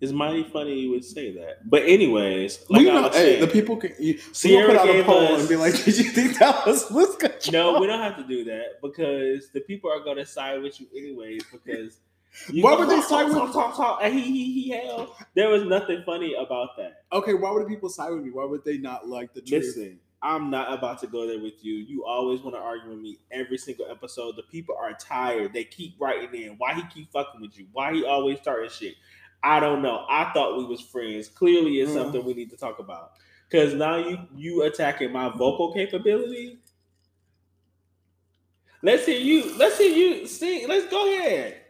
It's 0.02 0.14
mighty 0.14 0.44
funny 0.44 0.80
you 0.80 0.92
would 0.92 1.04
say 1.04 1.34
that. 1.34 1.70
But 1.70 1.84
anyways, 1.84 2.66
like 2.70 2.80
we 2.80 2.86
know, 2.86 3.10
hey, 3.10 3.40
the 3.40 3.48
people 3.48 3.76
can 3.78 3.94
you, 4.00 4.14
Ciara 4.34 4.68
put 4.68 4.78
out 4.78 4.90
a 4.90 5.04
poll 5.04 5.20
us- 5.34 5.40
and 5.42 5.50
be 5.50 5.56
like, 5.58 5.74
"Did 5.84 5.98
you 5.98 6.06
think 6.06 6.40
that 6.40 6.66
was 6.66 6.90
"Lose 6.92 7.16
Control"? 7.18 7.74
no, 7.74 7.80
we 7.82 7.88
don't 7.88 8.00
have 8.02 8.16
to 8.18 8.24
do 8.24 8.46
that 8.46 8.82
because 8.82 9.50
the 9.52 9.60
people 9.60 9.92
are 9.92 10.00
gonna 10.04 10.26
side 10.26 10.62
with 10.62 10.80
you 10.80 10.88
anyways 10.96 11.44
because 11.52 11.98
Why 12.54 12.76
would 12.76 12.88
they 12.90 13.02
side 13.02 13.26
with- 13.26 13.34
talk, 13.34 13.52
talk, 13.54 13.76
talk, 13.76 14.04
he 14.04 14.22
he 14.22 14.62
he 14.62 14.70
hell. 14.70 15.18
There 15.36 15.50
was 15.50 15.64
nothing 15.64 16.04
funny 16.06 16.34
about 16.36 16.78
that. 16.78 17.04
Okay, 17.12 17.34
why 17.34 17.52
would 17.52 17.64
the 17.66 17.68
people 17.70 17.90
side 17.90 18.12
with 18.12 18.24
me? 18.24 18.30
Why 18.32 18.46
would 18.46 18.64
they 18.64 18.78
not 18.78 19.08
like 19.10 19.34
the 19.34 19.42
truth? 19.42 19.64
Listen, 19.66 20.00
I'm 20.22 20.50
not 20.50 20.72
about 20.72 21.00
to 21.02 21.08
go 21.08 21.26
there 21.28 21.40
with 21.42 21.66
you. 21.66 21.74
You 21.74 22.06
always 22.06 22.42
want 22.42 22.56
to 22.56 22.60
argue 22.62 22.90
with 22.92 23.00
me 23.00 23.18
every 23.32 23.58
single 23.58 23.88
episode. 23.90 24.36
The 24.38 24.44
people 24.44 24.76
are 24.80 24.94
tired. 24.94 25.54
They 25.54 25.64
keep 25.64 25.96
writing 26.00 26.42
in. 26.42 26.52
Why 26.58 26.76
he 26.76 26.84
keep 26.94 27.12
fucking 27.12 27.42
with 27.42 27.58
you? 27.58 27.66
Why 27.74 27.94
he 27.94 28.06
always 28.06 28.38
starting 28.40 28.70
shit? 28.70 28.94
I 29.44 29.60
don't 29.60 29.82
know. 29.82 30.06
I 30.10 30.32
thought 30.34 30.58
we 30.58 30.66
was 30.66 30.82
friends. 30.82 31.30
Clearly, 31.30 31.80
it's 31.82 31.92
Mm. 31.92 31.96
something 31.96 32.26
we 32.26 32.34
need 32.34 32.50
to 32.52 32.58
talk 32.58 32.80
about. 32.80 33.14
Cause 33.52 33.74
now 33.74 33.96
you 33.98 34.20
you 34.36 34.64
attacking 34.64 35.12
my 35.12 35.30
vocal 35.30 35.74
capability. 35.74 36.60
Let's 38.82 39.06
hear 39.06 39.20
you. 39.20 39.58
Let's 39.58 39.78
hear 39.78 39.92
you 39.96 40.28
sing. 40.28 40.68
Let's 40.68 40.88
go 40.90 41.08
ahead. 41.18 41.62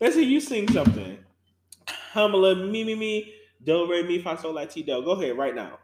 Let's 0.00 0.16
hear 0.16 0.24
you 0.24 0.40
sing 0.40 0.68
something. 0.72 1.18
Humble 2.12 2.54
me 2.56 2.84
me 2.84 2.94
me 2.94 3.34
do 3.64 3.90
re 3.90 4.02
mi 4.02 4.20
fa 4.20 4.38
sol 4.40 4.52
la 4.54 4.64
ti 4.64 4.82
do. 4.82 5.02
Go 5.02 5.12
ahead 5.12 5.36
right 5.38 5.54
now. 5.54 5.78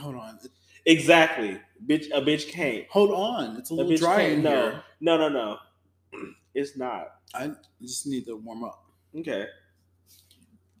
Hold 0.00 0.16
on, 0.16 0.38
Exactly. 0.86 1.58
Bitch, 1.86 2.06
a 2.14 2.20
bitch 2.22 2.48
can't. 2.50 2.86
hold 2.90 3.10
on. 3.10 3.56
It's 3.56 3.70
a 3.70 3.74
A 3.74 3.76
little 3.76 3.92
bitch 3.92 3.98
dry 3.98 4.16
can't. 4.22 4.32
in 4.34 4.42
No, 4.42 4.50
here. 4.50 4.84
no, 5.00 5.16
no, 5.18 5.28
no. 5.28 5.58
It's 6.54 6.76
not. 6.76 7.14
I 7.34 7.50
just 7.80 8.06
need 8.06 8.26
to 8.26 8.36
warm 8.36 8.64
up. 8.64 8.84
Okay. 9.18 9.46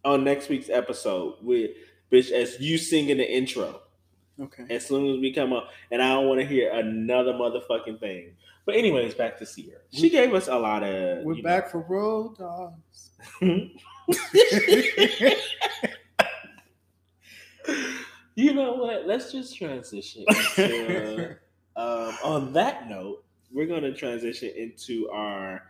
On 0.04 0.24
next 0.24 0.48
week's 0.48 0.68
episode, 0.68 1.36
with 1.42 1.70
bitch, 2.10 2.30
as 2.32 2.58
you 2.60 2.76
sing 2.78 3.08
in 3.10 3.18
the 3.18 3.30
intro, 3.30 3.80
Okay. 4.40 4.64
as 4.70 4.86
soon 4.86 5.06
as 5.14 5.20
we 5.20 5.32
come 5.32 5.52
up, 5.52 5.68
and 5.90 6.02
I 6.02 6.08
don't 6.14 6.26
want 6.26 6.40
to 6.40 6.46
hear 6.46 6.72
another 6.72 7.32
motherfucking 7.32 8.00
thing. 8.00 8.32
But 8.64 8.76
anyways, 8.76 9.14
back 9.14 9.38
to 9.38 9.46
Ciara. 9.46 9.80
She 9.92 10.10
gave 10.10 10.34
us 10.34 10.48
a 10.48 10.56
lot 10.56 10.82
of. 10.82 11.24
We're 11.24 11.42
back 11.42 11.70
for 11.70 11.80
road 11.80 12.36
dogs. 12.38 13.10
you 18.34 18.54
know 18.54 18.74
what? 18.74 19.06
Let's 19.06 19.30
just 19.32 19.56
transition. 19.56 20.24
Into, 20.56 21.36
um, 21.76 22.16
on 22.24 22.52
that 22.54 22.88
note, 22.88 23.24
we're 23.52 23.66
going 23.66 23.82
to 23.82 23.92
transition 23.94 24.50
into 24.56 25.08
our 25.10 25.62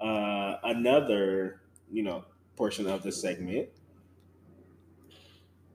uh, 0.00 0.56
another, 0.64 1.60
you 1.90 2.02
know, 2.02 2.24
portion 2.56 2.86
of 2.86 3.02
the 3.02 3.12
segment. 3.12 3.68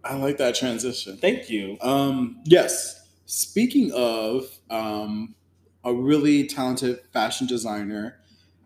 I 0.03 0.15
like 0.15 0.37
that 0.37 0.55
transition. 0.55 1.17
Thank 1.17 1.49
you. 1.49 1.77
Um, 1.81 2.41
yes. 2.45 3.07
Speaking 3.25 3.91
of 3.93 4.45
um, 4.69 5.35
a 5.83 5.93
really 5.93 6.47
talented 6.47 6.99
fashion 7.13 7.47
designer 7.47 8.19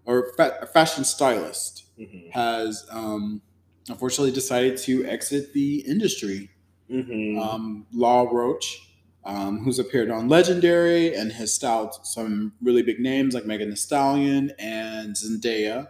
or 0.05 0.31
fa- 0.37 0.67
fashion 0.73 1.03
stylist 1.03 1.81
Mhm. 1.99 2.31
has 2.31 2.85
um, 2.89 3.41
unfortunately 3.89 4.31
decided 4.31 4.77
to 4.79 5.05
exit 5.05 5.53
the 5.53 5.79
industry. 5.87 6.49
Mhm. 6.89 7.39
Um, 7.41 7.85
Law 7.93 8.23
Roach, 8.31 8.79
um, 9.25 9.63
who's 9.63 9.79
appeared 9.79 10.09
on 10.09 10.27
Legendary 10.29 11.15
and 11.15 11.31
has 11.33 11.53
styled 11.53 11.93
some 12.05 12.53
really 12.61 12.81
big 12.83 12.99
names 12.99 13.33
like 13.33 13.45
Megan 13.45 13.69
Thee 13.69 13.75
Stallion 13.75 14.51
and 14.59 15.15
Zendaya, 15.15 15.89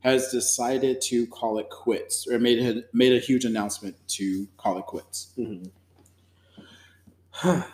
has 0.00 0.28
decided 0.30 1.00
to 1.02 1.26
call 1.26 1.58
it 1.58 1.68
quits 1.70 2.26
or 2.28 2.38
made 2.38 2.58
a, 2.60 2.82
made 2.92 3.12
a 3.12 3.18
huge 3.18 3.44
announcement 3.44 3.96
to 4.08 4.46
call 4.56 4.78
it 4.78 4.86
quits. 4.86 5.32
Mhm. 5.38 5.70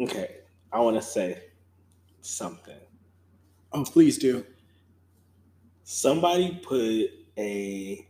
okay, 0.00 0.36
I 0.72 0.80
want 0.80 0.96
to 0.96 1.02
say 1.02 1.44
something. 2.20 2.78
Oh, 3.72 3.84
please 3.84 4.18
do. 4.18 4.44
Somebody 5.84 6.60
put 6.62 7.10
a 7.36 8.06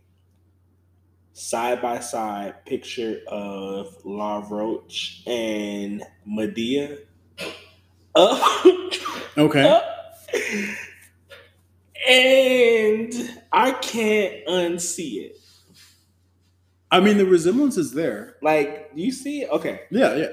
side 1.33 1.81
by 1.81 1.99
side 1.99 2.65
picture 2.65 3.19
of 3.27 3.97
Law 4.05 4.45
Roach 4.49 5.23
and 5.27 6.01
Madea 6.27 6.99
up, 8.15 8.63
Okay. 9.37 9.61
up, 9.69 9.83
and 12.07 13.13
I 13.51 13.71
can't 13.71 14.45
unsee 14.47 15.25
it. 15.25 15.37
I 16.91 16.99
mean, 16.99 17.17
the 17.17 17.25
resemblance 17.25 17.77
is 17.77 17.93
there. 17.93 18.35
Like 18.41 18.91
you 18.95 19.11
see 19.11 19.45
okay. 19.47 19.81
Yeah, 19.91 20.15
yeah. 20.15 20.27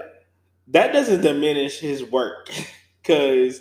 that 0.68 0.92
doesn't 0.92 1.22
diminish 1.22 1.80
his 1.80 2.04
work 2.04 2.50
because 3.02 3.60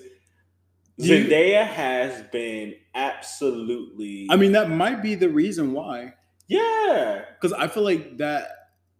Zendaya 0.99 1.66
has 1.66 2.24
been 2.32 2.76
absolutely. 2.93 4.28
I 4.30 4.36
mean, 4.36 4.51
that 4.53 4.70
might 4.70 5.01
be 5.01 5.16
the 5.16 5.30
reason 5.30 5.74
why. 5.74 6.14
yeah, 6.47 7.24
Because 7.39 7.53
I 7.53 7.68
feel 7.68 7.84
like 7.84 8.18
that. 8.18 8.49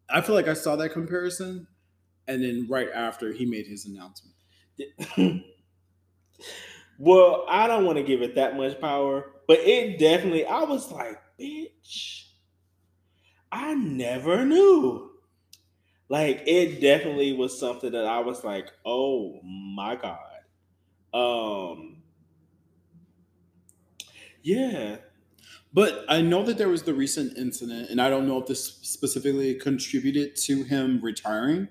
I 0.10 0.22
feel 0.22 0.36
like 0.36 0.48
I 0.48 0.54
saw 0.54 0.76
that 0.78 0.90
comparison, 0.90 1.68
and 2.28 2.44
then 2.44 2.68
right 2.70 2.90
after 2.94 3.32
he 3.32 3.46
made 3.46 3.68
his 3.68 3.86
announcement. 3.86 4.36
well, 7.02 7.46
I 7.50 7.66
don't 7.66 7.86
want 7.86 7.98
to 7.98 8.04
give 8.04 8.22
it 8.22 8.36
that 8.36 8.56
much 8.56 8.80
power, 8.80 9.32
but 9.48 9.58
it 9.58 9.98
definitely. 9.98 10.46
I 10.46 10.62
was 10.62 10.92
like, 10.92 11.20
bitch, 11.40 12.26
I 13.52 13.74
never 13.74 14.46
knew. 14.46 15.10
Like 16.10 16.44
it 16.46 16.80
definitely 16.80 17.34
was 17.34 17.60
something 17.60 17.92
that 17.94 18.06
I 18.06 18.20
was 18.20 18.44
like, 18.44 18.68
oh 18.86 19.42
my 19.42 19.96
god. 19.96 20.20
Um. 21.12 22.04
Yeah. 24.44 24.98
But 25.74 26.06
I 26.08 26.22
know 26.22 26.44
that 26.44 26.60
there 26.60 26.70
was 26.70 26.84
the 26.84 26.94
recent 26.94 27.36
incident, 27.36 27.90
and 27.90 28.00
I 28.00 28.12
don't 28.12 28.28
know 28.28 28.38
if 28.38 28.46
this 28.46 28.64
specifically 28.64 29.56
contributed 29.56 30.36
to 30.36 30.64
him 30.66 31.00
retiring. 31.02 31.68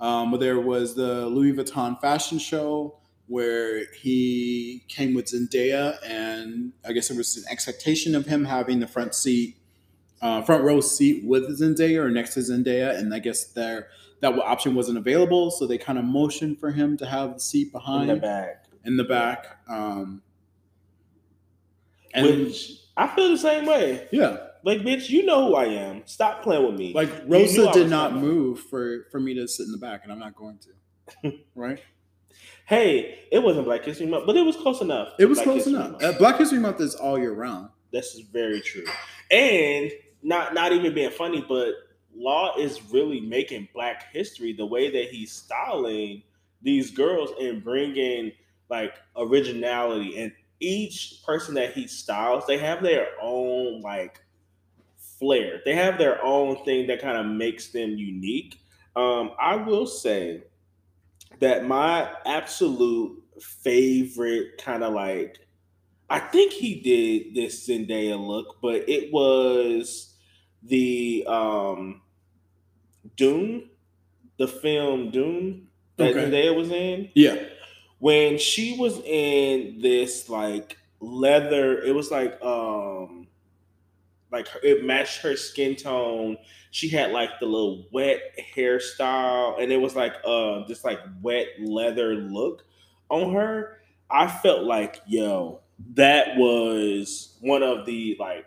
Um, 0.00 0.32
but 0.32 0.40
there 0.40 0.60
was 0.60 0.94
the 0.94 1.24
Louis 1.26 1.54
Vuitton 1.54 1.98
fashion 1.98 2.38
show 2.38 2.98
where 3.28 3.86
he 3.92 4.84
came 4.88 5.14
with 5.14 5.26
Zendaya, 5.26 5.96
and 6.06 6.72
I 6.86 6.92
guess 6.92 7.08
there 7.08 7.16
was 7.16 7.36
an 7.36 7.44
expectation 7.50 8.14
of 8.14 8.26
him 8.26 8.44
having 8.44 8.80
the 8.80 8.86
front 8.86 9.14
seat, 9.14 9.56
uh, 10.22 10.42
front 10.42 10.62
row 10.64 10.80
seat 10.80 11.24
with 11.24 11.44
Zendaya 11.60 11.98
or 12.04 12.10
next 12.10 12.34
to 12.34 12.40
Zendaya, 12.40 12.96
and 12.96 13.12
I 13.12 13.18
guess 13.18 13.44
there 13.44 13.88
that 14.20 14.32
option 14.38 14.74
wasn't 14.74 14.96
available, 14.98 15.50
so 15.50 15.66
they 15.66 15.76
kind 15.76 15.98
of 15.98 16.04
motioned 16.04 16.58
for 16.58 16.70
him 16.70 16.96
to 16.98 17.06
have 17.06 17.34
the 17.34 17.40
seat 17.40 17.70
behind 17.72 18.08
In 18.10 18.16
the 18.16 18.20
back. 18.22 18.64
in 18.84 18.96
the 18.96 19.04
back. 19.04 19.58
Um, 19.68 20.22
and 22.14 22.26
Which 22.46 22.72
I 22.96 23.08
feel 23.08 23.28
the 23.28 23.36
same 23.38 23.66
way. 23.66 24.08
yeah, 24.10 24.38
Like, 24.64 24.78
bitch, 24.78 25.10
you 25.10 25.26
know 25.26 25.48
who 25.48 25.54
I 25.54 25.66
am. 25.66 26.02
Stop 26.06 26.42
playing 26.42 26.64
with 26.66 26.76
me. 26.76 26.94
like 26.94 27.10
Rosa 27.26 27.70
did 27.72 27.90
not 27.90 28.14
move 28.14 28.60
for 28.60 29.06
for 29.10 29.20
me 29.20 29.34
to 29.34 29.46
sit 29.46 29.66
in 29.66 29.72
the 29.72 29.78
back, 29.78 30.00
and 30.04 30.12
I'm 30.12 30.18
not 30.18 30.34
going 30.34 30.58
to. 31.22 31.32
right? 31.54 31.80
Hey, 32.66 33.20
it 33.30 33.40
wasn't 33.40 33.64
Black 33.64 33.84
History 33.84 34.06
Month, 34.06 34.26
but 34.26 34.36
it 34.36 34.42
was 34.42 34.56
close 34.56 34.80
enough. 34.80 35.12
It 35.20 35.26
was 35.26 35.38
Black 35.38 35.44
close 35.44 35.64
History 35.64 35.74
enough. 35.74 36.02
Uh, 36.02 36.12
Black 36.18 36.36
History 36.36 36.58
Month 36.58 36.80
is 36.80 36.96
all 36.96 37.16
year 37.16 37.32
round. 37.32 37.68
This 37.92 38.14
is 38.14 38.22
very 38.22 38.60
true. 38.60 38.84
And 39.30 39.92
not 40.22 40.52
not 40.52 40.72
even 40.72 40.92
being 40.92 41.10
funny, 41.10 41.44
but 41.48 41.74
Law 42.12 42.56
is 42.58 42.82
really 42.90 43.20
making 43.20 43.68
Black 43.72 44.12
history 44.12 44.52
the 44.52 44.66
way 44.66 44.90
that 44.90 45.10
he's 45.10 45.30
styling 45.30 46.24
these 46.60 46.90
girls 46.90 47.30
and 47.40 47.62
bringing 47.62 48.32
like 48.68 48.94
originality. 49.16 50.18
And 50.18 50.32
each 50.58 51.22
person 51.24 51.54
that 51.54 51.72
he 51.72 51.86
styles, 51.86 52.46
they 52.46 52.58
have 52.58 52.82
their 52.82 53.08
own 53.22 53.80
like 53.80 54.20
flair. 55.20 55.60
They 55.64 55.74
have 55.76 55.98
their 55.98 56.24
own 56.24 56.64
thing 56.64 56.88
that 56.88 57.00
kind 57.00 57.16
of 57.16 57.26
makes 57.26 57.68
them 57.68 57.90
unique. 57.90 58.58
Um, 58.96 59.32
I 59.38 59.54
will 59.54 59.86
say 59.86 60.42
that 61.40 61.66
my 61.66 62.10
absolute 62.24 63.22
favorite 63.40 64.58
kind 64.58 64.82
of 64.82 64.92
like 64.94 65.38
I 66.08 66.20
think 66.20 66.52
he 66.52 66.80
did 66.80 67.34
this 67.34 67.68
Zendaya 67.68 68.18
look, 68.18 68.58
but 68.62 68.88
it 68.88 69.12
was 69.12 70.14
the 70.62 71.24
um 71.28 72.00
Dune, 73.16 73.68
the 74.38 74.48
film 74.48 75.10
Dune 75.10 75.68
that 75.96 76.10
Okay. 76.16 76.30
Zendaya 76.30 76.54
was 76.54 76.70
in, 76.70 77.10
Yeah. 77.14 77.36
when 77.98 78.38
she 78.38 78.76
was 78.78 78.98
in 79.04 79.78
this 79.80 80.28
like 80.28 80.76
leather, 81.00 81.80
it 81.82 81.94
was 81.94 82.10
like 82.10 82.40
um 82.42 83.25
like 84.32 84.48
it 84.62 84.84
matched 84.84 85.22
her 85.22 85.36
skin 85.36 85.76
tone. 85.76 86.36
She 86.70 86.88
had 86.88 87.12
like 87.12 87.38
the 87.40 87.46
little 87.46 87.86
wet 87.92 88.20
hairstyle, 88.54 89.62
and 89.62 89.72
it 89.72 89.80
was 89.80 89.94
like 89.96 90.14
uh 90.24 90.66
this 90.66 90.84
like 90.84 91.00
wet 91.22 91.48
leather 91.60 92.14
look 92.14 92.64
on 93.08 93.32
her. 93.34 93.78
I 94.10 94.28
felt 94.28 94.64
like 94.64 95.00
yo, 95.06 95.60
that 95.94 96.36
was 96.36 97.36
one 97.40 97.62
of 97.62 97.86
the 97.86 98.16
like 98.18 98.46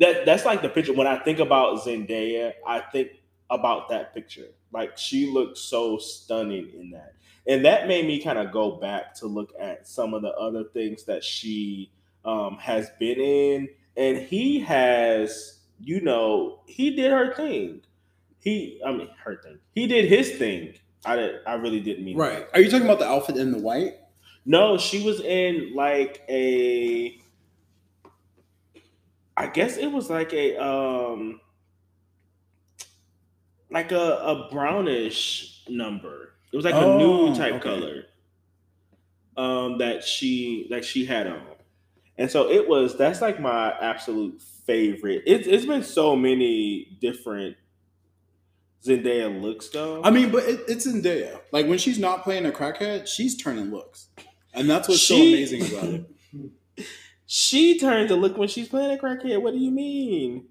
that 0.00 0.26
that's 0.26 0.44
like 0.44 0.62
the 0.62 0.68
picture 0.68 0.92
when 0.92 1.06
I 1.06 1.18
think 1.18 1.38
about 1.38 1.80
Zendaya, 1.84 2.52
I 2.66 2.80
think 2.80 3.10
about 3.50 3.88
that 3.90 4.14
picture. 4.14 4.48
Like 4.72 4.96
she 4.96 5.30
looked 5.30 5.58
so 5.58 5.98
stunning 5.98 6.70
in 6.78 6.90
that. 6.90 7.14
And 7.46 7.64
that 7.64 7.88
made 7.88 8.06
me 8.06 8.22
kind 8.22 8.38
of 8.38 8.52
go 8.52 8.72
back 8.72 9.14
to 9.16 9.26
look 9.26 9.52
at 9.60 9.86
some 9.86 10.14
of 10.14 10.22
the 10.22 10.32
other 10.32 10.64
things 10.72 11.04
that 11.04 11.24
she 11.24 11.90
um, 12.24 12.56
has 12.60 12.90
been 12.98 13.18
in. 13.18 13.68
And 13.96 14.18
he 14.18 14.60
has, 14.60 15.60
you 15.80 16.00
know, 16.00 16.60
he 16.66 16.96
did 16.96 17.10
her 17.12 17.34
thing. 17.34 17.82
He, 18.40 18.80
I 18.84 18.92
mean, 18.92 19.08
her 19.24 19.36
thing. 19.36 19.58
He 19.74 19.86
did 19.86 20.06
his 20.06 20.32
thing. 20.32 20.74
I, 21.04 21.16
did, 21.16 21.40
I 21.46 21.54
really 21.54 21.80
didn't 21.80 22.04
mean 22.04 22.16
Right. 22.16 22.46
Are 22.54 22.60
you 22.60 22.70
talking 22.70 22.86
about 22.86 22.98
the 22.98 23.08
outfit 23.08 23.36
in 23.36 23.52
the 23.52 23.58
white? 23.58 23.94
no, 24.44 24.78
she 24.78 25.04
was 25.04 25.20
in 25.20 25.74
like 25.74 26.22
a 26.28 27.18
I 29.36 29.46
guess 29.46 29.76
it 29.76 29.86
was 29.86 30.10
like 30.10 30.32
a 30.32 30.62
um 30.62 31.40
like 33.70 33.92
a, 33.92 33.96
a 33.96 34.48
brownish 34.50 35.62
number. 35.68 36.34
It 36.52 36.56
was 36.56 36.64
like 36.64 36.74
a 36.74 36.96
new 36.98 37.34
type 37.34 37.54
okay. 37.54 37.62
color. 37.62 38.04
Um 39.36 39.78
that 39.78 40.04
she 40.04 40.66
like 40.70 40.84
she 40.84 41.04
had 41.06 41.26
on. 41.26 41.42
And 42.22 42.30
so 42.30 42.48
it 42.48 42.68
was 42.68 42.96
that's 42.96 43.20
like 43.20 43.40
my 43.40 43.72
absolute 43.80 44.40
favorite. 44.64 45.24
It's 45.26 45.48
it's 45.48 45.66
been 45.66 45.82
so 45.82 46.14
many 46.14 46.96
different 47.00 47.56
Zendaya 48.86 49.42
looks 49.42 49.68
though. 49.70 50.00
I 50.04 50.10
mean, 50.10 50.30
but 50.30 50.44
it, 50.44 50.60
it's 50.68 50.86
Zendaya. 50.86 51.40
Like 51.50 51.66
when 51.66 51.78
she's 51.78 51.98
not 51.98 52.22
playing 52.22 52.46
a 52.46 52.52
crackhead, 52.52 53.08
she's 53.08 53.36
turning 53.36 53.72
looks, 53.72 54.06
and 54.54 54.70
that's 54.70 54.86
what's 54.86 55.02
so 55.02 55.16
amazing 55.16 55.66
about 55.66 55.84
it. 55.84 56.86
she 57.26 57.76
turns 57.76 58.12
a 58.12 58.14
look 58.14 58.38
when 58.38 58.46
she's 58.46 58.68
playing 58.68 58.96
a 58.96 59.02
crackhead. 59.02 59.42
What 59.42 59.52
do 59.52 59.58
you 59.58 59.72
mean? 59.72 60.46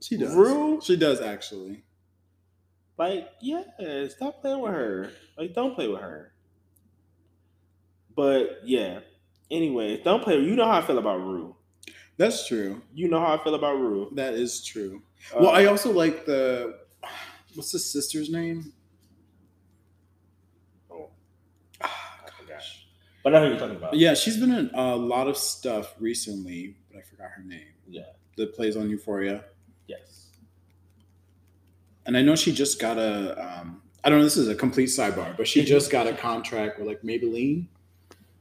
She 0.00 0.16
does. 0.16 0.34
Rue? 0.34 0.80
She 0.82 0.96
does 0.96 1.20
actually. 1.20 1.84
Like, 2.96 3.28
yeah, 3.42 3.64
stop 4.08 4.40
playing 4.40 4.60
with 4.60 4.72
her. 4.72 5.10
Like, 5.36 5.52
don't 5.52 5.74
play 5.74 5.88
with 5.88 6.00
her. 6.00 6.32
But 8.16 8.60
yeah. 8.64 9.00
Anyway, 9.50 10.00
don't 10.02 10.22
play. 10.22 10.38
You 10.38 10.54
know 10.56 10.64
how 10.66 10.78
I 10.78 10.82
feel 10.82 10.98
about 10.98 11.20
Rue. 11.20 11.56
That's 12.16 12.46
true. 12.46 12.82
You 12.94 13.08
know 13.08 13.18
how 13.18 13.34
I 13.38 13.42
feel 13.42 13.54
about 13.54 13.74
Rue. 13.78 14.10
That 14.14 14.34
is 14.34 14.62
true. 14.64 15.02
Uh, 15.34 15.38
well, 15.40 15.50
I 15.50 15.64
also 15.66 15.90
like 15.92 16.24
the 16.26 16.78
what's 17.54 17.72
the 17.72 17.78
sister's 17.78 18.30
name? 18.30 18.72
oh, 20.90 21.08
I 21.80 22.30
forgot. 22.38 22.62
But 23.24 23.34
I 23.34 23.38
know 23.38 23.44
who 23.46 23.50
you're 23.52 23.58
talking 23.58 23.76
about. 23.76 23.94
Yeah, 23.94 24.14
she's 24.14 24.36
been 24.36 24.52
in 24.52 24.70
a 24.74 24.94
lot 24.96 25.28
of 25.28 25.36
stuff 25.36 25.94
recently, 25.98 26.76
but 26.90 26.98
I 26.98 27.02
forgot 27.02 27.30
her 27.36 27.42
name. 27.42 27.66
Yeah. 27.88 28.02
That 28.36 28.54
plays 28.54 28.76
on 28.76 28.88
Euphoria, 28.88 29.44
Yes. 29.88 30.28
and 32.06 32.16
I 32.16 32.22
know 32.22 32.36
she 32.36 32.52
just 32.52 32.80
got 32.80 32.96
a. 32.98 33.36
Um, 33.60 33.82
I 34.02 34.08
don't 34.08 34.18
know. 34.18 34.24
This 34.24 34.36
is 34.38 34.48
a 34.48 34.54
complete 34.54 34.88
sidebar, 34.88 35.36
but 35.36 35.46
she 35.46 35.62
just 35.64 35.90
got 35.90 36.06
a 36.06 36.12
contract 36.14 36.78
with 36.78 36.86
like 36.88 37.02
Maybelline. 37.02 37.66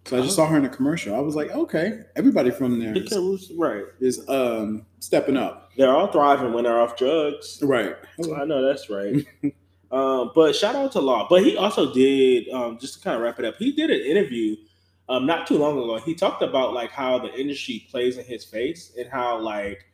So 0.10 0.18
I 0.18 0.22
just 0.22 0.36
saw 0.36 0.48
her 0.48 0.58
in 0.58 0.66
a 0.66 0.70
commercial. 0.70 1.16
I 1.16 1.20
was 1.20 1.36
like, 1.36 1.52
okay, 1.52 2.00
everybody 2.16 2.50
from 2.50 2.80
there 2.80 2.98
is, 2.98 3.52
right. 3.56 3.84
is 4.00 4.28
um 4.28 4.88
stepping 4.98 5.38
up. 5.38 5.72
They're 5.78 5.92
all 5.92 6.12
thriving 6.12 6.52
when 6.52 6.64
they're 6.64 6.80
off 6.80 6.98
drugs. 6.98 7.60
Right. 7.62 7.96
I 8.36 8.46
know 8.46 8.68
that's 8.68 8.90
right. 8.90 9.24
um, 9.92 10.32
but 10.34 10.56
shout 10.56 10.76
out 10.76 10.94
to 10.94 11.00
Law. 11.00 11.28
But 11.30 11.44
he 11.44 11.56
also 11.58 11.94
did, 11.94 12.50
um, 12.50 12.80
just 12.80 12.96
to 12.96 13.00
kind 13.02 13.18
of 13.18 13.22
wrap 13.22 13.38
it 13.38 13.46
up, 13.46 13.58
he 13.60 13.72
did 13.72 13.92
an 13.92 14.02
interview 14.02 14.56
um, 15.10 15.28
not 15.28 15.46
too 15.46 15.60
long 15.60 15.78
ago. 15.78 15.98
He 15.98 16.16
talked 16.16 16.42
about 16.42 16.74
like 16.74 16.90
how 16.90 17.20
the 17.20 17.32
industry 17.40 17.86
plays 17.92 18.18
in 18.18 18.26
his 18.26 18.44
face 18.44 18.94
and 18.98 19.08
how 19.12 19.40
like 19.40 19.86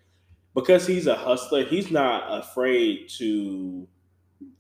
because 0.56 0.88
he's 0.88 1.08
a 1.08 1.16
hustler, 1.16 1.66
he's 1.66 1.92
not 1.92 2.24
afraid 2.42 3.10
to 3.18 3.86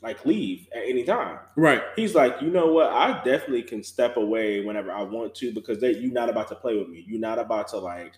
like 0.01 0.25
leave 0.25 0.67
at 0.73 0.83
any 0.85 1.03
time. 1.03 1.39
Right. 1.55 1.81
He's 1.95 2.15
like, 2.15 2.41
you 2.41 2.49
know 2.49 2.67
what? 2.67 2.91
I 2.91 3.23
definitely 3.23 3.63
can 3.63 3.83
step 3.83 4.17
away 4.17 4.63
whenever 4.63 4.91
I 4.91 5.03
want 5.03 5.35
to 5.35 5.51
because 5.51 5.79
they, 5.79 5.95
you're 5.95 6.13
not 6.13 6.29
about 6.29 6.47
to 6.49 6.55
play 6.55 6.77
with 6.77 6.89
me. 6.89 7.03
You're 7.07 7.19
not 7.19 7.39
about 7.39 7.67
to 7.69 7.77
like, 7.77 8.13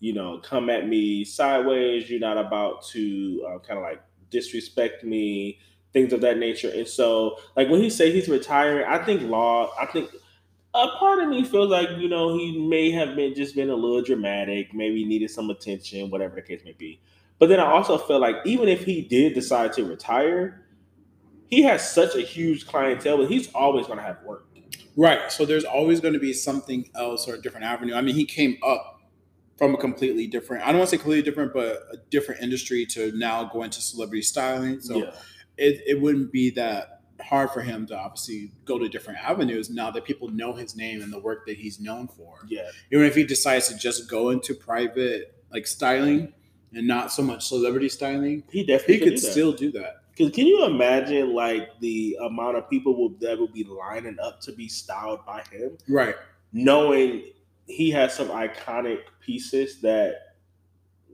you 0.00 0.12
know, 0.12 0.38
come 0.38 0.70
at 0.70 0.86
me 0.88 1.24
sideways. 1.24 2.10
You're 2.10 2.20
not 2.20 2.38
about 2.38 2.84
to 2.88 3.46
uh, 3.48 3.58
kind 3.60 3.78
of 3.78 3.84
like 3.84 4.02
disrespect 4.30 5.04
me, 5.04 5.58
things 5.92 6.12
of 6.12 6.20
that 6.22 6.38
nature. 6.38 6.70
And 6.70 6.86
so, 6.86 7.38
like 7.56 7.68
when 7.68 7.80
he 7.80 7.90
say 7.90 8.12
he's 8.12 8.28
retiring, 8.28 8.84
I 8.86 9.02
think 9.04 9.22
law. 9.22 9.72
I 9.80 9.86
think 9.86 10.10
a 10.74 10.88
part 10.98 11.22
of 11.22 11.28
me 11.28 11.44
feels 11.44 11.70
like 11.70 11.88
you 11.98 12.08
know 12.08 12.36
he 12.36 12.58
may 12.58 12.90
have 12.90 13.16
been 13.16 13.34
just 13.34 13.54
been 13.54 13.70
a 13.70 13.74
little 13.74 14.02
dramatic, 14.02 14.74
maybe 14.74 15.04
needed 15.04 15.30
some 15.30 15.48
attention, 15.48 16.10
whatever 16.10 16.34
the 16.34 16.42
case 16.42 16.62
may 16.64 16.72
be. 16.72 17.00
But 17.38 17.48
then 17.48 17.60
I 17.60 17.66
also 17.66 17.98
feel 17.98 18.20
like 18.20 18.36
even 18.44 18.68
if 18.68 18.84
he 18.84 19.02
did 19.02 19.34
decide 19.34 19.72
to 19.74 19.84
retire, 19.84 20.65
he 21.48 21.62
has 21.62 21.92
such 21.92 22.14
a 22.14 22.20
huge 22.20 22.66
clientele, 22.66 23.18
but 23.18 23.30
he's 23.30 23.52
always 23.54 23.86
going 23.86 23.98
to 23.98 24.04
have 24.04 24.22
work. 24.24 24.46
Right. 24.96 25.30
So 25.30 25.44
there's 25.44 25.64
always 25.64 26.00
going 26.00 26.14
to 26.14 26.20
be 26.20 26.32
something 26.32 26.88
else 26.94 27.28
or 27.28 27.34
a 27.34 27.40
different 27.40 27.66
avenue. 27.66 27.94
I 27.94 28.00
mean, 28.00 28.14
he 28.14 28.24
came 28.24 28.56
up 28.66 29.00
from 29.58 29.74
a 29.74 29.78
completely 29.78 30.26
different, 30.26 30.64
I 30.64 30.68
don't 30.68 30.78
want 30.78 30.90
to 30.90 30.96
say 30.96 31.00
completely 31.00 31.22
different, 31.22 31.52
but 31.52 31.86
a 31.92 31.96
different 32.10 32.42
industry 32.42 32.86
to 32.86 33.12
now 33.16 33.44
go 33.44 33.62
into 33.62 33.80
celebrity 33.80 34.22
styling. 34.22 34.80
So 34.80 34.98
yeah. 34.98 35.10
it, 35.56 35.82
it 35.86 36.00
wouldn't 36.00 36.32
be 36.32 36.50
that 36.50 37.02
hard 37.20 37.50
for 37.50 37.62
him 37.62 37.86
to 37.86 37.96
obviously 37.96 38.52
go 38.64 38.78
to 38.78 38.88
different 38.88 39.18
avenues 39.20 39.70
now 39.70 39.90
that 39.90 40.04
people 40.04 40.28
know 40.28 40.52
his 40.52 40.76
name 40.76 41.02
and 41.02 41.12
the 41.12 41.18
work 41.18 41.46
that 41.46 41.56
he's 41.56 41.80
known 41.80 42.08
for. 42.08 42.38
Yeah. 42.48 42.68
Even 42.92 43.06
if 43.06 43.14
he 43.14 43.24
decides 43.24 43.68
to 43.68 43.76
just 43.76 44.10
go 44.10 44.30
into 44.30 44.54
private 44.54 45.42
like 45.50 45.66
styling 45.66 46.32
and 46.72 46.86
not 46.86 47.12
so 47.12 47.22
much 47.22 47.46
celebrity 47.46 47.88
styling, 47.88 48.44
He 48.50 48.64
definitely 48.64 48.98
he 48.98 49.00
could 49.00 49.10
do 49.10 49.18
still 49.18 49.52
do 49.52 49.72
that. 49.72 50.02
Cause 50.18 50.30
can 50.30 50.46
you 50.46 50.64
imagine 50.64 51.34
like 51.34 51.78
the 51.80 52.16
amount 52.24 52.56
of 52.56 52.70
people 52.70 52.96
will, 52.96 53.10
that 53.20 53.38
will 53.38 53.48
be 53.52 53.64
lining 53.64 54.16
up 54.22 54.40
to 54.42 54.52
be 54.52 54.66
styled 54.68 55.24
by 55.26 55.42
him, 55.50 55.76
Right. 55.88 56.14
knowing 56.52 57.32
he 57.66 57.90
has 57.90 58.14
some 58.14 58.28
iconic 58.28 59.00
pieces 59.20 59.80
that 59.82 60.36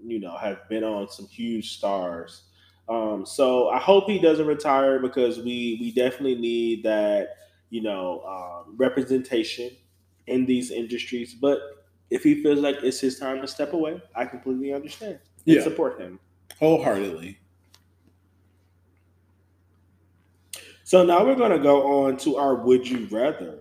you 0.05 0.21
know 0.21 0.37
have 0.37 0.69
been 0.69 0.85
on 0.85 1.09
some 1.09 1.27
huge 1.27 1.77
stars. 1.77 2.43
Um, 2.89 3.25
so 3.25 3.69
I 3.71 3.79
hope 3.79 4.09
he 4.09 4.19
doesn't 4.19 4.47
retire 4.47 4.99
because 4.99 5.39
we 5.39 5.79
we 5.81 5.93
definitely 5.93 6.37
need 6.37 6.83
that 6.85 7.37
you 7.71 7.83
know 7.83 8.23
um, 8.23 8.77
representation 8.77 9.71
in 10.27 10.47
these 10.47 10.71
industries. 10.71 11.35
But 11.35 11.59
if 12.11 12.23
he 12.23 12.43
feels 12.43 12.59
like 12.61 12.77
it's 12.83 13.01
his 13.01 13.19
time 13.19 13.41
to 13.41 13.49
step 13.49 13.73
away, 13.73 14.01
I 14.15 14.27
completely 14.27 14.73
understand 14.73 15.19
and 15.47 15.57
Yeah. 15.57 15.63
support 15.63 16.01
him. 16.01 16.21
Wholeheartedly. 16.59 17.39
So 20.93 21.03
now 21.03 21.25
we're 21.25 21.37
gonna 21.37 21.59
go 21.59 22.05
on 22.05 22.19
to 22.19 22.37
our 22.37 22.55
would 22.55 22.87
you 22.87 23.07
rather. 23.11 23.61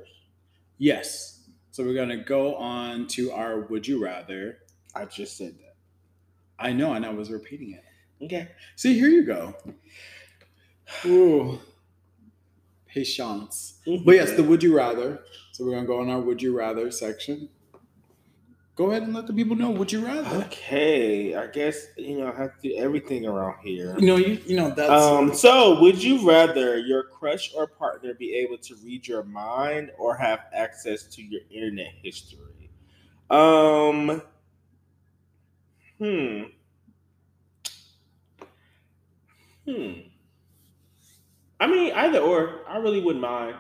Yes. 0.80 1.48
So 1.72 1.82
we're 1.82 1.94
gonna 1.94 2.26
go 2.26 2.56
on 2.56 3.08
to 3.08 3.32
our 3.32 3.62
would 3.62 3.88
you 3.88 4.04
rather. 4.04 4.58
I 4.94 5.06
just 5.06 5.38
said 5.38 5.54
that. 5.60 5.76
I 6.60 6.74
know, 6.74 6.92
and 6.92 7.06
I 7.06 7.10
was 7.10 7.32
repeating 7.32 7.72
it. 7.72 7.86
Okay. 8.26 8.50
See, 8.76 8.96
here 8.96 9.08
you 9.08 9.24
go. 9.24 9.56
Ooh. 11.06 11.58
Patience. 12.86 13.80
Mm-hmm. 13.88 14.04
But 14.04 14.16
yes, 14.16 14.34
the 14.34 14.44
would 14.44 14.62
you 14.62 14.76
rather. 14.76 15.22
So 15.54 15.64
we're 15.64 15.76
gonna 15.76 15.88
go 15.88 16.02
on 16.02 16.10
our 16.10 16.20
would 16.20 16.42
you 16.42 16.54
rather 16.54 16.92
section. 16.92 17.48
Go 18.82 18.90
ahead 18.90 19.04
and 19.04 19.14
let 19.14 19.28
the 19.28 19.34
people 19.34 19.56
know 19.56 19.70
would 19.70 19.92
you 19.92 20.04
rather. 20.04 20.38
Okay, 20.46 21.36
I 21.36 21.46
guess 21.46 21.90
you 21.98 22.18
know 22.18 22.34
I 22.34 22.36
have 22.36 22.60
to 22.60 22.70
do 22.70 22.76
everything 22.78 23.28
around 23.28 23.58
here. 23.64 23.96
You 24.00 24.08
know, 24.08 24.16
you 24.16 24.42
you 24.44 24.58
know 24.58 24.72
that's 24.72 24.90
Um, 24.90 25.36
so 25.36 25.80
would 25.82 26.02
you 26.02 26.28
rather 26.28 26.80
your 26.80 27.04
crush 27.04 27.54
or 27.54 27.68
partner 27.68 28.16
be 28.16 28.34
able 28.34 28.58
to 28.58 28.76
read 28.84 29.08
your 29.08 29.22
mind 29.24 29.92
or 30.00 30.16
have 30.16 30.46
access 30.52 31.04
to 31.14 31.22
your 31.22 31.42
internet 31.52 31.94
history? 32.02 32.72
Um, 33.30 34.24
hmm, 36.00 36.42
hmm. 39.68 39.92
I 41.60 41.68
mean, 41.68 41.94
either 41.94 42.18
or. 42.18 42.62
I 42.68 42.78
really 42.78 43.00
wouldn't 43.00 43.22
mind. 43.22 43.58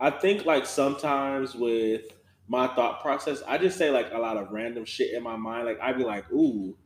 I 0.00 0.10
think 0.10 0.44
like 0.44 0.66
sometimes 0.66 1.54
with 1.54 2.15
my 2.48 2.68
thought 2.68 3.02
process, 3.02 3.42
I 3.46 3.58
just 3.58 3.76
say 3.76 3.90
like 3.90 4.12
a 4.12 4.18
lot 4.18 4.36
of 4.36 4.50
random 4.50 4.84
shit 4.84 5.14
in 5.14 5.22
my 5.22 5.36
mind. 5.36 5.66
Like 5.66 5.80
I'd 5.80 5.96
be 5.98 6.04
like, 6.04 6.30
ooh, 6.32 6.76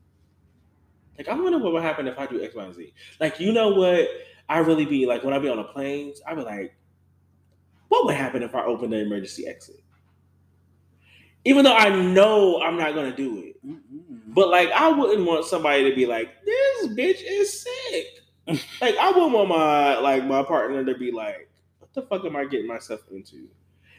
like 1.19 1.29
I 1.29 1.35
wonder 1.35 1.59
what 1.59 1.73
would 1.73 1.83
happen 1.83 2.09
if 2.09 2.19
I 2.19 2.27
do 2.27 2.43
X, 2.43 2.55
Y, 2.55 2.65
and 2.65 2.75
Z. 2.75 2.93
Like 3.19 3.41
you 3.41 3.53
know 3.53 3.69
what? 3.69 4.09
I 4.49 4.59
really 4.59 4.85
be 4.85 5.07
like 5.07 5.23
when 5.23 5.35
I 5.35 5.39
be 5.39 5.49
on 5.49 5.59
the 5.59 5.65
planes, 5.65 6.21
I 6.27 6.35
be 6.35 6.43
like, 6.43 6.75
what 7.89 8.07
would 8.07 8.15
happen 8.15 8.43
if 8.43 8.55
I 8.55 8.65
open 8.65 8.91
the 8.91 8.99
emergency 8.99 9.47
exit? 9.47 9.83
Even 11.45 11.65
though 11.65 11.75
I 11.75 11.89
know 11.89 12.61
I'm 12.63 12.77
not 12.77 12.95
gonna 12.95 13.15
do 13.15 13.39
it. 13.39 13.67
Mm-mm. 13.67 13.81
But 14.29 14.49
like 14.49 14.71
I 14.71 14.89
wouldn't 14.89 15.27
want 15.27 15.45
somebody 15.45 15.89
to 15.89 15.95
be 15.95 16.07
like, 16.07 16.45
this 16.45 16.89
bitch 16.89 17.23
is 17.27 17.63
sick. 17.63 18.07
like 18.81 18.97
I 18.97 19.11
wouldn't 19.11 19.33
want 19.33 19.49
my 19.49 19.99
like 19.99 20.25
my 20.25 20.43
partner 20.43 20.85
to 20.85 20.99
be 20.99 21.13
like, 21.13 21.51
what 21.79 21.93
the 21.93 22.03
fuck 22.03 22.25
am 22.25 22.37
I 22.37 22.45
getting 22.47 22.67
myself 22.67 23.01
into? 23.11 23.49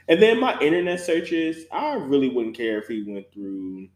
And 0.07 0.21
then 0.21 0.39
my 0.39 0.59
internet 0.59 0.99
searches, 0.99 1.65
I 1.71 1.93
really 1.95 2.29
wouldn't 2.29 2.55
care 2.57 2.79
if 2.79 2.87
he 2.87 3.03
went 3.03 3.31
through 3.33 3.87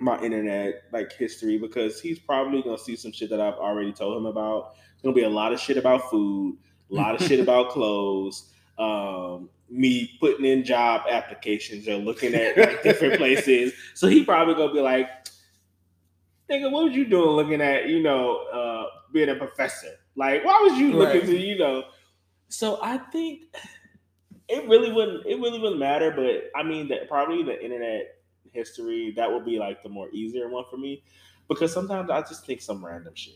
my 0.00 0.20
internet 0.20 0.84
like 0.92 1.12
history 1.12 1.58
because 1.58 2.00
he's 2.00 2.18
probably 2.18 2.62
gonna 2.62 2.78
see 2.78 2.96
some 2.96 3.12
shit 3.12 3.30
that 3.30 3.40
I've 3.40 3.54
already 3.54 3.92
told 3.92 4.16
him 4.16 4.26
about. 4.26 4.74
It's 4.94 5.02
gonna 5.02 5.14
be 5.14 5.24
a 5.24 5.28
lot 5.28 5.52
of 5.52 5.60
shit 5.60 5.76
about 5.76 6.10
food, 6.10 6.56
a 6.90 6.94
lot 6.94 7.14
of 7.20 7.26
shit 7.26 7.40
about 7.46 7.70
clothes, 7.70 8.52
um, 8.78 9.48
me 9.68 10.16
putting 10.20 10.44
in 10.44 10.64
job 10.64 11.02
applications 11.10 11.88
or 11.88 11.96
looking 11.96 12.34
at 12.34 12.56
like, 12.56 12.82
different 12.84 13.16
places. 13.16 13.72
So 13.94 14.06
he 14.06 14.24
probably 14.24 14.54
gonna 14.54 14.72
be 14.72 14.80
like, 14.80 15.08
nigga, 16.50 16.70
what 16.70 16.84
was 16.84 16.94
you 16.96 17.04
doing 17.06 17.30
looking 17.30 17.60
at, 17.60 17.88
you 17.88 18.02
know, 18.02 18.36
uh, 18.52 18.86
being 19.12 19.28
a 19.28 19.34
professor? 19.34 19.90
Like, 20.16 20.44
why 20.44 20.60
was 20.62 20.78
you 20.78 20.92
looking 20.92 21.20
Right. 21.22 21.30
to, 21.30 21.38
you 21.38 21.58
know? 21.58 21.84
So 22.48 22.78
I 22.82 22.98
think 22.98 23.42
it 24.48 24.68
really 24.68 24.92
wouldn't 24.92 25.26
it 25.26 25.36
really 25.40 25.58
wouldn't 25.58 25.78
matter, 25.78 26.10
but 26.10 26.50
I 26.58 26.62
mean 26.62 26.88
that 26.88 27.08
probably 27.08 27.42
the 27.42 27.62
internet 27.62 28.14
history, 28.52 29.12
that 29.16 29.30
would 29.30 29.44
be 29.44 29.58
like 29.58 29.82
the 29.82 29.88
more 29.88 30.08
easier 30.10 30.48
one 30.48 30.64
for 30.70 30.76
me. 30.76 31.02
Because 31.48 31.72
sometimes 31.72 32.10
I 32.10 32.20
just 32.20 32.44
think 32.44 32.60
some 32.60 32.84
random 32.84 33.14
shit. 33.14 33.34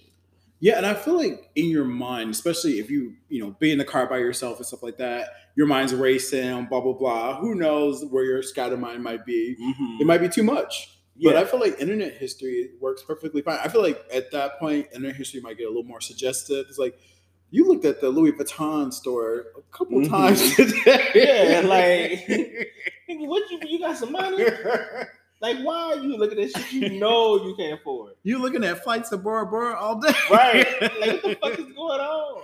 Yeah, 0.60 0.76
and 0.76 0.86
I 0.86 0.94
feel 0.94 1.16
like 1.16 1.50
in 1.56 1.66
your 1.66 1.84
mind, 1.84 2.30
especially 2.30 2.78
if 2.78 2.88
you, 2.88 3.14
you 3.28 3.42
know, 3.42 3.56
be 3.58 3.72
in 3.72 3.78
the 3.78 3.84
car 3.84 4.06
by 4.06 4.18
yourself 4.18 4.58
and 4.58 4.66
stuff 4.66 4.82
like 4.82 4.98
that, 4.98 5.28
your 5.56 5.66
mind's 5.66 5.94
racing, 5.94 6.66
blah 6.66 6.80
blah 6.80 6.92
blah. 6.92 7.40
Who 7.40 7.54
knows 7.54 8.04
where 8.04 8.24
your 8.24 8.42
scatter 8.42 8.76
mind 8.76 9.02
might 9.02 9.26
be? 9.26 9.56
Mm-hmm. 9.60 9.96
It 10.00 10.06
might 10.06 10.20
be 10.20 10.28
too 10.28 10.44
much. 10.44 10.88
But 11.22 11.36
I 11.36 11.44
feel 11.44 11.60
like 11.60 11.78
internet 11.78 12.14
history 12.14 12.70
works 12.80 13.02
perfectly 13.02 13.42
fine. 13.42 13.58
I 13.62 13.68
feel 13.68 13.82
like 13.82 14.02
at 14.12 14.32
that 14.32 14.58
point, 14.58 14.88
internet 14.92 15.14
history 15.14 15.40
might 15.40 15.56
get 15.56 15.66
a 15.66 15.68
little 15.68 15.84
more 15.84 16.00
suggestive. 16.00 16.66
It's 16.68 16.78
like 16.78 16.98
you 17.52 17.68
looked 17.68 17.84
at 17.84 18.00
the 18.00 18.08
Louis 18.08 18.32
Vuitton 18.32 18.92
store 18.92 19.44
a 19.56 19.62
couple 19.76 20.00
Mhm. 20.00 20.08
times 20.08 20.56
today. 20.56 21.10
Yeah, 21.14 21.60
like- 21.68 22.72
what 23.28 23.48
you 23.50 23.60
you 23.68 23.78
got 23.78 23.96
some 23.96 24.10
money? 24.12 24.44
Like, 25.40 25.58
why 25.58 25.92
are 25.92 25.96
you 25.96 26.16
looking 26.16 26.40
at 26.40 26.50
shit 26.50 26.72
you 26.72 26.98
know 27.00 27.44
you 27.44 27.54
can't 27.56 27.78
afford? 27.80 28.14
you 28.22 28.38
looking 28.38 28.64
at 28.64 28.82
flights 28.82 29.10
to 29.10 29.16
Bora 29.18 29.44
Bora 29.46 29.76
all 29.76 30.00
day, 30.00 30.12
Right. 30.30 30.66
Like, 31.00 31.22
what 31.22 31.22
the 31.22 31.34
fuck 31.42 31.58
is 31.58 31.66
going 31.66 32.00
on? 32.00 32.42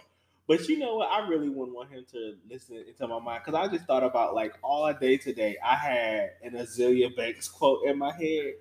But 0.49 0.67
you 0.69 0.79
know 0.79 0.97
what? 0.97 1.11
I 1.11 1.29
really 1.29 1.49
wouldn't 1.51 1.77
want 1.77 1.91
him 1.91 2.07
to 2.13 2.35
listen 2.51 2.77
into 2.89 3.07
my 3.07 3.19
mind 3.21 3.43
because 3.45 3.55
I 3.59 3.71
just 3.71 3.87
thought 3.87 4.03
about 4.03 4.35
like 4.35 4.55
all 4.63 4.93
day 4.95 5.17
today. 5.19 5.57
I 5.65 5.75
had 5.77 6.31
an 6.43 6.53
Azealia 6.55 7.15
Banks 7.15 7.49
quote 7.49 7.85
in 7.85 7.99
my 7.99 8.13
head, 8.15 8.55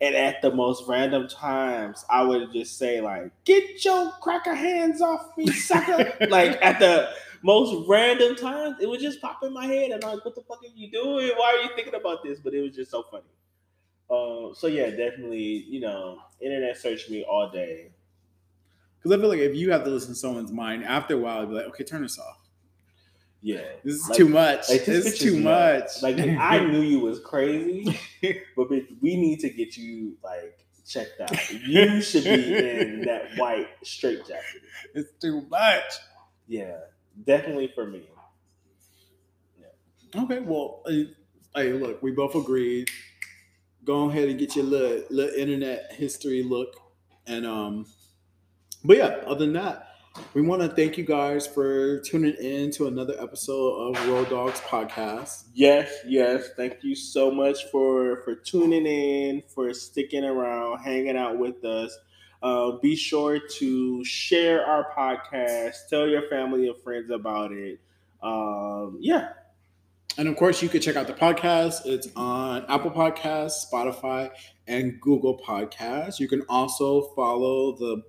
and 0.00 0.14
at 0.14 0.40
the 0.42 0.52
most 0.52 0.84
random 0.86 1.26
times, 1.28 2.04
I 2.08 2.22
would 2.22 2.52
just 2.52 2.78
say 2.78 3.00
like, 3.00 3.32
"Get 3.44 3.84
your 3.84 4.10
cracker 4.20 4.54
hands 4.54 5.00
off 5.00 5.36
me, 5.36 5.46
sucker!" 5.48 6.12
like 6.28 6.58
at 6.62 6.78
the 6.78 7.10
most 7.42 7.88
random 7.88 8.36
times, 8.36 8.76
it 8.80 8.88
would 8.88 9.00
just 9.00 9.20
pop 9.20 9.42
in 9.42 9.52
my 9.52 9.66
head, 9.66 9.90
and 9.90 10.04
I'm 10.04 10.14
like, 10.14 10.24
"What 10.24 10.34
the 10.34 10.42
fuck 10.42 10.62
are 10.62 10.74
you 10.74 10.90
doing? 10.90 11.30
Why 11.36 11.56
are 11.58 11.62
you 11.62 11.70
thinking 11.74 11.94
about 11.94 12.22
this?" 12.22 12.38
But 12.40 12.54
it 12.54 12.60
was 12.60 12.74
just 12.74 12.90
so 12.90 13.04
funny. 13.10 13.24
Um, 14.10 14.54
so 14.54 14.66
yeah, 14.68 14.90
definitely, 14.90 15.64
you 15.68 15.80
know, 15.80 16.18
internet 16.40 16.76
search 16.78 17.10
me 17.10 17.24
all 17.24 17.50
day. 17.50 17.90
Because 18.98 19.16
I 19.16 19.20
feel 19.20 19.28
like 19.28 19.40
if 19.40 19.54
you 19.54 19.70
have 19.72 19.84
to 19.84 19.90
listen 19.90 20.10
to 20.10 20.14
someone's 20.14 20.50
mind, 20.50 20.84
after 20.84 21.14
a 21.14 21.18
while, 21.18 21.40
you'll 21.40 21.50
be 21.50 21.54
like, 21.54 21.66
okay, 21.66 21.84
turn 21.84 22.02
this 22.02 22.18
off. 22.18 22.47
Yeah. 23.40 23.62
This 23.84 23.94
is 23.96 24.08
Like- 24.08 24.18
too 24.18 24.28
much. 24.28 24.68
Like, 24.68 24.84
this 24.84 25.06
it's 25.06 25.18
bitch 25.18 25.22
too 25.22 25.36
much. 25.40 25.80
nuts. 25.80 26.02
Like 26.02 26.18
I 26.18 26.64
knew 26.64 26.80
you 26.80 27.00
was 27.00 27.20
crazy, 27.20 27.84
but 28.56 28.68
bitch, 28.70 28.86
we 29.00 29.16
need 29.16 29.40
to 29.40 29.50
get 29.50 29.76
you 29.76 30.16
like 30.24 30.58
checked 30.86 31.20
out. 31.20 31.50
You 31.66 32.00
should 32.00 32.24
be 32.24 32.54
in 32.56 33.02
that 33.02 33.36
white 33.36 33.68
straight 33.84 34.26
jacket. 34.26 34.62
it's 34.94 35.10
too 35.20 35.42
much. 35.50 35.84
Yeah, 36.48 36.78
definitely 37.24 37.70
for 37.74 37.86
me. 37.86 38.02
Okay, 40.16 40.40
well, 40.40 40.82
uh, 40.86 40.92
hey, 41.54 41.72
look, 41.74 42.02
we 42.02 42.12
both 42.12 42.34
agreed. 42.34 42.88
Go 43.84 44.08
ahead 44.08 44.28
and 44.30 44.38
get 44.38 44.56
your 44.56 44.64
little, 44.64 45.02
little 45.10 45.34
internet 45.38 45.92
history 45.92 46.42
look, 46.42 46.74
and 47.26 47.44
um, 47.46 47.86
but 48.84 48.96
yeah, 48.96 49.06
other 49.26 49.40
than 49.44 49.52
that, 49.52 49.87
we 50.34 50.42
want 50.42 50.62
to 50.62 50.68
thank 50.68 50.98
you 50.98 51.04
guys 51.04 51.46
for 51.46 52.00
tuning 52.00 52.34
in 52.34 52.70
to 52.72 52.86
another 52.86 53.14
episode 53.20 53.96
of 53.96 54.08
Road 54.08 54.28
Dogs 54.28 54.60
Podcast. 54.60 55.44
Yes, 55.54 55.92
yes. 56.06 56.50
Thank 56.56 56.82
you 56.82 56.94
so 56.94 57.30
much 57.30 57.64
for 57.70 58.22
for 58.22 58.34
tuning 58.34 58.86
in, 58.86 59.42
for 59.48 59.72
sticking 59.74 60.24
around, 60.24 60.78
hanging 60.80 61.16
out 61.16 61.38
with 61.38 61.64
us. 61.64 61.98
Uh, 62.42 62.72
be 62.82 62.94
sure 62.94 63.40
to 63.58 64.04
share 64.04 64.64
our 64.64 64.92
podcast. 64.96 65.88
Tell 65.90 66.06
your 66.06 66.28
family 66.28 66.68
and 66.68 66.76
friends 66.82 67.10
about 67.10 67.52
it. 67.52 67.80
Um, 68.22 68.98
yeah, 69.00 69.30
And 70.16 70.28
of 70.28 70.36
course, 70.36 70.62
you 70.62 70.68
can 70.68 70.80
check 70.80 70.96
out 70.96 71.06
the 71.06 71.12
podcast. 71.14 71.86
It's 71.86 72.08
on 72.16 72.64
Apple 72.68 72.90
Podcasts, 72.90 73.64
Spotify, 73.72 74.30
and 74.66 75.00
Google 75.00 75.38
Podcasts. 75.38 76.18
You 76.20 76.28
can 76.28 76.42
also 76.48 77.02
follow 77.14 77.72
the 77.76 78.02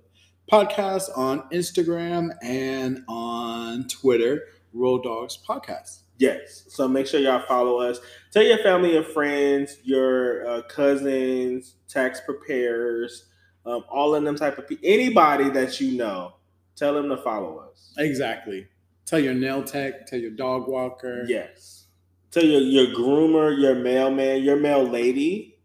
podcast 0.50 1.16
on 1.16 1.42
Instagram 1.50 2.30
and 2.42 3.04
on 3.06 3.86
Twitter, 3.86 4.46
Road 4.72 5.04
Dogs 5.04 5.38
Podcast. 5.48 6.00
Yes. 6.18 6.64
So 6.68 6.88
make 6.88 7.06
sure 7.06 7.20
y'all 7.20 7.46
follow 7.46 7.80
us. 7.80 8.00
Tell 8.32 8.42
your 8.42 8.58
family 8.58 8.96
and 8.96 9.06
friends, 9.06 9.78
your 9.84 10.46
uh, 10.46 10.62
cousins, 10.62 11.76
tax 11.88 12.20
preparers, 12.20 13.26
um, 13.64 13.84
all 13.88 14.14
of 14.14 14.24
them 14.24 14.36
type 14.36 14.58
of 14.58 14.68
people, 14.68 14.86
anybody 14.86 15.48
that 15.50 15.80
you 15.80 15.96
know, 15.96 16.34
tell 16.74 16.94
them 16.94 17.08
to 17.08 17.16
follow 17.16 17.58
us. 17.58 17.94
Exactly. 17.96 18.66
Tell 19.06 19.20
your 19.20 19.34
nail 19.34 19.62
tech, 19.62 20.06
tell 20.06 20.18
your 20.18 20.30
dog 20.32 20.68
walker. 20.68 21.24
Yes. 21.26 21.86
Tell 22.30 22.44
your 22.44 22.60
your 22.60 22.86
groomer, 22.94 23.58
your 23.60 23.74
mailman, 23.74 24.42
your 24.42 24.56
mail 24.56 24.84
lady. 24.84 25.58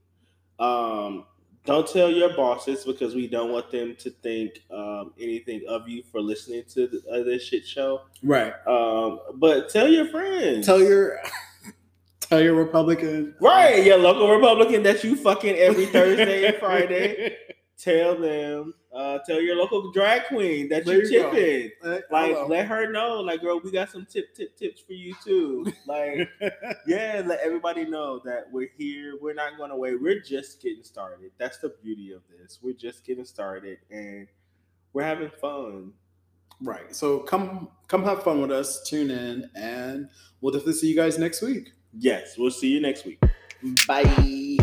Um, 0.59 1.24
don't 1.66 1.88
tell 1.88 2.09
your 2.09 2.36
bosses 2.36 2.84
because 2.86 3.16
we 3.16 3.28
don't 3.28 3.51
want 3.51 3.72
them 3.72 3.95
to 3.99 4.09
think 4.09 4.61
um, 4.72 5.13
anything 5.20 5.63
of 5.68 5.88
you 5.89 6.03
for 6.11 6.22
listening 6.22 6.63
to 6.70 6.88
the, 6.88 7.01
uh, 7.11 7.24
this 7.24 7.43
shit 7.43 7.66
show. 7.66 8.01
Right. 8.24 8.53
Um, 8.68 9.20
but 9.36 9.70
tell 9.70 9.88
your 9.88 10.07
friends. 10.07 10.66
Tell 10.66 10.80
your 10.80 11.20
tell 12.20 12.41
your 12.41 12.55
Republican. 12.55 13.36
Right, 13.41 13.84
your 13.84 13.97
local 13.97 14.30
Republican 14.34 14.84
that 14.84 15.03
you 15.03 15.16
fucking 15.16 15.55
every 15.55 15.88
Thursday 15.88 16.45
and 16.45 16.57
Friday. 16.57 17.38
Tell 17.78 18.17
them, 18.17 18.73
uh, 18.93 19.19
tell 19.28 19.41
your 19.41 19.57
local 19.57 19.91
drag 19.91 20.28
queen 20.28 20.69
that 20.69 20.86
There 20.86 21.03
you're 21.05 21.30
tipping. 21.32 21.71
Uh, 21.84 21.99
Like, 22.09 22.32
hello. 22.34 22.47
let 22.47 22.67
her 22.67 22.89
know, 22.89 23.19
like, 23.19 23.41
girl, 23.41 23.59
we 23.61 23.69
got 23.69 23.89
some 23.91 24.05
tip, 24.05 24.34
tip, 24.34 24.55
tips 24.57 24.80
for 24.80 24.93
you 24.93 25.13
too. 25.23 25.65
Like, 25.86 26.30
yeah, 26.88 27.21
let 27.26 27.41
everybody 27.41 27.84
know 27.86 28.19
that 28.23 28.45
we're 28.51 28.69
here. 28.78 29.15
We're 29.21 29.34
not 29.34 29.57
going 29.57 29.71
away. 29.71 29.95
We're 29.95 30.21
just 30.21 30.61
getting 30.61 30.84
started. 30.84 31.32
That's 31.38 31.57
the 31.57 31.69
beauty 31.84 32.13
of 32.13 32.21
this. 32.30 32.59
We're 32.61 32.73
just 32.73 33.03
getting 33.05 33.26
started, 33.26 33.80
and 33.91 34.28
we're 34.93 35.03
having 35.03 35.32
fun. 35.41 35.91
right. 36.61 36.95
So 36.95 37.19
come 37.19 37.67
come 37.89 38.03
have 38.05 38.23
fun 38.23 38.39
with 38.41 38.51
us. 38.51 38.84
Tune 38.88 39.11
in, 39.11 39.49
and 39.53 40.07
we'll 40.39 40.53
definitely 40.53 40.73
see 40.80 40.88
you 40.88 40.95
guys 40.95 41.17
next 41.19 41.41
week. 41.41 41.73
Yes, 41.97 42.38
we'll 42.38 42.51
see 42.51 42.69
you 42.69 42.80
next 42.80 43.05
week. 43.05 43.19
Bye. 43.86 44.57